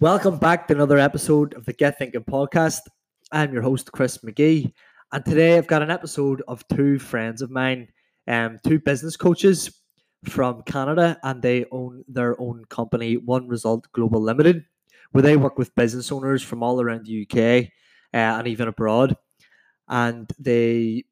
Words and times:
Welcome 0.00 0.38
back 0.38 0.66
to 0.66 0.74
another 0.74 0.96
episode 0.96 1.52
of 1.52 1.66
the 1.66 1.74
Get 1.74 1.98
Thinking 1.98 2.24
podcast. 2.24 2.80
I'm 3.32 3.52
your 3.52 3.60
host, 3.60 3.92
Chris 3.92 4.24
Magee, 4.24 4.72
and 5.12 5.22
today 5.26 5.58
I've 5.58 5.66
got 5.66 5.82
an 5.82 5.90
episode 5.90 6.42
of 6.48 6.66
two 6.68 6.98
friends 6.98 7.42
of 7.42 7.50
mine, 7.50 7.86
um, 8.26 8.58
two 8.66 8.78
business 8.78 9.14
coaches 9.18 9.82
from 10.24 10.62
Canada, 10.62 11.18
and 11.22 11.42
they 11.42 11.66
own 11.70 12.02
their 12.08 12.40
own 12.40 12.64
company, 12.70 13.18
One 13.18 13.46
Result 13.46 13.92
Global 13.92 14.22
Limited, 14.22 14.64
where 15.12 15.20
they 15.20 15.36
work 15.36 15.58
with 15.58 15.74
business 15.74 16.10
owners 16.10 16.42
from 16.42 16.62
all 16.62 16.80
around 16.80 17.04
the 17.04 17.28
UK 17.30 17.68
uh, 18.14 18.38
and 18.38 18.48
even 18.48 18.68
abroad, 18.68 19.14
and 19.86 20.32
they 20.38 21.04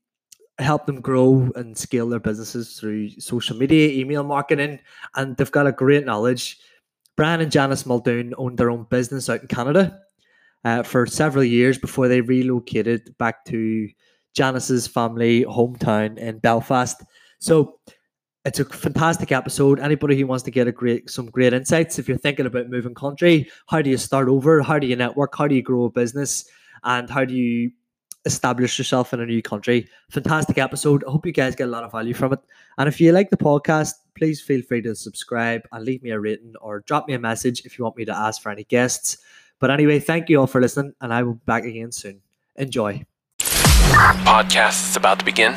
help 0.58 0.86
them 0.86 1.02
grow 1.02 1.50
and 1.56 1.76
scale 1.76 2.08
their 2.08 2.20
businesses 2.20 2.80
through 2.80 3.10
social 3.20 3.54
media, 3.54 3.90
email 3.90 4.24
marketing, 4.24 4.80
and 5.14 5.36
they've 5.36 5.52
got 5.52 5.66
a 5.66 5.72
great 5.72 6.06
knowledge 6.06 6.58
Brian 7.18 7.40
and 7.40 7.50
Janice 7.50 7.84
Muldoon 7.84 8.32
owned 8.38 8.58
their 8.58 8.70
own 8.70 8.84
business 8.84 9.28
out 9.28 9.40
in 9.40 9.48
Canada 9.48 9.98
uh, 10.64 10.84
for 10.84 11.04
several 11.04 11.42
years 11.42 11.76
before 11.76 12.06
they 12.06 12.20
relocated 12.20 13.12
back 13.18 13.44
to 13.46 13.88
Janice's 14.34 14.86
family 14.86 15.44
hometown 15.44 16.16
in 16.16 16.38
Belfast. 16.38 17.02
So 17.40 17.80
it's 18.44 18.60
a 18.60 18.64
fantastic 18.64 19.32
episode. 19.32 19.80
Anybody 19.80 20.16
who 20.16 20.28
wants 20.28 20.44
to 20.44 20.52
get 20.52 20.72
great 20.76 21.10
some 21.10 21.26
great 21.26 21.52
insights, 21.52 21.98
if 21.98 22.06
you're 22.06 22.16
thinking 22.16 22.46
about 22.46 22.70
moving 22.70 22.94
country, 22.94 23.50
how 23.66 23.82
do 23.82 23.90
you 23.90 23.96
start 23.96 24.28
over? 24.28 24.62
How 24.62 24.78
do 24.78 24.86
you 24.86 24.94
network? 24.94 25.36
How 25.36 25.48
do 25.48 25.56
you 25.56 25.62
grow 25.62 25.86
a 25.86 25.90
business? 25.90 26.48
And 26.84 27.10
how 27.10 27.24
do 27.24 27.34
you 27.34 27.72
establish 28.26 28.78
yourself 28.78 29.12
in 29.12 29.18
a 29.18 29.26
new 29.26 29.42
country? 29.42 29.88
Fantastic 30.12 30.56
episode. 30.58 31.02
I 31.04 31.10
hope 31.10 31.26
you 31.26 31.32
guys 31.32 31.56
get 31.56 31.66
a 31.66 31.72
lot 31.72 31.82
of 31.82 31.90
value 31.90 32.14
from 32.14 32.34
it. 32.34 32.40
And 32.78 32.86
if 32.86 33.00
you 33.00 33.10
like 33.10 33.30
the 33.30 33.36
podcast, 33.36 33.94
please 34.18 34.40
feel 34.40 34.62
free 34.62 34.82
to 34.82 34.94
subscribe 34.94 35.62
and 35.70 35.84
leave 35.84 36.02
me 36.02 36.10
a 36.10 36.18
rating 36.18 36.54
or 36.60 36.80
drop 36.80 37.06
me 37.06 37.14
a 37.14 37.18
message 37.18 37.64
if 37.64 37.78
you 37.78 37.84
want 37.84 37.96
me 37.96 38.04
to 38.04 38.14
ask 38.14 38.42
for 38.42 38.50
any 38.50 38.64
guests. 38.64 39.16
But 39.60 39.70
anyway, 39.70 40.00
thank 40.00 40.28
you 40.28 40.40
all 40.40 40.46
for 40.46 40.60
listening, 40.60 40.94
and 41.00 41.14
I 41.14 41.22
will 41.22 41.34
be 41.34 41.42
back 41.46 41.64
again 41.64 41.92
soon. 41.92 42.20
Enjoy. 42.56 43.04
Podcast 43.38 44.90
is 44.90 44.96
about 44.96 45.20
to 45.20 45.24
begin. 45.24 45.54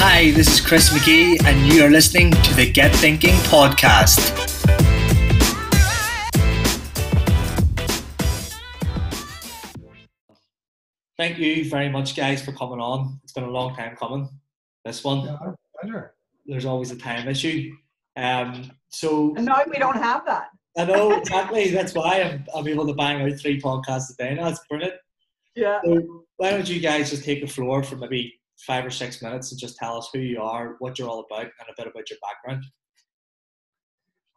Hi, 0.00 0.30
this 0.32 0.48
is 0.48 0.60
Chris 0.60 0.92
Magee, 0.92 1.38
and 1.44 1.72
you 1.72 1.84
are 1.84 1.90
listening 1.90 2.30
to 2.30 2.54
the 2.54 2.70
Get 2.70 2.94
Thinking 2.96 3.34
podcast. 3.50 4.34
Thank 11.18 11.38
you 11.38 11.68
very 11.68 11.88
much, 11.88 12.16
guys, 12.16 12.44
for 12.44 12.52
coming 12.52 12.80
on. 12.80 13.18
It's 13.24 13.32
been 13.32 13.44
a 13.44 13.50
long 13.50 13.74
time 13.74 13.96
coming. 13.96 14.28
This 14.88 15.04
one, 15.04 15.20
Yeah, 15.26 15.36
pleasure. 15.82 16.14
there's 16.46 16.64
always 16.64 16.90
a 16.90 16.96
time 16.96 17.28
issue. 17.28 17.74
Um, 18.16 18.70
so 18.88 19.34
And 19.36 19.44
now 19.44 19.62
we 19.70 19.78
don't 19.78 19.98
have 19.98 20.24
that. 20.24 20.48
I 20.78 20.86
know 20.86 21.10
exactly. 21.12 21.70
That's 21.70 21.92
why 21.92 22.22
I'm, 22.22 22.44
I'm 22.54 22.66
able 22.66 22.86
to 22.86 22.94
bang 22.94 23.20
out 23.20 23.38
three 23.38 23.60
podcasts 23.60 24.10
a 24.10 24.16
day 24.16 24.34
now. 24.34 24.48
It's 24.48 24.60
brilliant. 24.66 24.94
Yeah. 25.54 25.80
So 25.84 26.24
why 26.38 26.52
don't 26.52 26.66
you 26.66 26.80
guys 26.80 27.10
just 27.10 27.22
take 27.22 27.42
the 27.42 27.46
floor 27.46 27.82
for 27.82 27.96
maybe 27.96 28.32
five 28.66 28.86
or 28.86 28.90
six 28.90 29.20
minutes 29.20 29.50
and 29.52 29.60
just 29.60 29.76
tell 29.76 29.98
us 29.98 30.08
who 30.10 30.20
you 30.20 30.40
are, 30.40 30.76
what 30.78 30.98
you're 30.98 31.08
all 31.10 31.26
about, 31.30 31.42
and 31.42 31.68
a 31.68 31.74
bit 31.76 31.86
about 31.86 32.08
your 32.08 32.18
background. 32.22 32.64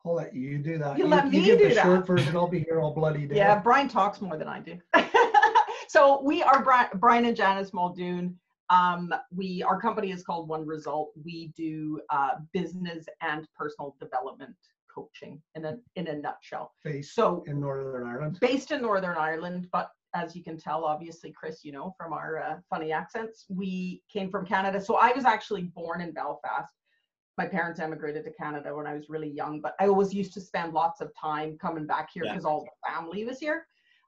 I'll 0.05 0.15
let 0.15 0.35
you 0.35 0.57
do 0.57 0.77
that. 0.79 0.97
You 0.97 1.07
let 1.07 1.29
me 1.29 1.45
give 1.45 1.59
do 1.59 1.69
the 1.69 1.75
that. 1.75 1.83
short 1.85 2.05
version. 2.05 2.35
I'll 2.35 2.47
be 2.49 2.59
here 2.67 2.81
all 2.81 2.93
bloody 2.93 3.25
day. 3.25 3.37
Yeah, 3.37 3.57
Brian 3.57 3.87
talks 3.87 4.19
more 4.19 4.35
than 4.35 4.49
I 4.49 4.59
do. 4.59 4.77
so 5.87 6.21
we 6.23 6.43
are 6.43 6.61
Bri- 6.61 6.99
Brian 6.99 7.23
and 7.23 7.37
Janice 7.37 7.71
Muldoon. 7.71 8.37
Um, 8.71 9.13
we 9.35 9.61
our 9.63 9.79
company 9.79 10.11
is 10.11 10.23
called 10.23 10.47
One 10.47 10.65
Result. 10.65 11.11
We 11.23 11.51
do 11.57 12.01
uh, 12.09 12.31
business 12.53 13.05
and 13.21 13.45
personal 13.55 13.95
development 13.99 14.55
coaching 14.93 15.41
in 15.55 15.65
a 15.65 15.77
in 15.95 16.07
a 16.07 16.15
nutshell. 16.15 16.73
Based 16.83 17.13
So 17.13 17.43
in 17.47 17.59
Northern 17.59 18.07
Ireland. 18.07 18.37
based 18.41 18.71
in 18.71 18.81
Northern 18.81 19.17
Ireland, 19.17 19.67
but 19.71 19.91
as 20.13 20.35
you 20.35 20.43
can 20.43 20.57
tell, 20.57 20.83
obviously, 20.85 21.31
Chris, 21.31 21.63
you 21.63 21.71
know 21.73 21.93
from 21.97 22.13
our 22.13 22.41
uh, 22.41 22.55
funny 22.69 22.91
accents, 22.93 23.45
we 23.49 24.01
came 24.11 24.29
from 24.31 24.45
Canada. 24.45 24.79
So 24.81 24.95
I 24.95 25.11
was 25.13 25.25
actually 25.25 25.63
born 25.63 25.99
in 26.01 26.11
Belfast. 26.13 26.73
My 27.37 27.47
parents 27.47 27.79
emigrated 27.79 28.23
to 28.25 28.31
Canada 28.33 28.75
when 28.75 28.85
I 28.87 28.93
was 28.93 29.09
really 29.09 29.29
young, 29.29 29.61
but 29.61 29.75
I 29.79 29.87
always 29.87 30.13
used 30.13 30.33
to 30.35 30.41
spend 30.41 30.73
lots 30.73 30.99
of 31.01 31.11
time 31.19 31.57
coming 31.59 31.85
back 31.87 32.09
here 32.13 32.23
Yeah. 32.25 32.31
because 32.33 32.45
all 32.45 32.63
the 32.65 32.89
family 32.89 33.23
was 33.25 33.39
here. 33.39 33.65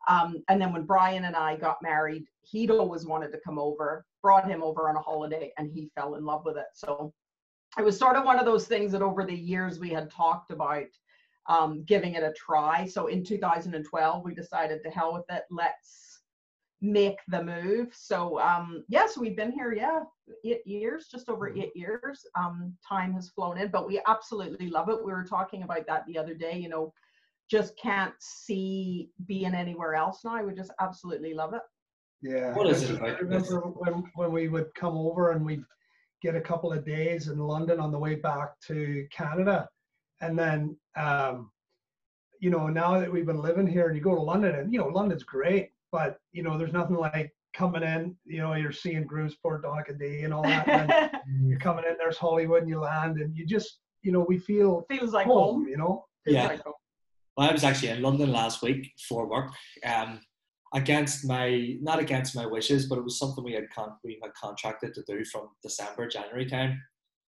Um, 0.07 0.43
and 0.49 0.61
then 0.61 0.73
when 0.73 0.85
Brian 0.85 1.25
and 1.25 1.35
I 1.35 1.55
got 1.55 1.77
married, 1.81 2.25
he'd 2.41 2.71
always 2.71 3.05
wanted 3.05 3.31
to 3.31 3.39
come 3.45 3.57
over, 3.57 4.05
brought 4.21 4.49
him 4.49 4.61
over 4.61 4.89
on 4.89 4.95
a 4.95 5.01
holiday, 5.01 5.51
and 5.57 5.71
he 5.71 5.89
fell 5.95 6.15
in 6.15 6.25
love 6.25 6.43
with 6.45 6.57
it. 6.57 6.67
So 6.73 7.13
it 7.77 7.83
was 7.83 7.97
sort 7.97 8.15
of 8.15 8.25
one 8.25 8.39
of 8.39 8.45
those 8.45 8.67
things 8.67 8.91
that 8.91 9.01
over 9.01 9.23
the 9.23 9.35
years 9.35 9.79
we 9.79 9.89
had 9.89 10.11
talked 10.11 10.51
about 10.51 10.85
um, 11.47 11.83
giving 11.85 12.13
it 12.13 12.23
a 12.23 12.33
try. 12.33 12.85
So 12.85 13.07
in 13.07 13.23
2012, 13.23 14.23
we 14.23 14.33
decided 14.33 14.83
to 14.83 14.89
hell 14.89 15.13
with 15.13 15.25
it. 15.29 15.43
Let's 15.49 16.19
make 16.81 17.17
the 17.29 17.41
move. 17.41 17.89
So 17.93 18.39
um, 18.39 18.83
yeah, 18.89 19.07
so 19.07 19.21
we've 19.21 19.37
been 19.37 19.51
here, 19.51 19.73
yeah, 19.73 20.01
eight 20.43 20.65
years, 20.67 21.07
just 21.09 21.29
over 21.29 21.49
eight 21.49 21.75
years. 21.75 22.25
Um, 22.37 22.75
time 22.87 23.13
has 23.13 23.29
flown 23.29 23.57
in, 23.57 23.69
but 23.69 23.87
we 23.87 24.01
absolutely 24.05 24.69
love 24.69 24.89
it. 24.89 25.03
We 25.03 25.13
were 25.13 25.23
talking 25.23 25.63
about 25.63 25.87
that 25.87 26.05
the 26.07 26.17
other 26.17 26.33
day. 26.33 26.57
You 26.57 26.69
know, 26.69 26.93
just 27.49 27.77
can't 27.77 28.13
see 28.19 29.09
being 29.25 29.53
anywhere 29.53 29.95
else 29.95 30.23
now. 30.23 30.43
We 30.43 30.53
just 30.53 30.71
absolutely 30.79 31.33
love 31.33 31.53
it. 31.53 31.61
Yeah. 32.21 32.53
What 32.55 32.67
is 32.67 32.89
I 32.89 32.93
it 32.93 32.97
about 32.97 33.21
remember 33.21 33.59
when, 33.61 34.03
when 34.15 34.31
we 34.31 34.47
would 34.47 34.73
come 34.75 34.95
over 34.97 35.31
and 35.31 35.45
we'd 35.45 35.63
get 36.21 36.35
a 36.35 36.41
couple 36.41 36.71
of 36.71 36.85
days 36.85 37.27
in 37.27 37.37
London 37.37 37.79
on 37.79 37.91
the 37.91 37.99
way 37.99 38.15
back 38.15 38.59
to 38.67 39.05
Canada. 39.11 39.67
And 40.21 40.39
then, 40.39 40.77
um, 40.95 41.51
you 42.39 42.49
know, 42.49 42.67
now 42.67 42.97
that 42.99 43.11
we've 43.11 43.25
been 43.25 43.41
living 43.41 43.67
here 43.67 43.87
and 43.87 43.95
you 43.95 44.01
go 44.01 44.15
to 44.15 44.21
London 44.21 44.55
and, 44.55 44.71
you 44.71 44.79
know, 44.79 44.87
London's 44.87 45.23
great, 45.23 45.71
but, 45.91 46.17
you 46.31 46.41
know, 46.43 46.57
there's 46.57 46.71
nothing 46.73 46.95
like 46.95 47.31
coming 47.53 47.83
in, 47.83 48.15
you 48.25 48.39
know, 48.39 48.53
you're 48.53 48.71
seeing 48.71 49.05
Groomsport, 49.05 49.63
Donaghadee 49.63 50.23
and 50.23 50.33
all 50.33 50.43
that. 50.43 50.67
And 50.67 51.11
you're 51.49 51.59
coming 51.59 51.83
in, 51.89 51.97
there's 51.97 52.17
Holywood 52.17 52.61
and 52.61 52.69
you 52.69 52.79
land 52.79 53.17
and 53.17 53.35
you 53.35 53.45
just, 53.45 53.79
you 54.01 54.11
know, 54.13 54.21
we 54.27 54.37
feel 54.39 54.85
Feels 54.89 55.11
like 55.11 55.27
home, 55.27 55.55
home. 55.61 55.67
you 55.67 55.77
know? 55.77 56.05
Feels 56.25 56.35
Yeah. 56.35 56.47
like 56.47 56.63
home. 56.63 56.73
Well, 57.35 57.49
I 57.49 57.53
was 57.53 57.63
actually 57.63 57.89
in 57.89 58.01
London 58.01 58.31
last 58.31 58.61
week 58.61 58.91
for 59.07 59.27
work. 59.27 59.51
Um, 59.85 60.19
against 60.73 61.25
my 61.25 61.77
not 61.81 61.99
against 61.99 62.35
my 62.35 62.45
wishes, 62.45 62.87
but 62.87 62.97
it 62.97 63.03
was 63.03 63.17
something 63.17 63.43
we 63.43 63.53
had 63.53 63.69
con- 63.69 63.97
we 64.03 64.19
had 64.21 64.33
contracted 64.33 64.93
to 64.93 65.03
do 65.07 65.23
from 65.25 65.49
December 65.61 66.07
January 66.07 66.45
time. 66.45 66.81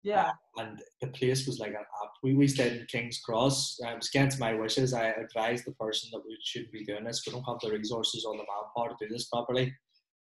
Yeah. 0.03 0.33
and 0.57 0.79
the 1.01 1.07
place 1.07 1.47
was 1.47 1.57
like 1.59 1.71
an 1.71 1.77
app. 1.77 2.11
We, 2.21 2.35
we 2.35 2.47
stayed 2.47 2.73
in 2.73 2.85
King's 2.85 3.19
Cross. 3.25 3.79
Um, 3.83 3.93
it 3.93 3.95
was 3.95 4.09
against 4.13 4.39
my 4.39 4.53
wishes. 4.53 4.93
I 4.93 5.07
advised 5.07 5.65
the 5.65 5.71
person 5.71 6.11
that 6.13 6.21
we 6.23 6.37
should 6.43 6.71
be 6.71 6.85
doing 6.85 7.03
this. 7.03 7.23
We 7.25 7.33
don't 7.33 7.43
have 7.45 7.57
the 7.59 7.71
resources 7.71 8.23
or 8.23 8.33
the 8.33 8.43
manpower 8.43 8.95
to 8.95 9.07
do 9.07 9.11
this 9.11 9.25
properly. 9.25 9.73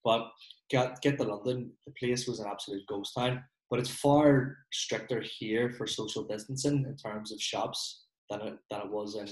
But 0.04 0.30
get 0.70 1.00
get 1.02 1.18
to 1.18 1.24
London, 1.24 1.72
the 1.86 1.92
place 1.98 2.26
was 2.26 2.40
an 2.40 2.46
absolute 2.50 2.86
ghost 2.86 3.12
town. 3.16 3.44
But 3.70 3.80
it's 3.80 3.90
far 3.90 4.56
stricter 4.72 5.22
here 5.38 5.70
for 5.70 5.86
social 5.86 6.24
distancing 6.24 6.86
in 6.88 6.96
terms 6.96 7.30
of 7.30 7.40
shops 7.40 8.06
than 8.30 8.40
it 8.42 8.58
than 8.70 8.80
it 8.82 8.90
was 8.90 9.16
in 9.16 9.26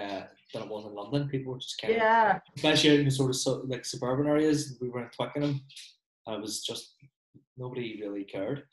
uh, 0.00 0.24
than 0.52 0.62
it 0.62 0.68
was 0.68 0.84
in 0.86 0.94
London. 0.94 1.28
People 1.28 1.52
were 1.52 1.58
just 1.58 1.80
kind 1.80 1.92
of 1.94 1.98
Yeah. 1.98 2.38
especially 2.56 2.98
in 2.98 3.04
the 3.04 3.10
sort 3.10 3.30
of 3.30 3.36
so, 3.36 3.62
like 3.66 3.84
suburban 3.84 4.26
areas. 4.26 4.76
We 4.80 4.88
were 4.88 5.02
in 5.02 5.10
Twickenham, 5.10 5.60
and 6.26 6.36
it 6.36 6.40
was 6.40 6.62
just 6.64 6.94
nobody 7.56 8.00
really 8.02 8.24
cared. 8.24 8.64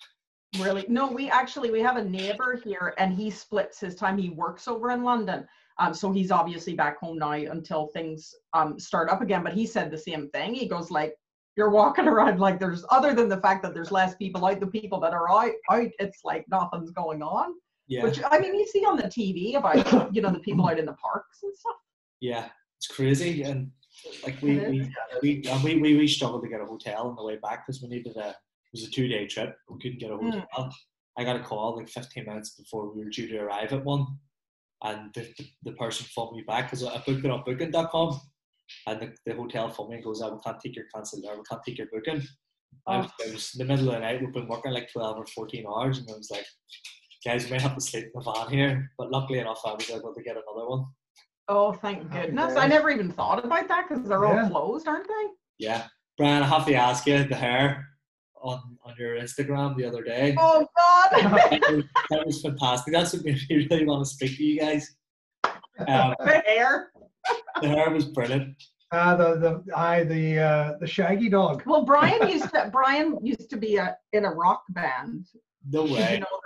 Really? 0.60 0.86
No, 0.88 1.12
we 1.12 1.30
actually 1.30 1.72
we 1.72 1.82
have 1.82 1.98
a 1.98 2.04
neighbor 2.04 2.60
here, 2.64 2.94
and 2.98 3.14
he 3.14 3.30
splits 3.30 3.80
his 3.80 3.96
time. 3.96 4.18
He 4.18 4.30
works 4.30 4.68
over 4.68 4.92
in 4.92 5.04
London, 5.04 5.48
um, 5.80 5.94
so 5.94 6.12
he's 6.12 6.32
obviously 6.32 6.74
back 6.76 7.00
home 7.00 7.18
now 7.18 7.32
until 7.32 7.88
things 7.88 8.34
um 8.54 8.80
start 8.80 9.10
up 9.10 9.22
again. 9.22 9.44
But 9.44 9.54
he 9.54 9.66
said 9.66 9.90
the 9.92 9.98
same 9.98 10.30
thing. 10.30 10.54
He 10.54 10.68
goes 10.68 10.92
like, 10.92 11.16
"You're 11.58 11.72
walking 11.72 12.08
around 12.14 12.40
like 12.40 12.60
there's 12.60 12.86
other 12.92 13.14
than 13.16 13.30
the 13.30 13.42
fact 13.42 13.64
that 13.64 13.74
there's 13.74 13.92
less 13.92 14.16
people 14.16 14.46
out. 14.46 14.60
The 14.60 14.68
people 14.68 15.00
that 15.00 15.14
are 15.14 15.30
out, 15.30 15.52
out, 15.72 15.90
it's 16.00 16.20
like 16.24 16.46
nothing's 16.50 16.92
going 16.92 17.24
on. 17.24 17.54
Yeah, 17.94 18.04
Which 18.06 18.20
I 18.32 18.40
mean, 18.40 18.56
you 18.56 18.66
see 18.66 18.84
on 18.86 18.98
the 18.98 19.04
TV 19.04 19.56
about 19.56 20.14
you 20.16 20.22
know 20.24 20.32
the 20.32 20.40
people 20.40 20.68
out 20.68 20.80
in 20.80 20.86
the 20.92 20.94
parks 20.94 21.44
and 21.44 21.56
stuff. 21.56 21.76
yeah, 22.22 22.46
it's 22.78 22.88
crazy, 22.88 23.44
and 23.44 23.70
like 24.26 24.38
we 24.42 24.58
we 24.72 24.78
we, 25.22 25.44
we, 25.64 25.72
we 25.84 25.96
we 26.02 26.08
struggled 26.08 26.42
to 26.44 26.50
get 26.50 26.60
a 26.62 26.66
hotel 26.66 27.02
on 27.10 27.16
the 27.16 27.24
way 27.24 27.38
back 27.46 27.60
because 27.68 27.82
we 27.84 27.90
needed 27.90 28.18
a 28.18 28.30
it 28.30 28.72
was 28.74 28.84
a 28.88 28.92
two 28.92 29.08
day 29.08 29.28
trip. 29.28 29.56
We 29.70 29.78
couldn't 29.82 30.00
get 30.00 30.10
a 30.12 30.18
Mm. 30.18 30.44
hotel. 30.52 30.74
I 31.20 31.24
got 31.24 31.36
a 31.36 31.44
call 31.50 31.78
like 31.78 31.90
15 31.90 32.26
minutes 32.26 32.50
before 32.62 32.84
we 32.92 33.04
were 33.04 33.10
due 33.12 33.28
to 33.28 33.38
arrive 33.38 33.72
at 33.74 33.86
one, 33.86 34.08
and 34.84 35.14
the, 35.14 35.22
the, 35.38 35.46
the 35.66 35.72
person 35.74 36.08
phoned 36.16 36.36
me 36.36 36.44
back 36.48 36.64
because 36.72 36.84
I 36.84 36.98
booked 37.06 37.24
it 37.26 37.30
on 37.30 37.44
Booking.com, 37.46 38.20
and 38.88 39.00
the, 39.02 39.08
the 39.28 39.36
hotel 39.36 39.70
phoned 39.70 39.90
me 39.92 39.96
and 39.98 40.04
goes, 40.06 40.24
"I 40.24 40.30
we 40.30 40.40
can't 40.44 40.60
take 40.60 40.76
your 40.76 40.86
cancel 40.94 41.24
or 41.30 41.36
we 41.38 41.44
can't 41.50 41.62
take 41.64 41.78
your 41.78 41.90
booking." 41.94 42.24
I 42.88 42.98
was, 42.98 43.12
Oh. 43.20 43.28
it 43.28 43.34
was 43.34 43.52
in 43.54 43.60
the 43.60 43.70
middle 43.72 43.90
of 43.90 43.94
the 43.94 44.00
night. 44.00 44.20
We've 44.20 44.34
been 44.34 44.48
working 44.48 44.74
like 44.74 44.92
12 44.92 45.18
or 45.20 45.28
14 45.28 45.66
hours, 45.68 46.00
and 46.00 46.10
I 46.10 46.18
was 46.18 46.32
like, 46.32 46.48
"Guys, 47.26 47.46
we 47.46 47.52
may 47.52 47.60
have 47.60 47.76
to 47.76 47.82
sleep 47.82 48.06
in 48.06 48.12
the 48.14 48.22
van 48.22 48.50
here." 48.50 48.92
But 48.98 49.12
luckily 49.12 49.40
enough, 49.40 49.62
I 49.66 49.74
was 49.74 49.90
able 49.90 50.14
to 50.14 50.24
get 50.24 50.36
another 50.36 50.68
one. 50.68 50.86
Oh, 51.48 51.74
thank 51.74 52.10
Happy 52.12 52.28
goodness! 52.28 52.56
I 52.56 52.68
never 52.68 52.90
even 52.90 53.12
thought 53.12 53.44
about 53.44 53.68
that 53.68 53.88
because 53.88 54.08
they're 54.08 54.26
all 54.26 54.50
closed, 54.50 54.88
aren't 54.88 55.08
they? 55.08 55.30
Yeah, 55.60 55.88
Brian, 56.18 56.44
I 56.44 56.48
have 56.48 56.66
to 56.66 56.74
ask 56.76 57.06
you 57.06 57.24
the 57.24 57.36
hair 57.36 57.86
on 58.42 58.62
on 58.86 58.94
your 59.00 59.16
Instagram 59.16 59.76
the 59.76 59.86
other 59.86 60.04
day. 60.04 60.36
Oh 60.38 60.68
God! 60.78 61.10
that, 61.12 61.62
was, 61.72 61.84
that 62.10 62.26
was 62.26 62.42
fantastic. 62.42 62.94
That's 62.94 63.14
what 63.14 63.26
made 63.26 63.40
me 63.50 63.68
really 63.72 63.86
want 63.86 64.06
to 64.06 64.10
speak 64.10 64.38
to 64.38 64.44
you 64.44 64.60
guys. 64.60 64.96
Um, 65.88 66.14
the 66.20 66.44
hair. 66.46 66.92
the 67.62 67.70
hair 67.70 67.90
was 67.90 68.06
brilliant. 68.06 68.56
Uh, 68.92 69.16
the 69.16 69.64
the 69.66 69.76
I 69.76 70.04
the 70.04 70.40
uh, 70.40 70.74
the 70.80 70.88
Shaggy 70.88 71.30
Dog. 71.30 71.64
Well, 71.66 71.84
Brian 71.84 72.30
used 72.30 72.52
to 72.52 72.70
Brian 72.72 73.18
used 73.26 73.50
to 73.50 73.58
be 73.58 73.78
a 73.78 73.98
in 74.12 74.26
a 74.26 74.32
rock 74.32 74.64
band. 74.70 75.26
No 75.72 75.84
Did 75.84 75.90
you 75.90 75.96
way. 75.96 76.20
know 76.20 76.28
that? 76.30 76.43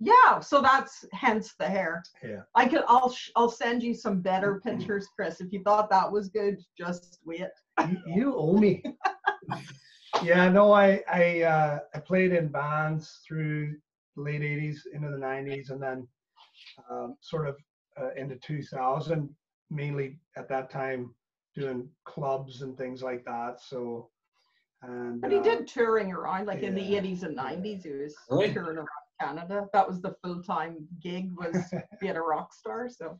Yeah, 0.00 0.40
so 0.40 0.62
that's 0.62 1.04
hence 1.12 1.54
the 1.58 1.66
hair. 1.66 2.02
Yeah. 2.22 2.40
I 2.54 2.66
could 2.66 2.84
I'll 2.88 3.10
sh- 3.10 3.30
I'll 3.36 3.50
send 3.50 3.82
you 3.82 3.92
some 3.94 4.20
better 4.22 4.58
pictures, 4.64 5.06
Chris. 5.14 5.40
If 5.42 5.52
you 5.52 5.62
thought 5.62 5.90
that 5.90 6.10
was 6.10 6.30
good, 6.30 6.56
just 6.76 7.18
wait. 7.24 7.48
You, 7.86 7.98
you 8.06 8.34
owe 8.34 8.56
me. 8.56 8.82
yeah, 10.22 10.48
no, 10.48 10.72
I 10.72 11.02
I 11.06 11.42
uh, 11.42 11.78
I 11.94 11.98
played 11.98 12.32
in 12.32 12.48
bands 12.48 13.20
through 13.28 13.76
the 14.16 14.22
late 14.22 14.40
'80s 14.40 14.78
into 14.94 15.10
the 15.10 15.18
'90s, 15.18 15.70
and 15.70 15.82
then 15.82 16.08
um, 16.90 17.16
sort 17.20 17.46
of 17.46 17.56
uh, 18.00 18.10
into 18.16 18.36
2000, 18.36 19.28
mainly 19.70 20.18
at 20.36 20.48
that 20.48 20.70
time 20.70 21.14
doing 21.54 21.86
clubs 22.06 22.62
and 22.62 22.76
things 22.78 23.02
like 23.02 23.24
that. 23.24 23.60
So, 23.60 24.08
and 24.82 25.20
But 25.20 25.32
he 25.32 25.38
uh, 25.38 25.42
did 25.42 25.66
touring 25.66 26.10
around, 26.12 26.46
like 26.46 26.62
in 26.62 26.74
the 26.74 26.80
80s 26.80 27.22
and 27.22 27.36
90s. 27.36 27.82
He 27.82 27.90
was 27.90 28.14
Really? 28.30 28.52
touring 28.54 28.78
around 28.78 28.88
Canada. 29.20 29.68
That 29.72 29.86
was 29.86 30.00
the 30.00 30.14
full 30.22 30.42
time 30.42 30.86
gig 31.02 31.30
was 31.36 31.56
being 32.00 32.16
a 32.16 32.22
rock 32.22 32.52
star. 32.54 32.88
So 32.88 33.18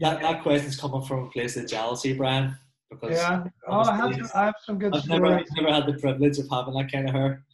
That 0.00 0.20
that 0.20 0.42
question's 0.42 0.78
coming 0.78 1.02
from 1.02 1.24
a 1.24 1.30
place 1.30 1.56
of 1.56 1.66
jealousy, 1.66 2.14
Brian. 2.14 2.56
Because 2.90 3.16
Yeah. 3.16 3.44
Oh, 3.68 3.80
I 3.80 3.96
have, 3.96 4.04
honestly, 4.06 4.30
I 4.34 4.44
have 4.46 4.54
some 4.64 4.78
good 4.78 4.94
I've 4.94 5.08
never 5.08 5.42
never 5.56 5.72
had 5.72 5.86
the 5.86 5.98
privilege 6.00 6.38
of 6.38 6.46
having 6.50 6.74
that 6.74 6.92
kind 6.92 7.08
of 7.08 7.14
hair. 7.14 7.44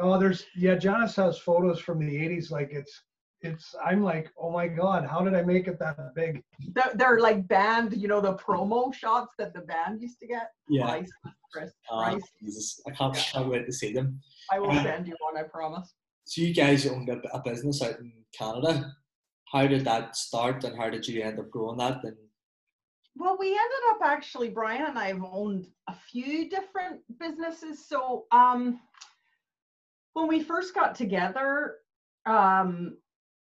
oh, 0.00 0.18
there's 0.18 0.44
yeah. 0.56 0.74
Janice 0.74 1.16
has 1.16 1.38
photos 1.38 1.80
from 1.80 1.98
the 2.00 2.14
'80s. 2.14 2.50
Like 2.50 2.70
it's 2.72 3.02
it's. 3.44 3.74
I'm 3.84 4.02
like, 4.02 4.30
oh 4.38 4.50
my 4.50 4.66
god, 4.68 5.06
how 5.06 5.20
did 5.22 5.34
I 5.34 5.42
make 5.42 5.68
it 5.68 5.78
that 5.78 5.96
big? 6.14 6.42
they're, 6.74 6.92
they're 6.94 7.20
like 7.20 7.46
band, 7.48 7.96
you 7.96 8.08
know, 8.08 8.20
the 8.20 8.34
promo 8.34 8.92
shots 8.92 9.34
that 9.38 9.52
the 9.54 9.60
band 9.60 10.00
used 10.00 10.18
to 10.20 10.26
get. 10.26 10.50
Yeah. 10.68 10.86
Price, 10.86 11.10
Chris, 11.52 11.72
price. 11.88 12.22
Jesus. 12.40 12.80
I 12.86 12.90
can't, 12.90 13.14
can't 13.14 13.48
wait 13.48 13.66
to 13.66 13.72
see 13.72 13.92
them. 13.92 14.20
I 14.50 14.58
will 14.58 14.70
Uh, 14.70 14.82
send 14.82 15.06
you 15.06 15.16
one, 15.20 15.36
I 15.36 15.46
promise. 15.46 15.94
So 16.24 16.40
you 16.42 16.54
guys 16.54 16.86
owned 16.86 17.08
a, 17.08 17.20
a 17.34 17.42
business 17.42 17.82
out 17.82 17.98
in 18.00 18.12
Canada. 18.36 18.92
How 19.52 19.66
did 19.66 19.84
that 19.84 20.16
start, 20.16 20.64
and 20.64 20.76
how 20.76 20.90
did 20.90 21.06
you 21.06 21.22
end 21.22 21.38
up 21.38 21.50
growing 21.50 21.78
that? 21.78 22.02
And 22.02 22.16
Well, 23.14 23.36
we 23.38 23.48
ended 23.48 23.84
up 23.90 23.98
actually, 24.02 24.48
Brian 24.48 24.86
and 24.86 24.98
I 24.98 25.08
have 25.08 25.22
owned 25.22 25.66
a 25.88 25.94
few 26.10 26.48
different 26.48 27.02
businesses. 27.20 27.86
So 27.86 28.24
um, 28.32 28.80
when 30.14 30.26
we 30.26 30.42
first 30.42 30.74
got 30.74 30.94
together, 30.94 31.76
um, 32.26 32.96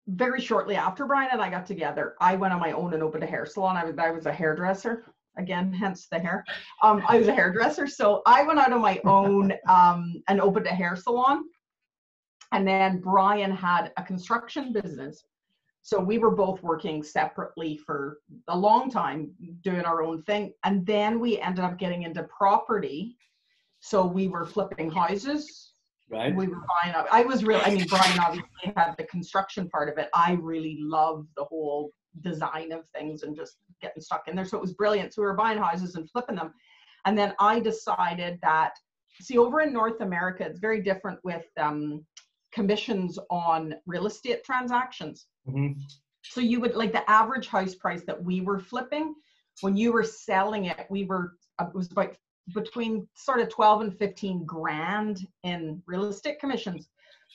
very 0.08 0.40
shortly 0.40 0.76
after 0.76 1.06
Brian 1.06 1.30
and 1.32 1.40
I 1.40 1.50
got 1.50 1.66
together, 1.66 2.14
I 2.20 2.36
went 2.36 2.52
on 2.52 2.60
my 2.60 2.72
own 2.72 2.94
and 2.94 3.02
opened 3.02 3.24
a 3.24 3.26
hair 3.26 3.46
salon. 3.46 3.76
I 3.76 3.84
was 3.84 3.98
I 3.98 4.10
was 4.10 4.26
a 4.26 4.32
hairdresser. 4.32 5.04
Again, 5.38 5.72
hence 5.72 6.08
the 6.08 6.18
hair. 6.18 6.44
Um, 6.82 7.02
I 7.08 7.18
was 7.18 7.28
a 7.28 7.32
hairdresser. 7.34 7.86
So 7.86 8.22
I 8.26 8.42
went 8.42 8.58
out 8.58 8.72
on 8.72 8.82
my 8.82 9.00
own 9.04 9.52
um, 9.68 10.22
and 10.28 10.40
opened 10.40 10.66
a 10.66 10.74
hair 10.74 10.96
salon. 10.96 11.44
And 12.52 12.68
then 12.68 13.00
Brian 13.00 13.50
had 13.50 13.92
a 13.96 14.02
construction 14.02 14.72
business. 14.72 15.24
So 15.82 15.98
we 15.98 16.18
were 16.18 16.30
both 16.30 16.62
working 16.62 17.02
separately 17.02 17.76
for 17.76 18.18
a 18.48 18.56
long 18.56 18.90
time, 18.90 19.32
doing 19.62 19.84
our 19.84 20.02
own 20.02 20.22
thing. 20.22 20.52
And 20.64 20.86
then 20.86 21.18
we 21.18 21.40
ended 21.40 21.64
up 21.64 21.78
getting 21.78 22.02
into 22.02 22.22
property. 22.24 23.16
So 23.80 24.06
we 24.06 24.28
were 24.28 24.46
flipping 24.46 24.90
houses. 24.90 25.71
Right? 26.12 26.34
We 26.34 26.48
were 26.48 26.62
buying 26.82 26.94
up. 26.94 27.06
I 27.10 27.22
was 27.22 27.44
really, 27.44 27.62
I 27.62 27.74
mean, 27.74 27.86
Brian 27.88 28.18
obviously 28.18 28.72
had 28.76 28.94
the 28.98 29.04
construction 29.04 29.68
part 29.68 29.88
of 29.88 29.98
it. 29.98 30.08
I 30.14 30.32
really 30.32 30.78
love 30.80 31.26
the 31.36 31.44
whole 31.44 31.90
design 32.20 32.72
of 32.72 32.84
things 32.94 33.22
and 33.22 33.34
just 33.34 33.56
getting 33.80 34.02
stuck 34.02 34.28
in 34.28 34.36
there. 34.36 34.44
So 34.44 34.56
it 34.56 34.60
was 34.60 34.74
brilliant. 34.74 35.14
So 35.14 35.22
we 35.22 35.26
were 35.26 35.34
buying 35.34 35.58
houses 35.58 35.94
and 35.94 36.08
flipping 36.10 36.36
them. 36.36 36.52
And 37.04 37.18
then 37.18 37.34
I 37.40 37.58
decided 37.58 38.38
that, 38.42 38.72
see, 39.20 39.38
over 39.38 39.60
in 39.62 39.72
North 39.72 40.00
America, 40.00 40.44
it's 40.44 40.60
very 40.60 40.82
different 40.82 41.18
with 41.24 41.46
um, 41.58 42.04
commissions 42.52 43.18
on 43.30 43.74
real 43.86 44.06
estate 44.06 44.44
transactions. 44.44 45.26
Mhm. 45.48 45.76
So 46.22 46.40
you 46.40 46.60
would 46.60 46.76
like 46.76 46.92
the 46.92 47.08
average 47.10 47.48
house 47.48 47.74
price 47.74 48.04
that 48.04 48.22
we 48.22 48.42
were 48.42 48.60
flipping 48.60 49.16
when 49.60 49.76
you 49.76 49.92
were 49.92 50.04
selling 50.04 50.66
it, 50.66 50.86
we 50.88 51.04
were 51.04 51.36
uh, 51.58 51.66
it 51.66 51.74
was 51.74 51.90
about 51.90 52.16
between 52.54 53.08
sort 53.14 53.40
of 53.40 53.48
12 53.48 53.80
and 53.82 53.98
15 53.98 54.44
grand 54.44 55.26
in 55.44 55.82
real 55.86 56.06
estate 56.06 56.38
commissions. 56.40 56.88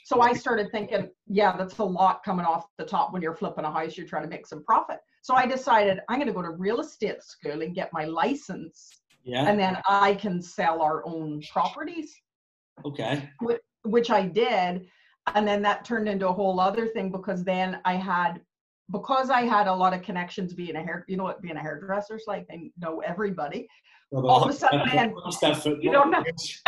So 0.05 0.21
I 0.21 0.33
started 0.33 0.71
thinking, 0.71 1.09
yeah, 1.27 1.55
that's 1.57 1.77
a 1.79 1.83
lot 1.83 2.23
coming 2.23 2.45
off 2.45 2.65
the 2.77 2.85
top 2.85 3.11
when 3.11 3.21
you're 3.21 3.35
flipping 3.35 3.65
a 3.65 3.71
house, 3.71 3.97
you're 3.97 4.07
trying 4.07 4.23
to 4.23 4.29
make 4.29 4.47
some 4.47 4.63
profit. 4.63 4.99
So 5.21 5.35
I 5.35 5.45
decided 5.45 5.99
I'm 6.07 6.17
going 6.17 6.27
to 6.27 6.33
go 6.33 6.41
to 6.41 6.51
real 6.51 6.79
estate 6.79 7.21
school 7.23 7.61
and 7.61 7.75
get 7.75 7.91
my 7.91 8.05
license, 8.05 8.89
Yeah. 9.23 9.47
and 9.49 9.59
then 9.59 9.77
I 9.89 10.15
can 10.15 10.41
sell 10.41 10.81
our 10.81 11.05
own 11.05 11.41
properties 11.51 12.15
okay. 12.85 13.29
which 13.83 14.09
I 14.09 14.25
did. 14.25 14.87
And 15.35 15.45
then 15.47 15.61
that 15.63 15.83
turned 15.83 16.07
into 16.07 16.29
a 16.29 16.33
whole 16.33 16.59
other 16.59 16.87
thing 16.87 17.11
because 17.11 17.43
then 17.43 17.79
I 17.83 17.95
had, 17.95 18.41
because 18.91 19.29
I 19.29 19.41
had 19.41 19.67
a 19.67 19.73
lot 19.73 19.93
of 19.93 20.01
connections 20.01 20.53
being 20.53 20.75
a 20.75 20.81
hair, 20.81 21.05
you 21.07 21.17
know 21.17 21.23
what 21.23 21.41
being 21.41 21.57
a 21.57 21.59
hairdresser's 21.59 22.23
like, 22.27 22.45
I 22.51 22.71
know 22.77 22.99
everybody. 22.99 23.67
Well, 24.11 24.27
All 24.27 24.43
of 24.43 24.49
a 24.49 24.53
sudden, 24.53 24.79
that- 24.79 24.95
man, 24.95 25.09
what's 25.11 25.39
that 25.39 25.57
foot- 25.57 25.81
you 25.83 25.91
don't 25.91 26.11
know. 26.11 26.23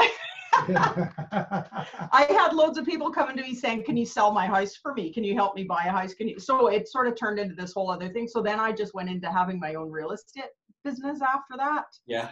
I 0.52 2.26
had 2.30 2.54
loads 2.54 2.78
of 2.78 2.86
people 2.86 3.12
coming 3.12 3.38
to 3.38 3.44
me 3.44 3.56
saying, 3.56 3.84
Can 3.86 3.96
you 3.96 4.06
sell 4.06 4.32
my 4.32 4.46
house 4.46 4.76
for 4.76 4.94
me? 4.94 5.14
Can 5.14 5.24
you 5.24 5.36
help 5.36 5.56
me 5.56 5.64
buy 5.64 5.84
a 5.86 5.92
house? 5.92 6.14
Can 6.14 6.28
you? 6.28 6.40
So 6.40 6.68
it 6.68 6.90
sort 6.90 7.08
of 7.08 7.16
turned 7.18 7.40
into 7.40 7.56
this 7.56 7.72
whole 7.74 7.90
other 7.90 8.10
thing. 8.10 8.28
So 8.28 8.42
then 8.42 8.60
I 8.60 8.72
just 8.74 8.94
went 8.94 9.10
into 9.10 9.32
having 9.32 9.60
my 9.60 9.76
own 9.76 9.90
real 9.90 10.12
estate 10.12 10.46
business 10.84 11.22
after 11.22 11.56
that. 11.58 11.86
Yeah. 12.08 12.30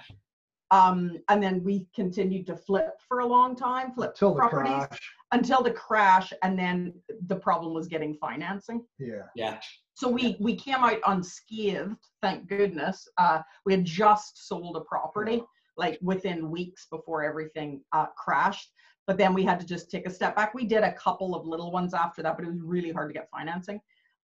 Um, 0.71 1.17
and 1.29 1.41
then 1.41 1.63
we 1.63 1.87
continued 1.95 2.45
to 2.47 2.55
flip 2.55 2.95
for 3.07 3.19
a 3.19 3.25
long 3.25 3.55
time, 3.55 3.93
flip 3.93 4.15
Till 4.15 4.33
the 4.33 4.39
properties 4.39 4.87
crash. 4.87 5.11
until 5.31 5.63
the 5.63 5.71
crash. 5.71 6.33
And 6.43 6.59
then 6.59 6.93
the 7.27 7.37
problem 7.37 7.73
was 7.73 7.87
getting 7.87 8.15
financing. 8.15 8.83
Yeah. 8.99 9.23
Yeah. 9.35 9.59
So 9.93 10.09
we 10.09 10.35
we 10.39 10.55
came 10.55 10.75
out 10.75 10.99
unscathed, 11.07 11.95
thank 12.21 12.47
goodness. 12.47 13.07
Uh, 13.17 13.41
we 13.65 13.73
had 13.73 13.85
just 13.85 14.47
sold 14.47 14.75
a 14.75 14.81
property 14.81 15.41
like 15.77 15.97
within 16.01 16.51
weeks 16.51 16.87
before 16.89 17.23
everything 17.23 17.81
uh, 17.93 18.07
crashed. 18.17 18.69
But 19.05 19.17
then 19.17 19.33
we 19.33 19.43
had 19.45 19.59
to 19.61 19.65
just 19.65 19.89
take 19.89 20.05
a 20.05 20.11
step 20.11 20.35
back. 20.35 20.53
We 20.53 20.65
did 20.65 20.83
a 20.83 20.91
couple 20.93 21.33
of 21.33 21.47
little 21.47 21.71
ones 21.71 21.93
after 21.93 22.21
that, 22.23 22.35
but 22.35 22.45
it 22.45 22.49
was 22.49 22.61
really 22.61 22.91
hard 22.91 23.09
to 23.09 23.13
get 23.13 23.29
financing. 23.31 23.79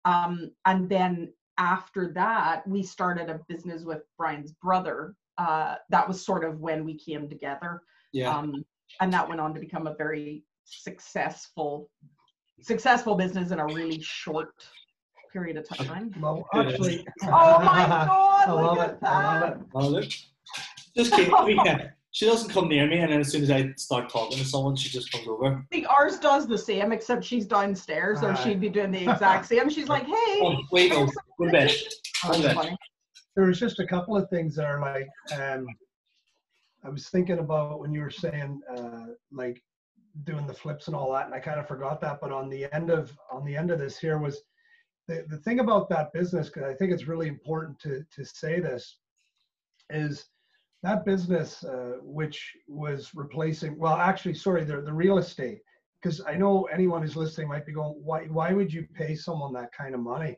Um, 0.05 0.51
and 0.67 0.89
then 0.89 1.33
after 1.59 2.13
that, 2.15 2.67
we 2.67 2.83
started 2.83 3.31
a 3.31 3.41
business 3.49 3.85
with 3.85 4.03
Brian's 4.19 4.53
brother. 4.53 5.15
Uh, 5.39 5.77
that 5.91 6.07
was 6.07 6.25
sort 6.25 6.45
of 6.45 6.61
when 6.61 6.85
we 6.85 6.95
came 6.99 7.29
together 7.29 7.83
Yeah. 8.13 8.37
um, 8.37 8.65
and 9.01 9.13
that 9.13 9.27
went 9.29 9.41
on 9.41 9.55
to 9.55 9.61
become 9.61 9.87
a 9.87 9.95
very 9.95 10.45
successful 10.65 11.89
successful 12.61 13.15
business 13.17 13.51
in 13.51 13.59
a 13.59 13.67
really 13.67 14.01
short 14.01 14.53
period 15.33 15.57
of 15.57 15.67
time 15.69 16.15
Well, 16.21 16.47
actually. 16.55 17.07
oh 17.25 17.59
my 17.61 17.87
god 18.07 18.49
I 18.49 18.53
love 18.53 18.79
it. 18.79 18.99
I 19.03 19.25
love 19.25 19.41
that. 19.41 19.53
it. 19.57 19.67
Oh, 19.75 19.89
look. 19.89 20.05
Just 20.97 21.13
keep, 21.15 21.29
we. 21.45 21.59
She 22.11 22.27
doesn't 22.27 22.51
come 22.51 22.69
near 22.69 22.87
me, 22.87 22.99
and 22.99 23.11
then 23.11 23.21
as 23.21 23.31
soon 23.33 23.43
as 23.43 23.51
I 23.51 23.73
start 23.79 24.11
talking 24.11 24.37
to 24.37 24.45
someone, 24.45 24.77
she 24.77 24.91
just 24.91 25.11
comes 25.11 25.27
over. 25.27 25.65
See, 25.73 25.87
ours 25.87 26.19
does 26.19 26.47
the 26.47 26.59
same 26.59 26.93
except 26.93 27.25
she's 27.25 27.47
downstairs 27.47 28.21
so 28.21 28.29
Aye. 28.29 28.35
she'd 28.35 28.61
be 28.61 28.69
doing 28.69 28.91
the 28.91 29.09
exact 29.11 29.47
same 29.47 29.71
she's 29.71 29.89
like 29.89 30.05
hey 30.05 30.41
Oh, 30.43 30.57
wait, 30.71 30.91
no. 30.93 31.07
Go 31.39 31.47
to 31.47 31.51
bed. 31.51 31.73
Go 32.27 32.33
to 32.35 32.43
bed. 32.55 32.77
There 33.35 33.47
was 33.47 33.59
just 33.59 33.79
a 33.79 33.87
couple 33.87 34.17
of 34.17 34.29
things 34.29 34.57
there 34.57 34.79
like 34.81 35.09
um 35.39 35.67
i 36.85 36.89
was 36.89 37.09
thinking 37.09 37.39
about 37.39 37.81
when 37.81 37.93
you 37.93 38.01
were 38.01 38.11
saying 38.11 38.61
uh 38.77 39.07
like 39.31 39.63
doing 40.25 40.47
the 40.47 40.55
flips 40.55 40.87
and 40.87 40.97
all 40.97 41.13
that 41.13 41.27
and 41.27 41.35
i 41.35 41.41
kind 41.41 41.59
of 41.59 41.67
forgot 41.67 42.01
that 42.01 42.21
but 42.21 42.33
on 42.33 42.51
the 42.51 42.73
end 42.75 42.91
of 42.91 43.17
on 43.31 43.45
the 43.45 43.57
end 43.57 43.71
of 43.71 43.79
this 43.79 43.99
here 43.99 44.19
was 44.19 44.43
the, 45.09 45.25
the 45.29 45.39
thing 45.39 45.61
about 45.61 45.89
that 45.89 46.13
business 46.13 46.49
because 46.49 46.65
i 46.65 46.75
think 46.75 46.93
it's 46.93 47.09
really 47.09 47.29
important 47.29 47.79
to 47.81 48.05
to 48.15 48.25
say 48.25 48.61
this 48.61 48.99
is 49.91 50.27
that 50.83 51.05
business 51.05 51.65
uh, 51.65 51.99
which 52.03 52.53
was 52.67 53.11
replacing 53.15 53.79
well 53.79 53.95
actually 53.95 54.35
sorry 54.35 54.65
the, 54.65 54.81
the 54.83 54.93
real 54.93 55.19
estate 55.19 55.61
because 56.01 56.21
i 56.27 56.35
know 56.35 56.65
anyone 56.65 57.01
who's 57.01 57.17
listening 57.17 57.49
might 57.49 57.65
be 57.65 57.73
going 57.73 57.95
why 58.05 58.25
why 58.27 58.53
would 58.53 58.73
you 58.73 58.87
pay 58.95 59.15
someone 59.15 59.53
that 59.53 59.73
kind 59.73 59.95
of 59.95 60.01
money 60.01 60.37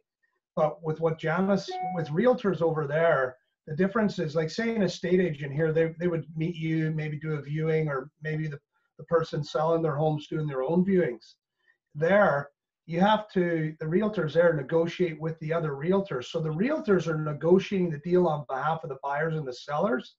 but 0.56 0.82
with 0.82 1.00
what 1.00 1.18
Janice, 1.18 1.70
with 1.94 2.08
realtors 2.08 2.62
over 2.62 2.86
there, 2.86 3.36
the 3.66 3.74
difference 3.74 4.18
is 4.18 4.34
like 4.34 4.50
say 4.50 4.74
an 4.74 4.82
estate 4.82 5.20
agent 5.20 5.52
here, 5.52 5.72
they, 5.72 5.94
they 5.98 6.08
would 6.08 6.26
meet 6.36 6.54
you, 6.54 6.90
maybe 6.90 7.18
do 7.18 7.34
a 7.34 7.42
viewing, 7.42 7.88
or 7.88 8.10
maybe 8.22 8.46
the, 8.46 8.58
the 8.98 9.04
person 9.04 9.42
selling 9.42 9.82
their 9.82 9.96
homes 9.96 10.26
doing 10.28 10.46
their 10.46 10.62
own 10.62 10.84
viewings. 10.84 11.34
There, 11.94 12.50
you 12.86 13.00
have 13.00 13.28
to, 13.30 13.74
the 13.80 13.86
realtors 13.86 14.34
there 14.34 14.52
negotiate 14.52 15.18
with 15.20 15.38
the 15.40 15.52
other 15.52 15.72
realtors. 15.72 16.26
So 16.26 16.40
the 16.40 16.50
realtors 16.50 17.06
are 17.06 17.18
negotiating 17.18 17.90
the 17.90 17.98
deal 17.98 18.26
on 18.26 18.44
behalf 18.48 18.84
of 18.84 18.90
the 18.90 18.98
buyers 19.02 19.34
and 19.36 19.48
the 19.48 19.54
sellers. 19.54 20.16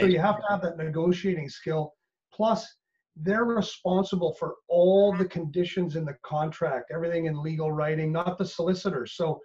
So 0.00 0.06
you 0.06 0.18
have 0.18 0.38
to 0.38 0.46
have 0.50 0.62
that 0.62 0.76
negotiating 0.76 1.48
skill. 1.48 1.94
Plus, 2.32 2.66
they're 3.14 3.44
responsible 3.44 4.34
for 4.34 4.56
all 4.68 5.12
the 5.12 5.24
conditions 5.24 5.94
in 5.94 6.04
the 6.04 6.16
contract, 6.24 6.90
everything 6.92 7.26
in 7.26 7.42
legal 7.42 7.70
writing, 7.70 8.10
not 8.10 8.38
the 8.38 8.44
solicitors. 8.44 9.12
So 9.14 9.40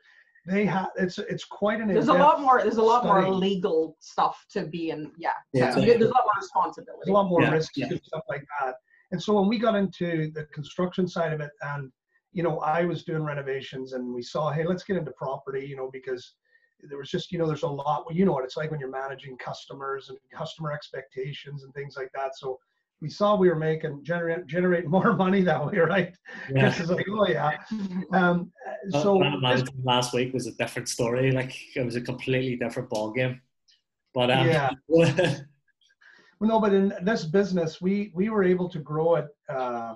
they 0.46 0.66
have 0.66 0.90
it's 0.98 1.18
it's 1.18 1.46
quite 1.46 1.80
an 1.80 1.88
There's 1.88 2.10
a 2.10 2.14
lot 2.14 2.42
more. 2.42 2.62
There's 2.62 2.78
a 2.78 2.84
lot 2.84 3.06
more 3.06 3.30
legal 3.30 3.96
stuff 4.00 4.46
to 4.52 4.66
be 4.66 4.90
in. 4.90 5.12
Yeah. 5.18 5.32
Yeah. 5.54 5.74
So 5.74 5.80
there's 5.82 6.02
a 6.02 6.06
lot 6.06 6.24
more 6.26 6.34
responsibility. 6.38 7.02
there's 7.06 7.12
a 7.12 7.14
lot 7.14 7.30
more 7.30 7.42
Yeah, 7.42 7.52
risks 7.52 7.78
yeah. 7.78 7.88
and 7.88 8.02
stuff 8.04 8.24
like 8.28 8.46
that. 8.60 8.76
And 9.12 9.22
so 9.22 9.40
when 9.40 9.48
we 9.48 9.58
got 9.58 9.76
into 9.76 10.32
the 10.32 10.46
construction 10.46 11.08
side 11.08 11.34
of 11.34 11.40
it, 11.40 11.52
and 11.62 11.92
you 12.34 12.44
know, 12.44 12.60
I 12.60 12.84
was 12.84 13.04
doing 13.04 13.24
renovations, 13.24 13.94
and 13.94 14.14
we 14.14 14.22
saw, 14.22 14.52
hey, 14.52 14.66
let's 14.66 14.84
get 14.84 14.98
into 14.98 15.12
property, 15.12 15.66
you 15.66 15.76
know, 15.76 15.90
because 15.94 16.34
there 16.90 16.98
was 16.98 17.10
just, 17.10 17.32
you 17.32 17.38
know, 17.38 17.48
there's 17.48 17.64
a 17.64 17.68
lot. 17.68 18.06
Well, 18.06 18.16
you 18.16 18.26
know 18.26 18.34
what 18.34 18.44
it's 18.44 18.58
like 18.58 18.72
when 18.72 18.80
you're 18.80 18.90
managing 18.90 19.38
customers 19.38 20.10
and 20.10 20.18
customer 20.34 20.72
expectations 20.72 21.64
and 21.64 21.74
things 21.74 21.96
like 21.96 22.10
that. 22.16 22.36
So 22.36 22.60
we 23.04 23.10
saw 23.10 23.36
we 23.36 23.50
were 23.50 23.56
making 23.70 24.02
generate 24.02 24.48
generate 24.48 24.88
more 24.88 25.14
money 25.26 25.42
that 25.44 25.64
way, 25.64 25.78
right? 25.78 26.16
Yeah. 26.50 26.62
Chris 26.62 26.80
is 26.80 26.90
like, 26.90 27.06
oh 27.10 27.28
yeah. 27.28 27.52
Um, 28.14 28.52
Uh, 28.94 29.02
so 29.02 29.18
Planet 29.20 29.66
this- 29.66 29.76
last 29.84 30.14
week 30.14 30.34
was 30.34 30.48
a 30.48 30.54
different 30.54 30.88
story. 30.88 31.32
Like 31.32 31.54
it 31.76 31.86
was 31.86 31.98
a 31.98 32.02
completely 32.02 32.56
different 32.56 32.90
ball 32.90 33.12
game. 33.12 33.42
But 34.16 34.32
um, 34.32 34.48
Yeah. 34.48 34.70
Well, 36.40 36.50
no, 36.50 36.60
but 36.60 36.74
in 36.74 36.94
this 37.04 37.24
business, 37.24 37.80
we 37.80 38.12
we 38.14 38.26
were 38.30 38.44
able 38.44 38.68
to 38.76 38.80
grow 38.80 39.16
it 39.16 39.28
uh, 39.48 39.96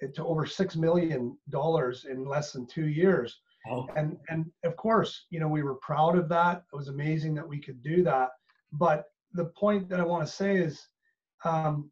it 0.00 0.10
to 0.16 0.24
over 0.24 0.44
six 0.44 0.74
million 0.74 1.36
dollars 1.48 2.06
in 2.10 2.18
less 2.34 2.50
than 2.52 2.66
two 2.66 2.88
years, 3.02 3.30
oh, 3.70 3.86
and 3.94 4.08
and 4.30 4.40
of 4.64 4.74
course, 4.84 5.12
you 5.30 5.38
know, 5.38 5.46
we 5.56 5.62
were 5.62 5.76
proud 5.90 6.18
of 6.18 6.28
that. 6.36 6.56
It 6.72 6.76
was 6.76 6.88
amazing 6.88 7.32
that 7.36 7.48
we 7.52 7.58
could 7.60 7.80
do 7.84 8.02
that. 8.02 8.30
But 8.72 9.04
the 9.40 9.46
point 9.62 9.88
that 9.90 10.00
I 10.00 10.06
want 10.12 10.26
to 10.26 10.32
say 10.32 10.52
is, 10.56 10.74
um, 11.44 11.88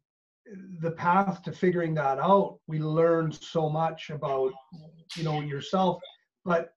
the 0.81 0.91
path 0.91 1.41
to 1.43 1.51
figuring 1.51 1.93
that 1.95 2.19
out, 2.19 2.59
we 2.67 2.79
learned 2.79 3.35
so 3.35 3.69
much 3.69 4.09
about, 4.09 4.51
you 5.15 5.23
know, 5.23 5.41
yourself. 5.41 5.99
But 6.45 6.73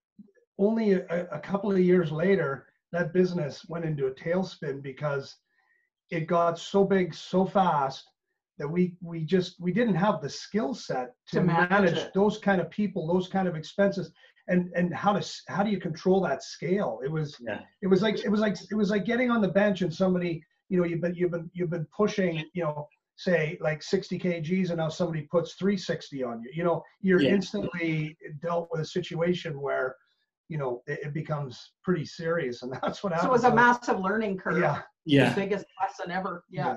only 0.59 0.93
a, 0.93 1.27
a 1.31 1.39
couple 1.39 1.73
of 1.73 1.79
years 1.79 2.13
later, 2.13 2.67
that 2.93 3.13
business 3.13 3.65
went 3.69 3.85
into 3.85 4.07
a 4.07 4.15
tailspin 4.15 4.83
because 4.83 5.37
it 6.11 6.27
got 6.27 6.59
so 6.59 6.85
big 6.85 7.15
so 7.15 7.45
fast 7.47 8.05
that 8.59 8.69
we 8.69 8.95
we 9.01 9.25
just 9.25 9.59
we 9.59 9.73
didn't 9.73 9.95
have 9.95 10.21
the 10.21 10.29
skill 10.29 10.75
set 10.75 11.15
to, 11.29 11.37
To 11.37 11.43
manage 11.43 11.71
manage, 11.95 12.13
those 12.13 12.39
kind 12.39 12.61
of 12.61 12.71
people 12.71 13.07
those 13.07 13.29
kind 13.29 13.49
of 13.49 13.57
expenses 13.57 14.13
and 14.49 14.71
and 14.77 14.95
how 14.95 15.15
to 15.15 15.27
how 15.49 15.63
do 15.63 15.71
you 15.71 15.81
control 15.81 16.21
that 16.23 16.43
scale 16.43 17.01
it 17.03 17.11
was 17.11 17.37
Yeah. 17.41 17.61
it 17.81 17.87
was 17.87 18.03
like 18.03 18.23
it 18.23 18.29
was 18.29 18.41
like 18.41 18.57
it 18.71 18.75
was 18.75 18.91
like 18.91 19.07
getting 19.07 19.31
on 19.31 19.41
the 19.41 19.49
bench 19.49 19.81
and 19.81 19.93
somebody 19.93 20.45
you 20.69 20.79
know 20.79 20.85
you've 20.85 21.01
been 21.01 21.15
you've 21.15 21.31
been 21.31 21.51
you've 21.55 21.71
been 21.71 21.87
pushing 21.97 22.45
you 22.53 22.65
know 22.65 22.87
say 23.17 23.59
like 23.61 23.83
60 23.83 24.19
kgs 24.19 24.69
and 24.71 24.79
now 24.79 24.89
somebody 24.89 25.23
puts 25.31 25.55
360 25.55 26.23
on 26.25 26.43
you 26.43 26.51
you 26.55 26.65
know 26.65 26.83
you're 27.01 27.21
Yeah. 27.21 27.31
instantly 27.31 28.17
dealt 28.41 28.69
with 28.73 28.81
a 28.81 28.85
situation 28.85 29.61
where 29.61 29.95
you 30.49 30.59
know 30.59 30.83
it, 30.87 31.01
it 31.07 31.15
becomes 31.15 31.73
pretty 31.85 32.05
serious 32.05 32.63
and 32.63 32.73
that's 32.83 33.03
what 33.03 33.13
happens. 33.13 33.29
So 33.29 33.29
happened 33.29 33.29
it 33.29 33.33
was 33.33 33.45
a 33.45 33.55
massive 33.55 34.01
learning 34.01 34.39
curve. 34.39 34.59
yeah 34.59 34.83
yeah. 35.05 35.31
The 35.31 35.41
biggest 35.41 35.67
lesson 35.81 36.11
ever. 36.13 36.45
Yeah. 36.51 36.77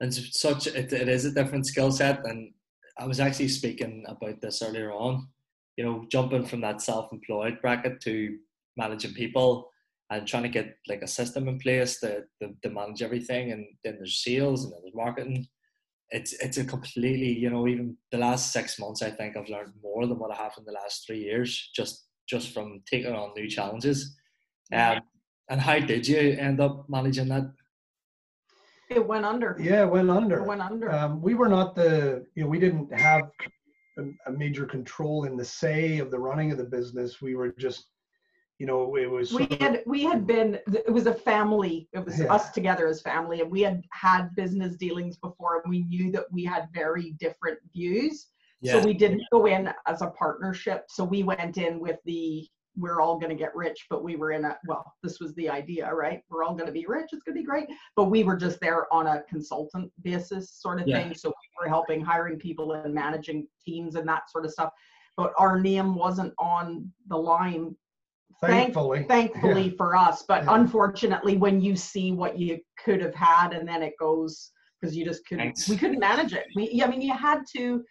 and 0.00 0.12
such 0.14 0.66
it, 0.66 0.92
it 0.92 1.08
is 1.08 1.24
a 1.26 1.30
different 1.30 1.66
skill 1.66 1.92
set 1.92 2.24
and 2.24 2.52
i 2.98 3.06
was 3.06 3.20
actually 3.20 3.48
speaking 3.48 4.04
about 4.08 4.40
this 4.40 4.62
earlier 4.62 4.92
on 4.92 5.28
you 5.76 5.84
know 5.84 6.04
jumping 6.10 6.44
from 6.44 6.60
that 6.62 6.80
self-employed 6.82 7.60
bracket 7.62 8.00
to 8.02 8.36
managing 8.76 9.12
people 9.14 9.70
and 10.10 10.26
trying 10.26 10.42
to 10.42 10.48
get 10.48 10.76
like 10.88 11.02
a 11.02 11.06
system 11.06 11.46
in 11.48 11.58
place 11.58 12.00
to, 12.00 12.22
to, 12.40 12.48
to 12.62 12.70
manage 12.70 13.02
everything 13.02 13.52
and 13.52 13.64
then 13.84 13.94
there's 13.96 14.22
sales 14.24 14.64
and 14.64 14.72
then 14.72 14.80
there's 14.82 14.94
marketing 14.94 15.46
it's 16.10 16.32
it's 16.34 16.58
a 16.58 16.64
completely 16.64 17.32
you 17.32 17.48
know 17.50 17.68
even 17.68 17.96
the 18.10 18.18
last 18.18 18.52
six 18.52 18.78
months 18.78 19.00
i 19.00 19.10
think 19.10 19.36
i've 19.36 19.48
learned 19.48 19.72
more 19.82 20.06
than 20.06 20.18
what 20.18 20.32
i 20.32 20.34
have 20.34 20.52
in 20.58 20.64
the 20.64 20.72
last 20.72 21.06
three 21.06 21.20
years 21.20 21.70
just 21.74 22.06
just 22.30 22.54
from 22.54 22.80
taking 22.88 23.12
on 23.12 23.32
new 23.36 23.48
challenges. 23.48 24.16
Um, 24.72 25.00
and 25.48 25.60
how 25.60 25.80
did 25.80 26.06
you 26.06 26.18
end 26.18 26.60
up 26.60 26.86
managing 26.88 27.28
that? 27.28 27.52
It 28.88 29.04
went 29.04 29.24
under. 29.24 29.56
yeah 29.60 29.82
it 29.82 29.90
went 29.90 30.10
under. 30.10 30.38
It 30.38 30.46
went 30.46 30.60
under. 30.60 30.90
um, 30.92 31.20
we 31.20 31.34
were 31.34 31.48
not 31.48 31.74
the 31.74 32.24
you 32.34 32.44
know 32.44 32.48
we 32.48 32.60
didn't 32.60 32.92
have 32.92 33.22
a, 33.98 34.02
a 34.26 34.32
major 34.32 34.64
control 34.64 35.24
in 35.24 35.36
the 35.36 35.44
say 35.44 35.98
of 35.98 36.10
the 36.10 36.18
running 36.18 36.52
of 36.52 36.58
the 36.58 36.64
business. 36.64 37.20
We 37.20 37.34
were 37.34 37.52
just 37.58 37.86
you 38.60 38.66
know 38.66 38.94
it 38.96 39.10
was 39.10 39.32
we 39.32 39.48
had 39.58 39.82
we 39.86 40.04
had 40.04 40.26
been 40.26 40.58
it 40.66 40.92
was 40.92 41.06
a 41.06 41.14
family 41.14 41.88
it 41.92 42.04
was 42.04 42.20
Yeah. 42.20 42.32
us 42.32 42.50
together 42.50 42.86
as 42.86 43.00
family 43.00 43.40
and 43.40 43.50
we 43.50 43.62
had 43.62 43.82
had 43.90 44.34
business 44.36 44.76
dealings 44.76 45.16
before 45.16 45.62
and 45.62 45.70
we 45.70 45.82
knew 45.84 46.12
that 46.12 46.30
we 46.30 46.44
had 46.44 46.68
very 46.72 47.12
different 47.12 47.58
views. 47.72 48.28
So 48.62 48.78
we 48.84 48.92
didn't 48.92 49.22
go 49.32 49.46
in 49.46 49.72
as 49.86 50.02
a 50.02 50.08
partnership. 50.08 50.84
So 50.90 51.02
we 51.02 51.22
went 51.22 51.56
in 51.56 51.80
with 51.80 51.96
the 52.04 52.46
we're 52.76 53.00
all 53.00 53.18
going 53.18 53.30
to 53.30 53.42
get 53.44 53.56
rich 53.56 53.86
but 53.88 54.04
we 54.04 54.14
were 54.16 54.32
in 54.32 54.44
a 54.44 54.58
well 54.68 54.84
this 55.02 55.18
was 55.20 55.34
the 55.34 55.48
idea 55.48 55.92
right? 55.92 56.20
We're 56.28 56.44
all 56.44 56.54
going 56.54 56.66
to 56.66 56.72
be 56.80 56.84
rich 56.86 57.08
it's 57.12 57.22
going 57.24 57.34
to 57.36 57.40
be 57.40 57.46
great 57.52 57.66
but 57.96 58.04
we 58.04 58.22
were 58.24 58.36
just 58.36 58.60
there 58.60 58.92
on 58.92 59.06
a 59.06 59.22
consultant 59.28 59.90
basis 60.02 60.52
sort 60.64 60.80
of 60.82 60.86
Yeah. 60.86 60.98
thing. 60.98 61.14
So 61.14 61.30
we 61.30 61.48
were 61.58 61.70
helping 61.70 62.04
hiring 62.04 62.38
people 62.38 62.72
and 62.74 62.92
managing 62.94 63.48
teams 63.66 63.94
and 63.96 64.06
that 64.06 64.30
sort 64.30 64.44
of 64.44 64.52
stuff. 64.52 64.70
But 65.16 65.32
our 65.38 65.58
name 65.58 65.94
wasn't 65.94 66.34
on 66.38 66.92
the 67.08 67.16
line 67.16 67.74
thank- 68.42 68.74
thankfully 68.74 69.04
thankfully 69.08 69.70
for 69.76 69.96
us 69.96 70.22
but 70.26 70.44
Yeah. 70.44 70.54
unfortunately 70.54 71.36
when 71.36 71.60
you 71.60 71.76
see 71.76 72.12
what 72.12 72.38
you 72.38 72.58
could 72.84 73.00
have 73.02 73.14
had 73.14 73.52
and 73.52 73.66
then 73.68 73.82
it 73.82 73.94
goes 73.98 74.52
because 74.80 74.96
you 74.96 75.04
just 75.04 75.26
couldn't 75.26 75.44
Thanks. 75.46 75.68
we 75.68 75.76
couldn't 75.76 75.98
manage 75.98 76.32
it 76.32 76.46
we 76.56 76.82
i 76.82 76.86
mean 76.86 77.00
you 77.02 77.12
had 77.14 77.42
to 77.56 77.84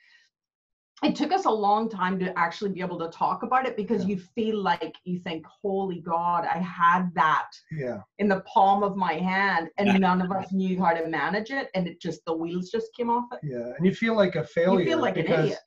it 1.02 1.16
took 1.16 1.32
us 1.32 1.46
a 1.46 1.50
long 1.50 1.90
time 1.90 2.20
to 2.20 2.38
actually 2.38 2.72
be 2.72 2.82
able 2.82 3.00
to 3.00 3.08
talk 3.10 3.44
about 3.44 3.66
it 3.66 3.78
because 3.78 4.02
Yeah. 4.04 4.16
you 4.16 4.18
feel 4.36 4.62
like 4.62 4.96
you 5.06 5.20
think 5.20 5.46
holy 5.46 6.02
god 6.02 6.46
i 6.46 6.58
had 6.58 7.14
that 7.16 7.50
yeah 7.72 8.02
in 8.18 8.28
the 8.28 8.42
palm 8.42 8.84
of 8.84 8.96
my 8.98 9.14
hand 9.14 9.70
and 9.78 9.88
Yeah. 9.88 9.98
none 9.98 10.22
of 10.22 10.32
us 10.32 10.52
knew 10.52 10.82
how 10.82 10.94
to 10.94 11.08
manage 11.08 11.52
it 11.52 11.70
and 11.76 11.88
it 11.88 12.02
just 12.02 12.26
the 12.26 12.34
wheels 12.36 12.70
just 12.72 12.94
came 12.96 13.10
off 13.10 13.26
it 13.32 13.40
yeah 13.44 13.72
and 13.78 13.86
you 13.86 13.94
feel 13.94 14.16
like 14.16 14.36
a 14.36 14.44
failure 14.44 14.80
you 14.82 14.86
feel 14.88 15.00
like 15.00 15.18
an 15.18 15.28
idiot. 15.28 15.60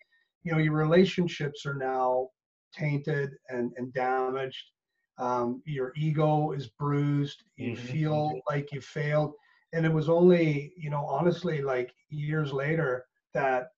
you 0.42 0.50
know 0.52 0.58
your 0.58 0.74
relationships 0.74 1.64
are 1.64 1.74
now 1.74 2.28
tainted 2.72 3.30
and 3.48 3.72
and 3.76 3.92
damaged. 3.92 4.72
Um, 5.18 5.62
your 5.66 5.92
ego 5.96 6.52
is 6.52 6.68
bruised. 6.68 7.44
You 7.56 7.74
Mhm, 7.74 7.76
feel 7.76 8.40
like 8.48 8.72
you 8.72 8.80
failed. 8.80 9.34
And 9.72 9.84
it 9.86 9.92
was 9.92 10.08
only 10.08 10.72
you 10.76 10.90
know 10.90 11.04
honestly 11.06 11.62
like 11.62 11.92
years 12.10 12.52
later 12.52 13.04
that 13.34 13.68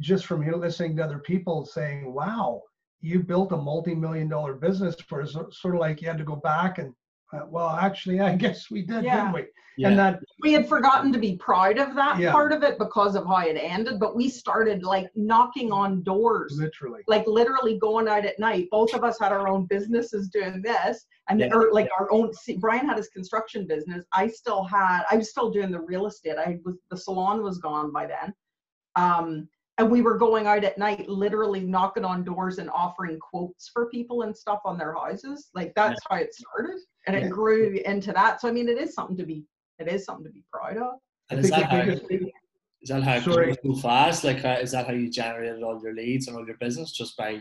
just 0.00 0.26
from 0.26 0.42
here 0.42 0.54
listening 0.56 0.96
to 0.96 1.04
other 1.04 1.18
people 1.18 1.64
saying 1.64 2.12
wow 2.12 2.62
you 3.00 3.22
built 3.22 3.52
a 3.52 3.56
multi-million 3.56 4.28
dollar 4.28 4.54
business 4.54 4.96
for 5.00 5.24
sort 5.26 5.74
of 5.74 5.80
like 5.80 6.00
you 6.00 6.08
had 6.08 6.18
to 6.18 6.24
go 6.24 6.36
back 6.36 6.78
and 6.78 6.94
uh, 7.32 7.40
well 7.48 7.70
actually 7.70 8.20
i 8.20 8.34
guess 8.44 8.70
we 8.70 8.82
did 8.82 9.04
Yeah. 9.04 9.16
didn't 9.16 9.32
we 9.34 9.46
Yeah. 9.78 9.88
and 9.88 9.98
that 9.98 10.20
we 10.42 10.52
had 10.52 10.68
forgotten 10.68 11.12
to 11.12 11.18
be 11.18 11.36
proud 11.36 11.78
of 11.78 11.94
that 11.96 12.18
Yeah. 12.18 12.32
part 12.32 12.52
of 12.52 12.62
it 12.62 12.78
because 12.78 13.14
of 13.14 13.26
how 13.26 13.38
it 13.40 13.56
ended 13.60 13.98
but 13.98 14.16
we 14.16 14.28
started 14.28 14.82
like 14.84 15.10
knocking 15.14 15.70
on 15.72 16.02
doors 16.02 16.56
literally 16.58 17.02
like 17.08 17.26
literally 17.26 17.78
going 17.78 18.08
out 18.08 18.24
at 18.24 18.38
night. 18.38 18.68
Both 18.70 18.94
of 18.94 19.04
us 19.04 19.18
had 19.20 19.32
our 19.32 19.48
own 19.48 19.66
businesses 19.66 20.28
doing 20.28 20.62
this, 20.62 21.04
and 21.28 21.40
Yeah. 21.40 21.52
or 21.54 21.72
like 21.72 21.88
our 21.98 22.10
own. 22.10 22.32
see, 22.32 22.56
Brian 22.56 22.86
had 22.88 22.96
his 22.96 23.08
construction 23.08 23.66
business. 23.66 24.04
I 24.12 24.28
still 24.28 24.64
had. 24.64 25.02
I 25.10 25.16
was 25.16 25.30
still 25.30 25.50
doing 25.50 25.70
the 25.70 25.80
real 25.80 26.06
estate. 26.06 26.38
I 26.38 26.58
was 26.64 26.76
the 26.90 26.96
salon 26.96 27.42
was 27.42 27.58
gone 27.58 27.92
by 27.92 28.06
then, 28.06 28.34
um, 28.96 29.48
and 29.78 29.90
we 29.90 30.00
were 30.02 30.16
going 30.16 30.46
out 30.46 30.64
at 30.64 30.78
night, 30.78 31.08
literally 31.08 31.60
knocking 31.60 32.04
on 32.04 32.24
doors 32.24 32.58
and 32.58 32.70
offering 32.70 33.18
quotes 33.18 33.68
for 33.68 33.88
people 33.90 34.22
and 34.22 34.34
stuff 34.36 34.60
on 34.64 34.78
their 34.78 34.94
houses. 34.94 35.50
Like 35.54 35.72
that's 35.74 36.00
how 36.08 36.16
it 36.16 36.34
started, 36.34 36.78
and 37.06 37.16
it 37.16 37.30
grew 37.30 37.78
into 37.84 38.12
that. 38.12 38.40
So 38.40 38.48
I 38.48 38.52
mean, 38.52 38.68
it 38.68 38.78
is 38.78 38.94
something 38.94 39.16
to 39.16 39.24
be. 39.24 39.44
It 39.78 39.88
is 39.88 40.04
something 40.04 40.24
to 40.24 40.30
be 40.30 40.42
proud 40.52 40.76
of. 40.78 40.94
And 41.30 41.40
is 41.40 41.50
that, 41.50 41.60
the 41.60 41.66
how, 41.66 41.84
biggest- 41.84 42.32
that 42.88 43.02
how 43.02 43.14
it 43.14 43.24
Sorry. 43.24 43.56
grew 43.62 43.74
so 43.74 43.80
fast? 43.80 44.24
Like, 44.24 44.42
how, 44.42 44.54
is 44.54 44.70
that 44.72 44.86
how 44.86 44.92
you 44.92 45.10
generated 45.10 45.62
all 45.62 45.80
your 45.82 45.94
leads 45.94 46.28
and 46.28 46.36
all 46.36 46.46
your 46.46 46.56
business 46.56 46.92
just 46.92 47.16
by 47.16 47.40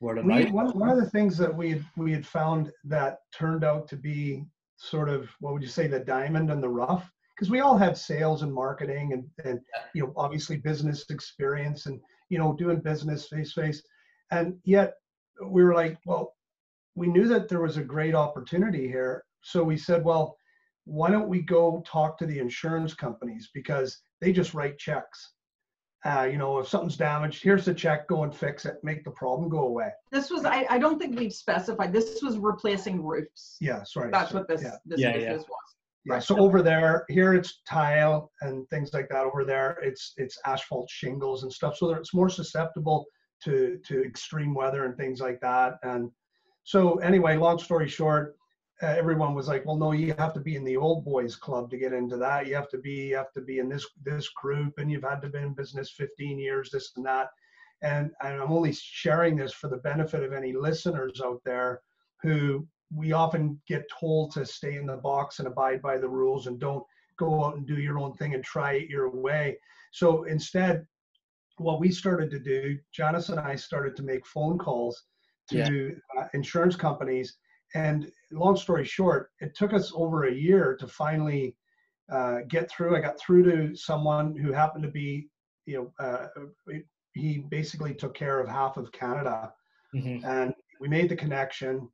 word 0.00 0.18
of 0.18 0.24
we, 0.24 0.44
mouth? 0.44 0.52
one, 0.52 0.78
one 0.78 0.88
of 0.88 0.98
the 0.98 1.10
things 1.10 1.36
that 1.38 1.54
we 1.54 1.70
had, 1.70 1.84
we 1.96 2.12
had 2.12 2.26
found 2.26 2.70
that 2.84 3.18
turned 3.34 3.64
out 3.64 3.88
to 3.88 3.96
be 3.96 4.44
sort 4.76 5.08
of 5.08 5.28
what 5.40 5.52
would 5.52 5.62
you 5.62 5.68
say 5.68 5.86
the 5.86 5.98
diamond 5.98 6.50
in 6.50 6.60
the 6.60 6.68
rough 6.68 7.10
because 7.34 7.50
we 7.50 7.60
all 7.60 7.76
have 7.76 7.98
sales 7.98 8.42
and 8.42 8.52
marketing 8.52 9.12
and, 9.12 9.24
and 9.44 9.60
you 9.92 10.02
know 10.02 10.12
obviously 10.16 10.56
business 10.56 11.04
experience 11.10 11.86
and 11.86 12.00
you 12.28 12.38
know 12.38 12.52
doing 12.52 12.78
business 12.78 13.26
face 13.26 13.54
to 13.54 13.62
face 13.62 13.82
and 14.30 14.56
yet 14.62 14.94
we 15.44 15.64
were 15.64 15.74
like 15.74 15.98
well 16.06 16.32
we 16.98 17.06
knew 17.06 17.26
that 17.28 17.48
there 17.48 17.60
was 17.60 17.76
a 17.76 17.82
great 17.94 18.14
opportunity 18.14 18.86
here 18.88 19.24
so 19.42 19.62
we 19.62 19.76
said 19.76 20.04
well 20.04 20.36
why 20.84 21.10
don't 21.10 21.28
we 21.28 21.40
go 21.42 21.82
talk 21.86 22.18
to 22.18 22.26
the 22.26 22.38
insurance 22.38 22.94
companies 22.94 23.50
because 23.54 23.98
they 24.20 24.32
just 24.32 24.54
write 24.54 24.78
checks 24.78 25.32
uh, 26.04 26.26
you 26.30 26.38
know 26.38 26.58
if 26.58 26.68
something's 26.68 26.96
damaged 26.96 27.42
here's 27.42 27.64
the 27.64 27.74
check 27.74 28.06
go 28.08 28.22
and 28.24 28.34
fix 28.34 28.64
it 28.66 28.76
make 28.82 29.04
the 29.04 29.10
problem 29.12 29.48
go 29.48 29.66
away 29.66 29.90
This 30.12 30.30
was. 30.30 30.44
I, 30.44 30.64
I 30.70 30.78
don't 30.78 30.98
think 31.00 31.18
we've 31.18 31.32
specified. 31.32 31.92
This 31.92 32.22
was 32.22 32.38
replacing 32.38 33.04
roofs. 33.04 33.56
Yeah, 33.60 33.82
sorry. 33.84 34.10
That's 34.12 34.30
so- 34.30 34.38
what 34.38 34.48
this 34.48 34.62
Yeah, 34.62 34.76
this 34.86 35.00
Yeah, 35.00 35.08
yeah. 35.08 35.14
business 35.18 35.44
was. 35.48 35.68
Yeah. 36.04 36.18
So 36.20 36.38
over 36.38 36.62
there, 36.62 37.04
here 37.08 37.34
it's 37.34 37.60
tile 37.68 38.30
and 38.42 38.66
things 38.70 38.94
like 38.94 39.08
that. 39.10 39.24
Over 39.24 39.44
there, 39.44 39.70
it's 39.82 40.04
it's 40.16 40.38
asphalt 40.46 40.88
shingles 40.88 41.42
and 41.42 41.52
stuff. 41.52 41.76
So 41.76 41.88
that 41.88 41.98
it's 41.98 42.14
more 42.14 42.30
susceptible 42.30 43.04
to 43.44 43.78
to 43.88 43.94
extreme 44.04 44.54
weather 44.54 44.84
and 44.86 44.96
things 44.96 45.18
like 45.20 45.40
that. 45.40 45.74
And 45.82 46.02
so 46.68 46.96
anyway, 46.96 47.38
long 47.38 47.58
story 47.58 47.88
short, 47.88 48.36
uh, 48.82 48.88
everyone 48.88 49.32
was 49.32 49.48
like, 49.48 49.64
"Well, 49.64 49.78
no, 49.78 49.92
you 49.92 50.12
have 50.18 50.34
to 50.34 50.40
be 50.40 50.54
in 50.54 50.64
the 50.64 50.76
old 50.76 51.02
boys 51.02 51.34
club 51.34 51.70
to 51.70 51.78
get 51.78 51.94
into 51.94 52.18
that. 52.18 52.46
You 52.46 52.56
have 52.56 52.68
to 52.68 52.76
be 52.76 53.06
you 53.08 53.16
have 53.16 53.32
to 53.32 53.40
be 53.40 53.58
in 53.58 53.70
this 53.70 53.86
this 54.04 54.28
group, 54.28 54.76
and 54.76 54.90
you've 54.90 55.10
had 55.10 55.22
to 55.22 55.30
be 55.30 55.38
in 55.38 55.54
business 55.54 55.90
15 55.92 56.38
years, 56.38 56.68
this 56.70 56.92
and 56.96 57.06
that." 57.06 57.30
And, 57.80 58.10
and 58.20 58.42
I'm 58.42 58.52
only 58.52 58.74
sharing 58.74 59.34
this 59.34 59.54
for 59.54 59.68
the 59.68 59.78
benefit 59.78 60.22
of 60.22 60.34
any 60.34 60.52
listeners 60.52 61.22
out 61.24 61.40
there 61.42 61.80
who 62.20 62.68
we 62.94 63.12
often 63.12 63.58
get 63.66 63.88
told 63.88 64.32
to 64.32 64.44
stay 64.44 64.76
in 64.76 64.84
the 64.84 64.98
box 64.98 65.38
and 65.38 65.48
abide 65.48 65.80
by 65.80 65.96
the 65.96 66.08
rules 66.08 66.48
and 66.48 66.60
don't 66.60 66.84
go 67.16 67.44
out 67.46 67.56
and 67.56 67.66
do 67.66 67.78
your 67.80 67.98
own 67.98 68.12
thing 68.12 68.34
and 68.34 68.44
try 68.44 68.72
it 68.72 68.90
your 68.90 69.08
way. 69.08 69.56
So 69.92 70.24
instead, 70.24 70.86
what 71.56 71.80
we 71.80 71.90
started 71.90 72.30
to 72.32 72.38
do, 72.38 72.78
Janice 72.92 73.30
and 73.30 73.40
I 73.40 73.56
started 73.56 73.96
to 73.96 74.02
make 74.02 74.26
phone 74.26 74.58
calls 74.58 75.04
to 75.50 75.56
Yeah. 75.58 76.22
uh, 76.22 76.28
insurance 76.34 76.76
companies. 76.76 77.36
And 77.74 78.10
long 78.30 78.56
story 78.56 78.84
short, 78.84 79.30
it 79.40 79.54
took 79.54 79.72
us 79.72 79.92
over 79.94 80.24
a 80.24 80.32
year 80.32 80.76
to 80.80 80.86
finally 80.86 81.56
uh, 82.10 82.38
get 82.48 82.70
through. 82.70 82.96
I 82.96 83.00
got 83.00 83.18
through 83.20 83.42
to 83.44 83.76
someone 83.76 84.34
who 84.34 84.50
happened 84.52 84.82
to 84.84 84.90
be, 84.90 85.28
you 85.66 85.92
know, 85.98 86.04
uh, 86.04 86.28
he 87.12 87.38
basically 87.50 87.94
took 87.94 88.14
care 88.14 88.40
of 88.40 88.48
half 88.48 88.76
of 88.78 88.90
Canada 88.92 89.52
Mhm. 89.94 90.24
and 90.24 90.54
we 90.80 90.88
made 90.88 91.08
the 91.10 91.16
connection 91.16 91.90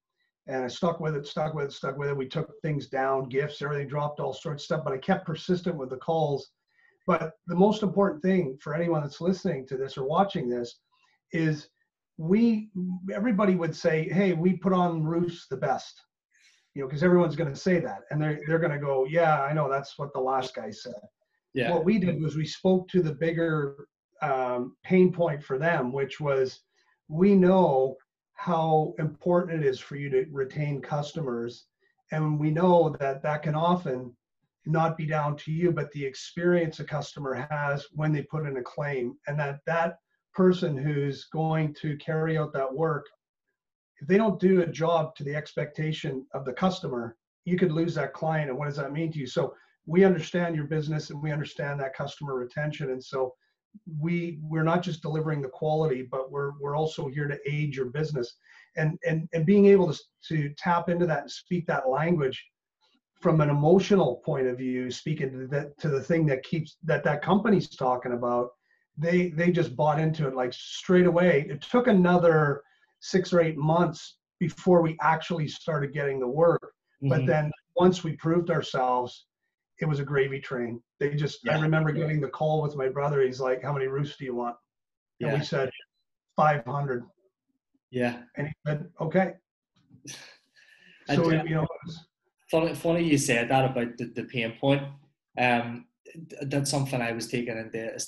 and 0.46 0.64
I 0.64 0.68
stuck 0.68 1.00
with 1.00 1.16
it, 1.16 1.26
stuck 1.26 1.54
with 1.54 1.66
it, 1.66 1.73
stuck 1.73 1.96
with 1.96 2.11
it. 2.11 2.16
We 2.16 2.28
took 2.28 2.52
things 2.61 2.88
down, 2.88 3.28
gifts, 3.28 3.62
everything 3.62 3.88
dropped, 3.88 4.20
all 4.20 4.34
sorts 4.34 4.62
of 4.62 4.66
stuff, 4.66 4.84
but 4.84 4.92
I 4.92 4.99
kept 4.99 5.26
persistent 5.26 5.76
with 5.76 5.90
the 5.90 5.96
calls. 5.96 6.50
But 7.06 7.32
the 7.46 7.56
most 7.56 7.82
important 7.82 8.23
thing 8.23 8.56
for 8.61 8.75
anyone 8.75 9.02
that's 9.02 9.20
listening 9.20 9.66
to 9.68 9.76
this 9.76 9.96
or 9.99 10.06
watching 10.06 10.49
this 10.49 10.80
is 11.32 11.70
we, 12.16 12.71
everybody 13.12 13.54
would 13.54 13.75
say, 13.75 14.09
hey, 14.09 14.33
we 14.33 14.56
put 14.56 14.73
on 14.73 15.02
roofs 15.02 15.47
the 15.49 15.56
best, 15.56 16.00
you 16.75 16.83
know, 16.83 16.88
because 16.88 17.02
everyone's 17.02 17.37
going 17.37 17.52
to 17.52 17.59
say 17.59 17.80
that. 17.80 18.00
And 18.11 18.21
they're, 18.21 18.40
they're 18.47 18.59
going 18.59 18.73
to 18.73 18.78
go, 18.78 19.04
yeah, 19.04 19.42
I 19.42 19.52
know 19.52 19.68
that's 19.68 19.99
what 19.99 20.12
the 20.12 20.21
last 20.21 20.54
guy 20.54 20.71
said 20.71 20.92
Yeah. 21.54 21.73
what 21.73 21.85
we 21.85 21.99
did 21.99 22.21
was 22.21 22.37
we 22.37 22.47
spoke 22.47 22.88
to 22.88 23.02
the 23.02 23.14
bigger 23.14 23.87
um, 24.23 24.76
pain 24.85 25.12
point 25.12 25.42
for 25.42 25.59
them, 25.59 25.92
which 25.92 26.21
was 26.21 26.61
we 27.09 27.35
know 27.35 27.97
how 28.35 28.94
important 28.99 29.62
it 29.62 29.68
is 29.68 29.78
for 29.78 29.97
you 29.97 30.11
to 30.11 30.26
retain 30.33 30.80
customers. 30.80 31.66
And 32.12 32.38
we 32.38 32.50
know 32.50 32.94
that 33.00 33.23
that 33.23 33.42
can 33.42 33.54
often 33.54 34.14
not 34.66 34.97
be 34.97 35.06
down 35.06 35.37
to 35.37 35.52
you, 35.52 35.71
but 35.73 35.90
the 35.92 36.04
experience 36.04 36.80
a 36.80 36.85
customer 36.85 37.47
has 37.50 37.87
when 37.92 38.12
they 38.12 38.23
put 38.23 38.47
in 38.47 38.56
a 38.56 38.62
claim. 38.62 39.16
And 39.26 39.38
that 39.38 39.61
that 39.66 39.99
person 40.34 40.76
who's 40.76 41.24
going 41.32 41.74
to 41.74 41.96
carry 41.98 42.36
out 42.36 42.52
that 42.52 42.72
work, 42.72 43.06
if 44.00 44.08
they 44.08 44.16
don't 44.16 44.40
do 44.40 44.62
a 44.62 44.66
job 44.66 45.14
to 45.16 45.24
the 45.24 45.34
expectation 45.34 46.26
of 46.34 46.44
the 46.44 46.52
customer, 46.52 47.16
you 47.44 47.56
could 47.56 47.72
lose 47.72 47.94
that 47.94 48.12
client. 48.12 48.50
And 48.50 48.58
what 48.58 48.66
does 48.66 48.76
that 48.76 48.92
mean 48.92 49.12
to 49.12 49.18
you? 49.18 49.26
So 49.26 49.54
we 49.86 50.04
understand 50.04 50.56
your 50.56 50.66
business 50.66 51.10
and 51.10 51.22
we 51.22 51.30
understand 51.30 51.80
that 51.80 51.94
customer 51.94 52.34
retention 52.34 52.90
and 52.90 53.02
so 53.02 53.34
we 54.00 54.38
we're 54.42 54.62
not 54.62 54.82
just 54.82 55.02
delivering 55.02 55.42
the 55.42 55.48
quality 55.48 56.06
but 56.10 56.30
we're 56.30 56.52
we're 56.60 56.76
also 56.76 57.08
here 57.08 57.26
to 57.26 57.38
aid 57.46 57.74
your 57.74 57.86
business 57.86 58.36
and 58.76 58.98
and 59.04 59.28
and 59.32 59.44
being 59.44 59.66
able 59.66 59.92
to 59.92 59.98
to 60.26 60.48
tap 60.56 60.88
into 60.88 61.06
that 61.06 61.22
and 61.22 61.30
speak 61.30 61.66
that 61.66 61.88
language 61.88 62.42
from 63.20 63.40
an 63.40 63.50
emotional 63.50 64.22
point 64.24 64.46
of 64.46 64.56
view 64.56 64.90
speaking 64.90 65.30
to 65.30 65.46
the 65.46 65.72
to 65.78 65.88
the 65.88 66.00
thing 66.00 66.24
that 66.24 66.42
keeps 66.44 66.76
that 66.84 67.04
that 67.04 67.22
company's 67.22 67.68
talking 67.68 68.12
about 68.12 68.50
they 68.96 69.28
they 69.30 69.50
just 69.50 69.74
bought 69.76 69.98
into 69.98 70.26
it 70.28 70.34
like 70.34 70.52
straight 70.52 71.06
away. 71.06 71.46
It 71.48 71.60
took 71.60 71.86
another 71.86 72.62
6 73.00 73.32
or 73.32 73.40
8 73.40 73.56
months 73.56 74.18
before 74.40 74.82
we 74.82 74.96
actually 75.00 75.48
started 75.48 75.92
getting 75.92 76.20
the 76.20 76.28
work. 76.28 76.72
But 77.02 77.22
Mhm. 77.22 77.26
then 77.26 77.52
once 77.76 78.04
we 78.04 78.16
proved 78.16 78.50
ourselves 78.50 79.26
it 79.80 79.87
was 79.87 79.98
a 79.98 80.04
gravy 80.04 80.38
train. 80.40 80.80
They 81.00 81.14
just 81.16 81.40
i 81.48 81.61
remember 81.61 81.90
getting 81.90 82.20
the 82.20 82.28
call 82.28 82.62
with 82.62 82.76
my 82.76 82.88
brother. 82.88 83.22
He's 83.22 83.40
like 83.40 83.62
how 83.62 83.72
many 83.72 83.87
roofs 83.88 84.16
do 84.16 84.24
you 84.24 84.35
want? 84.35 84.57
And 85.20 85.30
yeah. 85.33 85.38
we 85.38 85.44
said 85.44 85.70
500 86.37 87.04
Yeah. 87.90 88.22
and 88.37 88.46
he 88.48 88.54
said 88.66 88.88
okay. 89.00 89.35
And, 91.09 91.16
so 91.18 91.24
uh, 91.30 91.42
you 91.44 91.57
know 91.57 91.66
was- 91.85 92.07
Funny, 92.50 92.74
funny 92.74 93.02
you 93.02 93.18
said 93.18 93.48
that 93.48 93.64
about 93.64 93.96
the, 93.96 94.04
the 94.14 94.24
pain 94.24 94.52
point. 94.61 94.83
Um, 95.38 95.87
that's 96.42 96.70
something 96.70 97.00
I 97.00 97.11
was 97.12 97.26
taking 97.26 97.57
into 97.57 97.98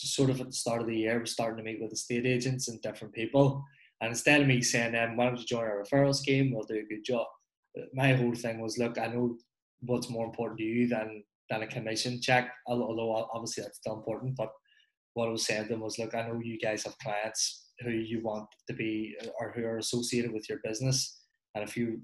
just 0.00 0.14
sort 0.14 0.30
of 0.30 0.40
at 0.40 0.46
the 0.46 0.52
start 0.52 0.80
of 0.80 0.86
the 0.86 0.96
year, 0.96 1.18
we're 1.18 1.26
starting 1.26 1.58
to 1.58 1.62
meet 1.62 1.80
with 1.80 1.92
estate 1.92 2.26
agents 2.26 2.68
and 2.68 2.80
different 2.82 3.14
people. 3.14 3.64
And 4.00 4.10
instead 4.10 4.40
of 4.40 4.46
me 4.46 4.62
saying, 4.62 4.94
um, 4.94 5.16
why 5.16 5.26
don't 5.26 5.38
you 5.38 5.46
join 5.46 5.64
our 5.64 5.82
referral 5.82 6.14
scheme? 6.14 6.52
We'll 6.52 6.64
do 6.64 6.76
a 6.76 6.94
good 6.94 7.04
job. 7.04 7.26
My 7.92 8.14
whole 8.14 8.34
thing 8.34 8.60
was, 8.60 8.78
look, 8.78 8.98
I 8.98 9.08
know 9.08 9.36
what's 9.80 10.10
more 10.10 10.26
important 10.26 10.58
to 10.58 10.64
you 10.64 10.88
than 10.88 11.22
than 11.50 11.62
a 11.62 11.66
commission 11.66 12.20
check, 12.22 12.52
although 12.66 13.28
obviously 13.34 13.64
that's 13.64 13.78
still 13.78 13.96
important. 13.96 14.36
But 14.36 14.50
what 15.14 15.26
I 15.26 15.32
was 15.32 15.44
saying 15.44 15.64
to 15.64 15.68
them 15.70 15.80
was, 15.80 15.98
look, 15.98 16.14
I 16.14 16.22
know 16.22 16.40
you 16.40 16.58
guys 16.58 16.84
have 16.84 16.96
clients 16.98 17.70
who 17.80 17.90
you 17.90 18.22
want 18.22 18.46
to 18.68 18.72
be 18.72 19.16
or 19.38 19.52
who 19.52 19.64
are 19.64 19.78
associated 19.78 20.32
with 20.32 20.48
your 20.48 20.60
business. 20.62 21.22
And 21.54 21.64
if 21.68 21.76
you 21.76 22.00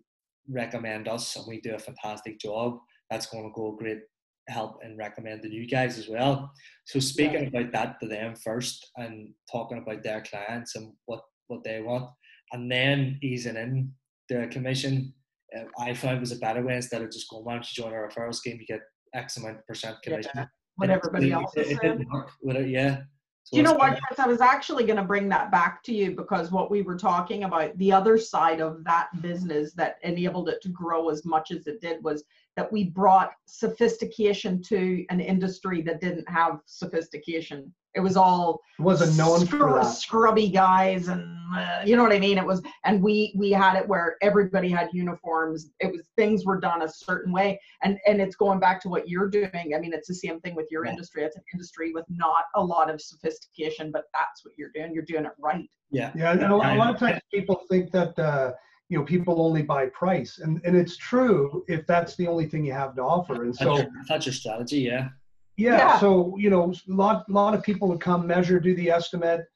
recommend 0.49 1.07
us 1.07 1.37
and 1.37 1.47
we 1.47 1.61
do 1.61 1.75
a 1.75 1.79
fantastic 1.79 2.41
job, 2.41 2.79
that's 3.09 3.27
going 3.27 3.45
to 3.45 3.55
go 3.55 3.73
a 3.73 3.77
great 3.77 4.01
help 4.49 4.85
in 4.85 4.97
recommending 4.97 5.53
you 5.53 5.67
guys 5.67 5.99
as 5.99 6.09
well. 6.09 6.51
So 6.85 7.01
speaking 7.01 7.47
about 7.47 7.73
that 7.73 8.01
to 8.01 8.09
them 8.09 8.35
first 8.37 8.91
and 8.97 9.31
talking 9.51 9.79
about 9.79 10.03
their 10.03 10.23
clients 10.23 10.77
and 10.77 10.93
what, 11.07 11.23
what 11.49 11.65
they 11.65 11.81
want, 11.81 12.11
and 12.53 12.71
then 12.71 13.19
easing 13.23 13.57
in 13.57 13.93
the 14.29 14.47
commission, 14.49 15.13
uh, 15.57 15.65
I 15.79 15.95
found 15.95 16.21
was 16.21 16.33
a 16.33 16.37
better 16.37 16.65
way 16.65 16.77
instead 16.77 17.03
of 17.03 17.11
just 17.11 17.29
going, 17.29 17.45
why 17.45 17.55
don't 17.55 17.77
you 17.77 17.83
join 17.83 17.93
our 17.93 18.09
referral 18.09 18.35
scheme, 18.35 18.59
you 18.61 18.67
get 18.67 18.81
X 19.15 19.37
amount 19.37 19.59
of 19.59 19.67
percent 19.67 19.97
commission. 20.03 20.31
Yeah, 20.35 20.47
what 20.77 20.91
everybody 20.91 21.31
it- 21.31 21.33
else 21.33 21.53
it, 21.57 21.67
is 21.67 21.73
it 21.73 21.81
didn't 21.83 22.11
work 22.11 22.31
yeah. 22.43 22.99
So 23.47 23.53
Do 23.53 23.59
you 23.59 23.63
know 23.63 23.75
what, 23.75 24.01
Chris? 24.03 24.19
I 24.19 24.27
was 24.27 24.41
actually 24.41 24.83
going 24.83 24.97
to 24.97 25.05
bring 25.05 25.29
that 25.29 25.53
back 25.53 25.81
to 25.85 25.95
you 25.95 26.17
because 26.17 26.51
what 26.51 26.69
we 26.69 26.83
were 26.83 26.99
talking 26.99 27.45
about, 27.45 27.79
the 27.79 27.93
other 27.93 28.19
side 28.19 28.61
of 28.61 28.83
that 28.83 29.07
business 29.23 29.73
that 29.75 29.99
enabled 30.03 30.49
it 30.49 30.61
to 30.63 30.69
grow 30.69 31.11
as 31.11 31.25
much 31.25 31.53
as 31.53 31.69
it 31.69 31.81
did 31.81 32.03
was 32.03 32.25
that 32.57 32.73
we 32.73 32.83
brought 32.83 33.31
sophistication 33.45 34.61
to 34.63 35.07
an 35.11 35.21
industry 35.21 35.81
that 35.83 36.01
didn't 36.01 36.29
have 36.29 36.59
sophistication. 36.67 37.73
It 37.97 38.01
was 38.01 38.17
all 38.17 38.61
it 38.79 38.83
wasn't 38.83 39.17
known 39.17 39.41
for 39.41 39.57
scrub- 39.57 39.83
that 39.83 39.91
scrubby 39.91 40.49
guys 40.49 41.09
and 41.09 41.35
uh, 41.57 41.81
you 41.85 41.97
know 41.97 42.03
what 42.03 42.13
I 42.13 42.19
mean. 42.19 42.39
It 42.39 42.45
was, 42.45 42.61
and 42.85 43.01
we 43.01 43.33
we 43.37 43.53
had 43.53 43.77
it 43.79 43.87
where 43.89 44.17
everybody 44.21 44.69
had 44.69 44.89
uniforms. 44.93 45.71
It 45.81 45.93
was 45.93 46.03
things 46.17 46.45
were 46.45 46.59
done 46.61 46.83
a 46.83 46.89
certain 46.89 47.33
way, 47.33 47.59
and 47.83 47.99
and 48.07 48.21
it's 48.21 48.35
going 48.37 48.59
back 48.59 48.81
to 48.83 48.89
what 48.89 49.09
you're 49.09 49.29
doing. 49.29 49.73
I 49.75 49.79
mean, 49.79 49.93
it's 49.95 50.09
the 50.09 50.15
same 50.15 50.41
thing 50.41 50.55
with 50.57 50.67
your 50.71 50.85
Yeah. 50.85 50.91
industry. 50.93 51.23
It's 51.23 51.37
an 51.37 51.45
industry 51.55 51.93
with 51.93 52.05
not 52.11 52.45
a 52.57 52.63
lot 52.63 52.91
of 52.91 53.01
sophistication, 53.01 53.91
but 53.93 54.05
that's 54.13 54.45
what 54.45 54.55
you're 54.59 54.73
doing. 54.75 54.93
You're 54.93 55.05
doing 55.05 55.25
it 55.25 55.33
right. 55.39 55.71
yeah. 55.91 56.11
Yeah, 56.17 56.33
and 56.33 56.43
a 56.43 56.57
lot, 56.57 56.75
a 56.75 56.79
lot 56.79 56.93
of 56.93 56.99
times 56.99 57.21
people 57.33 57.63
think 57.71 57.93
that 57.93 58.19
uh, 58.19 58.53
you 58.89 58.99
know 58.99 59.05
people 59.05 59.41
only 59.41 59.63
buy 59.63 59.87
price, 59.87 60.41
and 60.43 60.61
and 60.65 60.77
it's 60.77 60.97
true 60.97 61.65
if 61.69 61.87
that's 61.87 62.17
the 62.17 62.27
only 62.27 62.47
thing 62.47 62.65
you 62.65 62.73
have 62.73 62.97
to 62.97 63.03
offer. 63.03 63.45
And 63.45 63.55
so 63.55 63.85
that's 64.09 64.27
your 64.27 64.33
strategy, 64.33 64.81
yeah. 64.81 65.09
Yeah, 65.57 65.77
Yeah. 65.77 65.99
so 65.99 66.37
you 66.37 66.51
know, 66.51 66.73
a 66.73 66.93
lot 66.93 67.29
lot 67.31 67.55
of 67.55 67.63
people 67.63 67.89
would 67.89 68.01
come 68.01 68.27
measure, 68.27 68.61
do 68.61 68.75
the 68.75 68.91
estimate, 68.91 69.47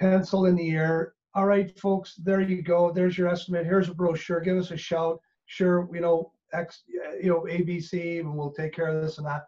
pencil 0.00 0.46
in 0.46 0.56
the 0.56 0.70
air. 0.70 1.14
All 1.34 1.46
right, 1.46 1.78
folks, 1.78 2.14
there 2.16 2.40
you 2.40 2.62
go. 2.62 2.90
There's 2.92 3.18
your 3.18 3.28
estimate. 3.28 3.66
Here's 3.66 3.88
a 3.88 3.94
brochure. 3.94 4.40
Give 4.40 4.56
us 4.56 4.70
a 4.70 4.76
shout. 4.76 5.20
Sure, 5.46 5.88
you 5.92 6.00
know 6.00 6.32
X, 6.52 6.82
you 7.22 7.28
know 7.28 7.42
ABC, 7.42 8.20
and 8.20 8.34
we'll 8.36 8.52
take 8.52 8.72
care 8.74 8.88
of 8.88 9.02
this 9.02 9.18
and 9.18 9.26
that. 9.26 9.46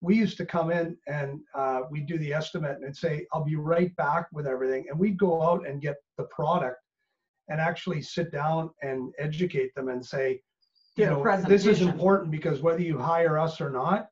We 0.00 0.14
used 0.16 0.36
to 0.36 0.46
come 0.46 0.70
in 0.70 0.96
and 1.08 1.40
uh, 1.54 1.80
we'd 1.90 2.06
do 2.06 2.18
the 2.18 2.32
estimate 2.32 2.78
and 2.84 2.96
say, 2.96 3.26
I'll 3.32 3.44
be 3.44 3.56
right 3.56 3.94
back 3.96 4.28
with 4.32 4.46
everything. 4.46 4.86
And 4.88 4.96
we'd 4.96 5.18
go 5.18 5.42
out 5.42 5.66
and 5.66 5.82
get 5.82 5.96
the 6.16 6.22
product 6.24 6.80
and 7.48 7.60
actually 7.60 8.02
sit 8.02 8.30
down 8.30 8.70
and 8.82 9.12
educate 9.18 9.74
them 9.74 9.88
and 9.88 10.04
say, 10.04 10.40
you 10.96 11.06
know, 11.06 11.42
this 11.48 11.66
is 11.66 11.80
important 11.82 12.30
because 12.30 12.60
whether 12.60 12.80
you 12.80 12.96
hire 12.96 13.38
us 13.38 13.60
or 13.60 13.70
not, 13.70 14.08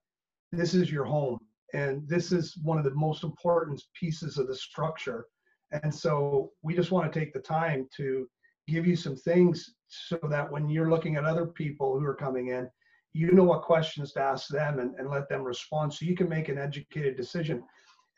this 0.52 0.74
is 0.74 0.90
your 0.90 1.04
home. 1.04 1.38
And 1.74 2.08
this 2.08 2.32
is 2.32 2.56
one 2.62 2.78
of 2.78 2.84
the 2.84 2.94
most 2.94 3.24
important 3.24 3.82
pieces 3.98 4.38
of 4.38 4.46
the 4.46 4.54
structure. 4.54 5.26
And 5.72 5.92
so 5.94 6.52
we 6.62 6.74
just 6.74 6.92
want 6.92 7.12
to 7.12 7.18
take 7.18 7.32
the 7.32 7.40
time 7.40 7.88
to 7.96 8.28
give 8.68 8.86
you 8.86 8.96
some 8.96 9.16
things 9.16 9.74
so 9.88 10.18
that 10.30 10.50
when 10.50 10.68
you're 10.68 10.90
looking 10.90 11.16
at 11.16 11.24
other 11.24 11.46
people 11.46 11.98
who 11.98 12.06
are 12.06 12.14
coming 12.14 12.48
in, 12.48 12.68
you 13.12 13.32
know 13.32 13.44
what 13.44 13.62
questions 13.62 14.12
to 14.12 14.20
ask 14.20 14.48
them 14.48 14.78
and, 14.78 14.94
and 14.96 15.10
let 15.10 15.28
them 15.28 15.42
respond 15.42 15.92
so 15.92 16.04
you 16.04 16.14
can 16.14 16.28
make 16.28 16.48
an 16.48 16.58
educated 16.58 17.16
decision. 17.16 17.62